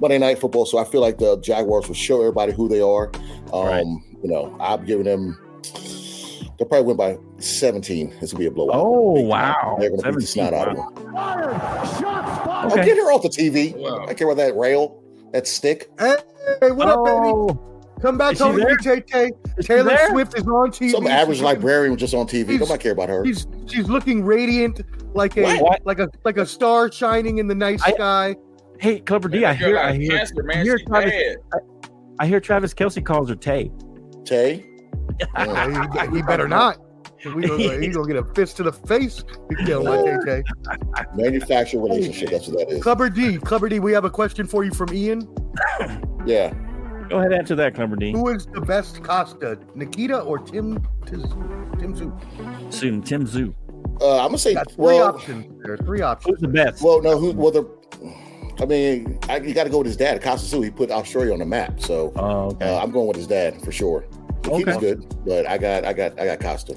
[0.02, 0.66] Monday Night Football.
[0.66, 3.10] So I feel like the Jaguars will show everybody who they are.
[3.54, 3.86] Um, Right.
[4.22, 5.34] You know, I'm giving them.
[6.60, 8.18] They'll probably win by 17.
[8.20, 8.74] This will be a blowout.
[8.76, 9.76] Oh, Big wow.
[9.80, 10.90] They're going to beat the snot out of wow.
[10.90, 11.14] them.
[11.16, 12.84] Oh, Okay.
[12.84, 13.74] get her off the TV.
[13.74, 14.04] Wow.
[14.06, 15.90] I care about that rail, that stick.
[15.98, 16.16] Hey,
[16.70, 17.16] what up, baby?
[17.16, 17.66] Oh,
[18.02, 19.30] Come back Is home to me, Tay Tay.
[19.62, 20.08] Taylor there?
[20.10, 20.90] Swift is on TV.
[20.90, 22.48] Some average She's librarian was just on TV.
[22.48, 23.24] He's- Nobody care about her.
[23.26, 24.80] She's she's looking radiant,
[25.14, 25.84] like a What?
[25.84, 28.36] like a like a star shining in the night I- sky.
[28.78, 30.34] Hey, Clubber D, I That girl hear, I hear, cancer.
[30.50, 31.36] I hear Travis, bad.
[32.18, 33.70] I hear Travis Kelce calls her Tay.
[34.24, 34.64] Tay.
[35.20, 36.10] Mm.
[36.10, 36.78] he, he better not.
[37.24, 39.22] We gonna, he gonna get a fist to the face.
[39.50, 40.42] He kill my Tay Tay.
[41.14, 42.30] Manufacturer relationship.
[42.30, 42.82] That's what that is.
[42.82, 43.78] Clubber D, Clubber D.
[43.78, 45.28] We have a question for you from Ian.
[46.24, 46.54] Yeah.
[47.10, 48.12] Go ahead, answer that, Clubber D.
[48.12, 51.22] Who is the best Costa, Nikita or Tim Tiz,
[51.78, 52.72] Tim Tszyu?
[52.72, 53.52] Soon, Tim Tszyu.
[54.00, 54.54] Uh, I'm gonna say.
[54.54, 55.46] Got three Well, options.
[55.62, 56.34] There, are three options.
[56.36, 56.82] Who's the best?
[56.82, 57.18] well, no.
[57.18, 57.32] Who?
[57.32, 57.68] Well, the.
[58.62, 61.38] I mean, I, you got to go with his dad, Costa He put Australia on
[61.38, 62.68] the map, so Oh, okay.
[62.68, 64.04] uh, I'm going with his dad for sure.
[64.44, 64.94] Nikita's Okay.
[64.94, 66.76] good, but I got, I got, I got Costa.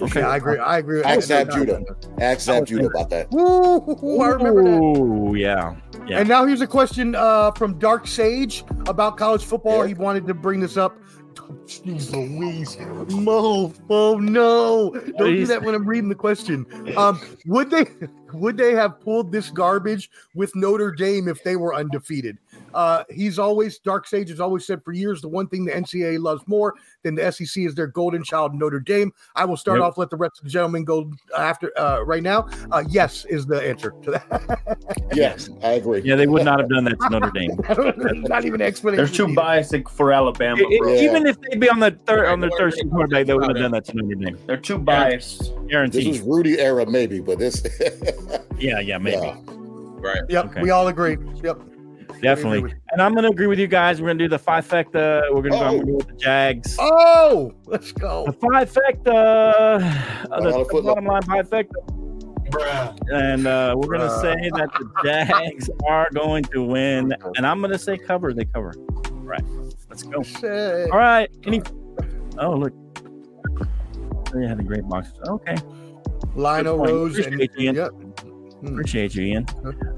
[0.00, 0.20] Okay.
[0.20, 0.58] Yeah, I agree.
[0.58, 1.02] I agree.
[1.02, 1.82] Ask Zab Judah.
[2.20, 3.30] Ask Zab Judah about that.
[3.32, 4.78] Woo, I remember that.
[4.78, 5.74] Ooh, yeah.
[6.06, 6.20] Yeah.
[6.20, 9.82] And now here's a question uh, from Dark Sage about college football.
[9.82, 9.88] Yeah.
[9.88, 10.96] He wanted to bring this up.
[11.66, 12.78] Jeez Louise.
[13.14, 13.72] Mo.
[13.90, 14.90] Oh no.
[15.18, 16.66] Don't do that when I'm reading the question.
[16.96, 17.86] Um, would they
[18.32, 22.38] would they have pulled this garbage with Notre Dame if they were undefeated?
[22.74, 26.18] Uh, he's always Dark Sage has always said for years the one thing the NCAA
[26.20, 29.12] loves more than the SEC is their golden child Notre Dame.
[29.36, 29.86] I will start Yep.
[29.86, 29.98] off.
[29.98, 32.48] Let the rest of the gentlemen go after uh, right now.
[32.72, 34.78] Uh, yes is the answer to that.
[35.14, 36.02] Yes, I agree.
[36.02, 38.22] yeah, they would not have done that to Notre Dame.
[38.28, 38.98] Not even an explanation.
[39.04, 39.36] There's too needed.
[39.36, 41.10] biased for Alabama, It- it- Yeah.
[41.10, 43.62] Even if they'd be on the third on their third string quarterback, they wouldn't have
[43.64, 44.38] done that to Notre Dame.
[44.46, 45.40] They're too biased.
[45.66, 45.66] Guaranteed.
[45.68, 46.06] This Guaranteed.
[46.08, 47.64] was Rudy era, maybe, but this.
[48.58, 49.16] yeah, yeah, maybe.
[49.16, 49.36] Yeah.
[49.46, 50.20] Right.
[50.28, 50.62] Yep, Okay.
[50.62, 51.16] we all agree.
[51.42, 51.60] Yep.
[52.20, 52.74] Definitely.
[52.90, 54.00] And I'm gonna agree with you guys.
[54.00, 55.22] We're gonna do the five trifecta.
[55.32, 55.80] We're gonna, Oh.
[55.80, 56.76] go with the Jags.
[56.80, 58.26] Oh, let's go.
[58.26, 61.70] The trifecta, uh, lot the, of the bottom line trifecta.
[63.12, 67.78] And uh, we're gonna say that the Jags are going to win, and I'm gonna
[67.78, 68.32] say cover.
[68.32, 68.74] They cover.
[69.10, 69.44] All right,
[69.90, 70.22] let's go.
[70.22, 70.90] Shit.
[70.90, 71.30] All right.
[71.44, 71.62] Any?
[72.38, 72.72] Oh look,
[74.32, 75.12] they had a great box.
[75.28, 75.56] Okay,
[76.34, 76.90] Lionel Good point.
[76.90, 77.74] Rose and Appreciate you, Ian.
[77.76, 77.90] yep.
[78.64, 79.46] appreciate you, Ian.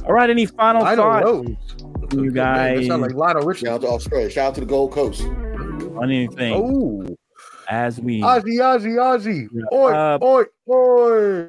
[0.04, 0.28] All right.
[0.28, 1.79] Any final Lionel thoughts Rose.
[2.12, 4.30] You That guys- sound like Lionel Shout out to Australia.
[4.30, 5.22] Shout out to the Gold Coast.
[5.22, 7.16] on anything Oh,
[7.68, 8.20] as we?
[8.22, 9.48] Ozzy, Ozzy, Ozzy.
[9.52, 9.62] Yeah.
[9.78, 11.46] Oi, Uh, oi, oi.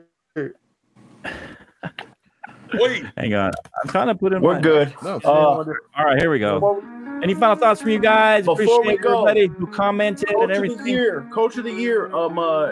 [2.73, 3.03] Wait.
[3.17, 3.51] Hang on,
[3.83, 4.41] I'm trying to put in.
[4.41, 4.93] We're my- good.
[5.03, 5.65] No, Uh, All
[6.05, 6.81] right, here we go.
[7.21, 8.45] Any final thoughts from you guys?
[8.45, 11.27] Before Appreciate we go, everybody who commented Coach and of the year.
[11.33, 12.13] Coach of the year.
[12.15, 12.71] Um, uh,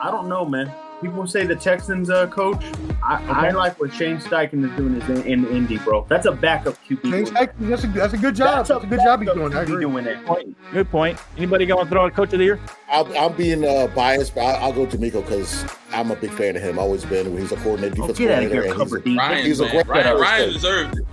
[0.00, 0.70] I don't know, man.
[1.02, 2.64] People say the Texans uh, coach.
[3.02, 6.06] I, I like what Shane Steichen is doing is in, in Indy, bro.
[6.08, 7.10] That's a backup QB.
[7.10, 8.66] James Heck, that's a that's a good job.
[8.66, 9.52] That's a good job he's doing.
[9.52, 9.80] I agree.
[9.82, 10.24] doing it.
[10.24, 10.56] Point.
[10.72, 11.18] Good point.
[11.36, 12.60] Anybody going to throw out coach of the year?
[12.88, 16.30] I'll, I'm being uh, biased, but I'll, I'll go to Miko because I'm a big
[16.30, 16.78] fan of him.
[16.78, 17.36] Always been.
[17.36, 18.62] He's a coordinator, Oh, defense get out of coordinator.
[18.62, 19.18] here, and he's cover a- D.
[19.18, 20.18] Ryan, He's a great Ryan, player.
[20.18, 21.04] Ryan deserved it.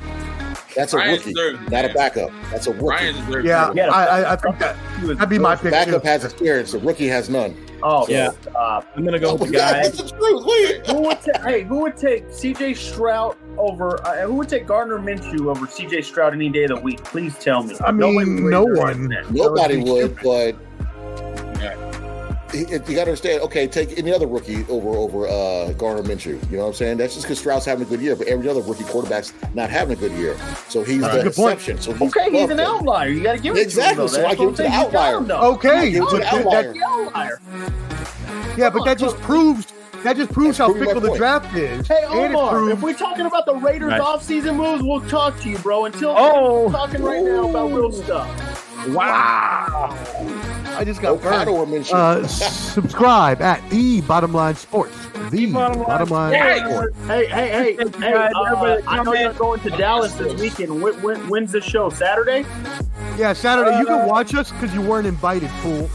[0.75, 2.31] that's a Ryan rookie, deserved it, not a backup.
[2.51, 2.85] That's a rookie.
[2.85, 3.71] Ryan Yeah.
[3.73, 3.89] Yeah.
[3.89, 5.71] I, I, I think that that'd be my pick.
[5.71, 6.07] Backup too.
[6.07, 6.73] has experience.
[6.73, 7.57] The rookie has none.
[7.83, 8.31] Oh Yeah.
[8.55, 10.03] Uh, I'm going to go with the That's guy.
[10.03, 10.43] the truth.
[10.45, 10.87] Wait.
[10.87, 11.63] who would ta- hey?
[11.63, 12.73] Who would take C.J.
[12.75, 14.05] Stroud over?
[14.05, 16.01] Uh, who would take Gardner Minshew over C.J.
[16.03, 17.03] Stroud any day of the week?
[17.03, 17.75] Please tell me.
[17.85, 19.25] I Nobody mean, no raise their one.
[19.31, 21.48] Nobody would would, but
[22.51, 23.41] he- you got to understand.
[23.43, 26.39] Okay, take any other rookie over over uh, Gardner Minshew.
[26.51, 26.97] You know what I'm saying?
[26.97, 29.97] That's just because Stroud's having a good year, but every other rookie quarterback's not having
[29.97, 30.37] a good year.
[30.67, 31.11] So he's Right.
[31.11, 31.77] the Good exception.
[31.79, 32.65] So he's Okay, he's an them.
[32.67, 33.09] outlier.
[33.09, 34.05] You got to give it Exactly, to him.
[34.05, 34.07] Exactly.
[34.07, 34.25] So though.
[34.25, 34.83] I That's give what it to the saying.
[34.83, 35.17] He's got outlier.
[35.17, 35.53] him.
[35.55, 36.73] Okay, Give it to the outlier.
[36.85, 37.41] Outlier.
[38.57, 39.67] yeah, but that just proves
[40.03, 41.85] that just proves That's how proving fickle the draft is.
[41.85, 43.99] Hey Omar, proves- if we're talking about the Raiders Right.
[44.01, 45.85] offseason moves, we'll talk to you, bro.
[45.85, 46.67] Until Oh.
[46.67, 48.68] we're talking right now about real stuff.
[48.87, 49.95] Wow.
[50.77, 51.49] I just got Okada burned.
[51.49, 51.93] or Minshew.
[51.93, 54.95] Uh, subscribe at the Bottom Line Sports.
[55.29, 56.95] The Bottom Line Bottom Line Sports.
[56.95, 57.07] Sports.
[57.07, 57.89] Hey, hey, hey, hey!
[57.99, 58.31] guys.
[58.35, 60.81] Uh, I know you're going to Dallas this weekend.
[60.81, 61.89] When, when, when's the show?
[61.89, 62.45] Saturday?
[63.17, 63.77] Yeah, Saturday.
[63.79, 65.89] You can watch us because you weren't invited, fool.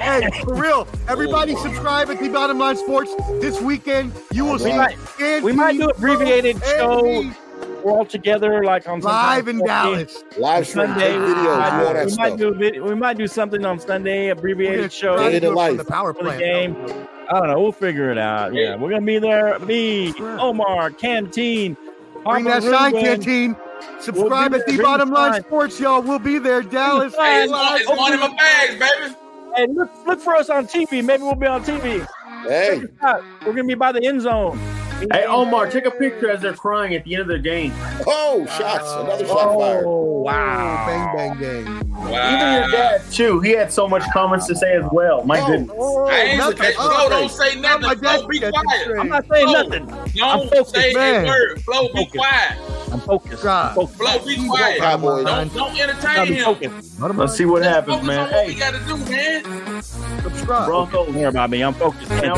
[0.00, 0.86] hey, for real.
[1.08, 3.12] Everybody subscribe at the Bottom Line Sports.
[3.40, 4.76] This weekend, you will see.
[4.76, 4.96] might-
[5.42, 7.34] we might do abbreviated Anthony show
[7.84, 9.66] We're all together like on live in Sunday.
[9.66, 10.24] Dallas.
[10.38, 11.08] Live stream, Sunday.
[11.12, 12.18] take We, videos, might, do we stuff.
[12.30, 15.40] might do a vid- we might do something on Sunday, We're abbreviated show try Day
[15.40, 15.76] to life.
[15.78, 16.40] the power for the plant.
[16.40, 17.06] game.
[17.30, 17.60] I don't know.
[17.60, 18.54] We'll figure it out.
[18.54, 19.58] Yeah, we're gonna be there.
[19.60, 21.76] Me, Omar, Canteen,
[22.12, 23.04] Bring Papa that shine, Ruben.
[23.06, 23.56] canteen.
[24.00, 24.82] Subscribe We'll at the there.
[24.84, 25.42] Bottom Line sign.
[25.44, 26.02] Sports, y'all.
[26.02, 26.62] We'll be there.
[26.62, 27.14] Dallas.
[27.14, 27.24] sign.
[27.24, 29.14] Hey, it's, one, it's one in my bags, baby.
[29.56, 31.02] Hey, look, look for us on TV.
[31.04, 32.06] Maybe we'll be on TV.
[32.46, 32.82] Hey,
[33.46, 34.58] We're gonna be by the end zone.
[35.12, 37.72] Hey, Omar, take a picture as they're crying at the end of the game.
[38.06, 38.84] oh, shots!
[38.86, 39.04] Oh.
[39.06, 39.84] Another shot oh, fired.
[39.86, 40.34] Oh Wow.
[40.34, 40.86] wow!
[40.86, 41.90] Bang, bang, bang.
[41.90, 42.34] Wow.
[42.34, 43.40] Even your dad, too.
[43.40, 45.24] He had so much comments to say as well.
[45.24, 45.46] My Oh.
[45.46, 45.70] goodness.
[45.78, 46.56] Oh, I ain't nothing.
[46.58, 48.00] hey, Oh, Flo, don't say my nothing.
[48.00, 48.98] dad Flo, be quiet.
[49.00, 49.90] I'm not saying Flo, nothing.
[49.90, 51.24] I'm Don't focused, say man.
[51.24, 51.62] a word.
[51.62, 52.16] Flo, be Focused.
[52.16, 52.58] quiet.
[52.92, 53.42] I'm focused.
[53.42, 53.68] God.
[53.70, 53.98] I'm focused.
[53.98, 54.78] Flo, be quiet.
[54.80, 55.24] Cowboys.
[55.24, 56.44] Don't, don't Gotta entertain him.
[56.44, 57.00] focused.
[57.00, 58.18] Let's see what Just happens, focus man.
[58.20, 59.82] on what we Hey, got to do, man.
[60.22, 60.66] subscribe.
[60.66, 61.06] Broncos.
[61.06, 61.62] Don't worry about me.
[61.62, 62.10] I'm focused.
[62.10, 62.34] Now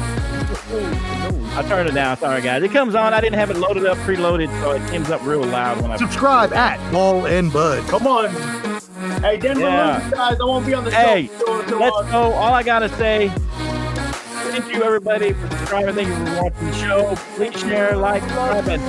[1.56, 2.16] I turned it down.
[2.18, 2.62] Sorry, guys.
[2.62, 3.14] It comes on.
[3.14, 5.96] I didn't have it loaded up, preloaded, so it comes up real loud when I.
[5.96, 7.86] Subscribe at Ball and Bud.
[7.88, 8.28] Come on.
[9.22, 9.96] Hey, Denver Yeah.
[9.96, 10.36] loses, guys.
[10.40, 11.32] I won't be on the Hey, show.
[11.32, 12.32] until- until, Let's go.
[12.34, 13.30] All I gotta say.
[14.50, 15.94] Thank you, everybody, for subscribing.
[15.94, 17.14] Thank you for watching the show.
[17.36, 18.82] Please share, like, subscribe, and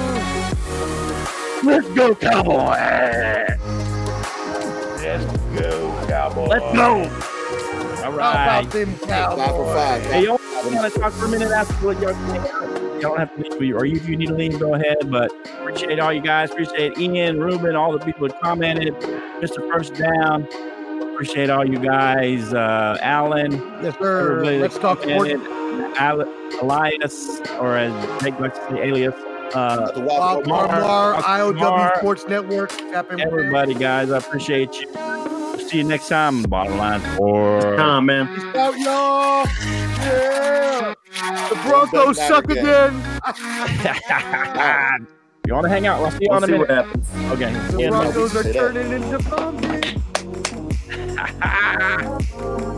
[1.63, 2.77] let's go, Cowboys!
[5.01, 6.49] Let's go, Cowboys!
[6.49, 7.03] Let's go!
[8.03, 8.59] All How right.
[8.61, 10.01] about them Five for five.
[10.05, 10.39] Hey, y'all
[10.71, 12.43] want to talk for a minute after what y'all think?
[12.95, 14.97] You don't have to leave, or if you need to leave, go ahead.
[15.11, 16.51] But appreciate all you guys.
[16.51, 18.93] Appreciate Ian, Ruben, all the people that commented.
[19.41, 19.67] Mr.
[19.71, 20.47] First Down.
[21.13, 22.53] Appreciate all you guys.
[22.53, 23.51] Uh, Alan.
[23.83, 24.43] Yes, sir.
[24.43, 25.33] Let's talk sports.
[25.33, 25.97] commented.
[25.97, 26.23] Al-
[26.61, 29.13] Elias, or as Jake likes to say, alias.
[29.53, 32.69] Uh, The Bob Wild Mar- Marmar, IOW Sports Network.
[32.69, 34.11] Tap in with everybody, guys.
[34.11, 34.87] I appreciate you.
[35.67, 36.43] See you next time.
[36.43, 37.75] Bottom line for.
[37.75, 38.27] Come, man.
[38.33, 39.45] Peace out, y'all.
[39.99, 40.93] Yeah.
[41.49, 42.93] The Broncos suck matter again.
[45.45, 45.99] you want to hang out?
[46.01, 46.85] We'll see you We'll on a see what minute.
[46.85, 47.07] happens.
[47.31, 47.51] Okay.
[47.51, 48.01] The Yeah, no.
[48.01, 49.95] Broncos are turning into zombies.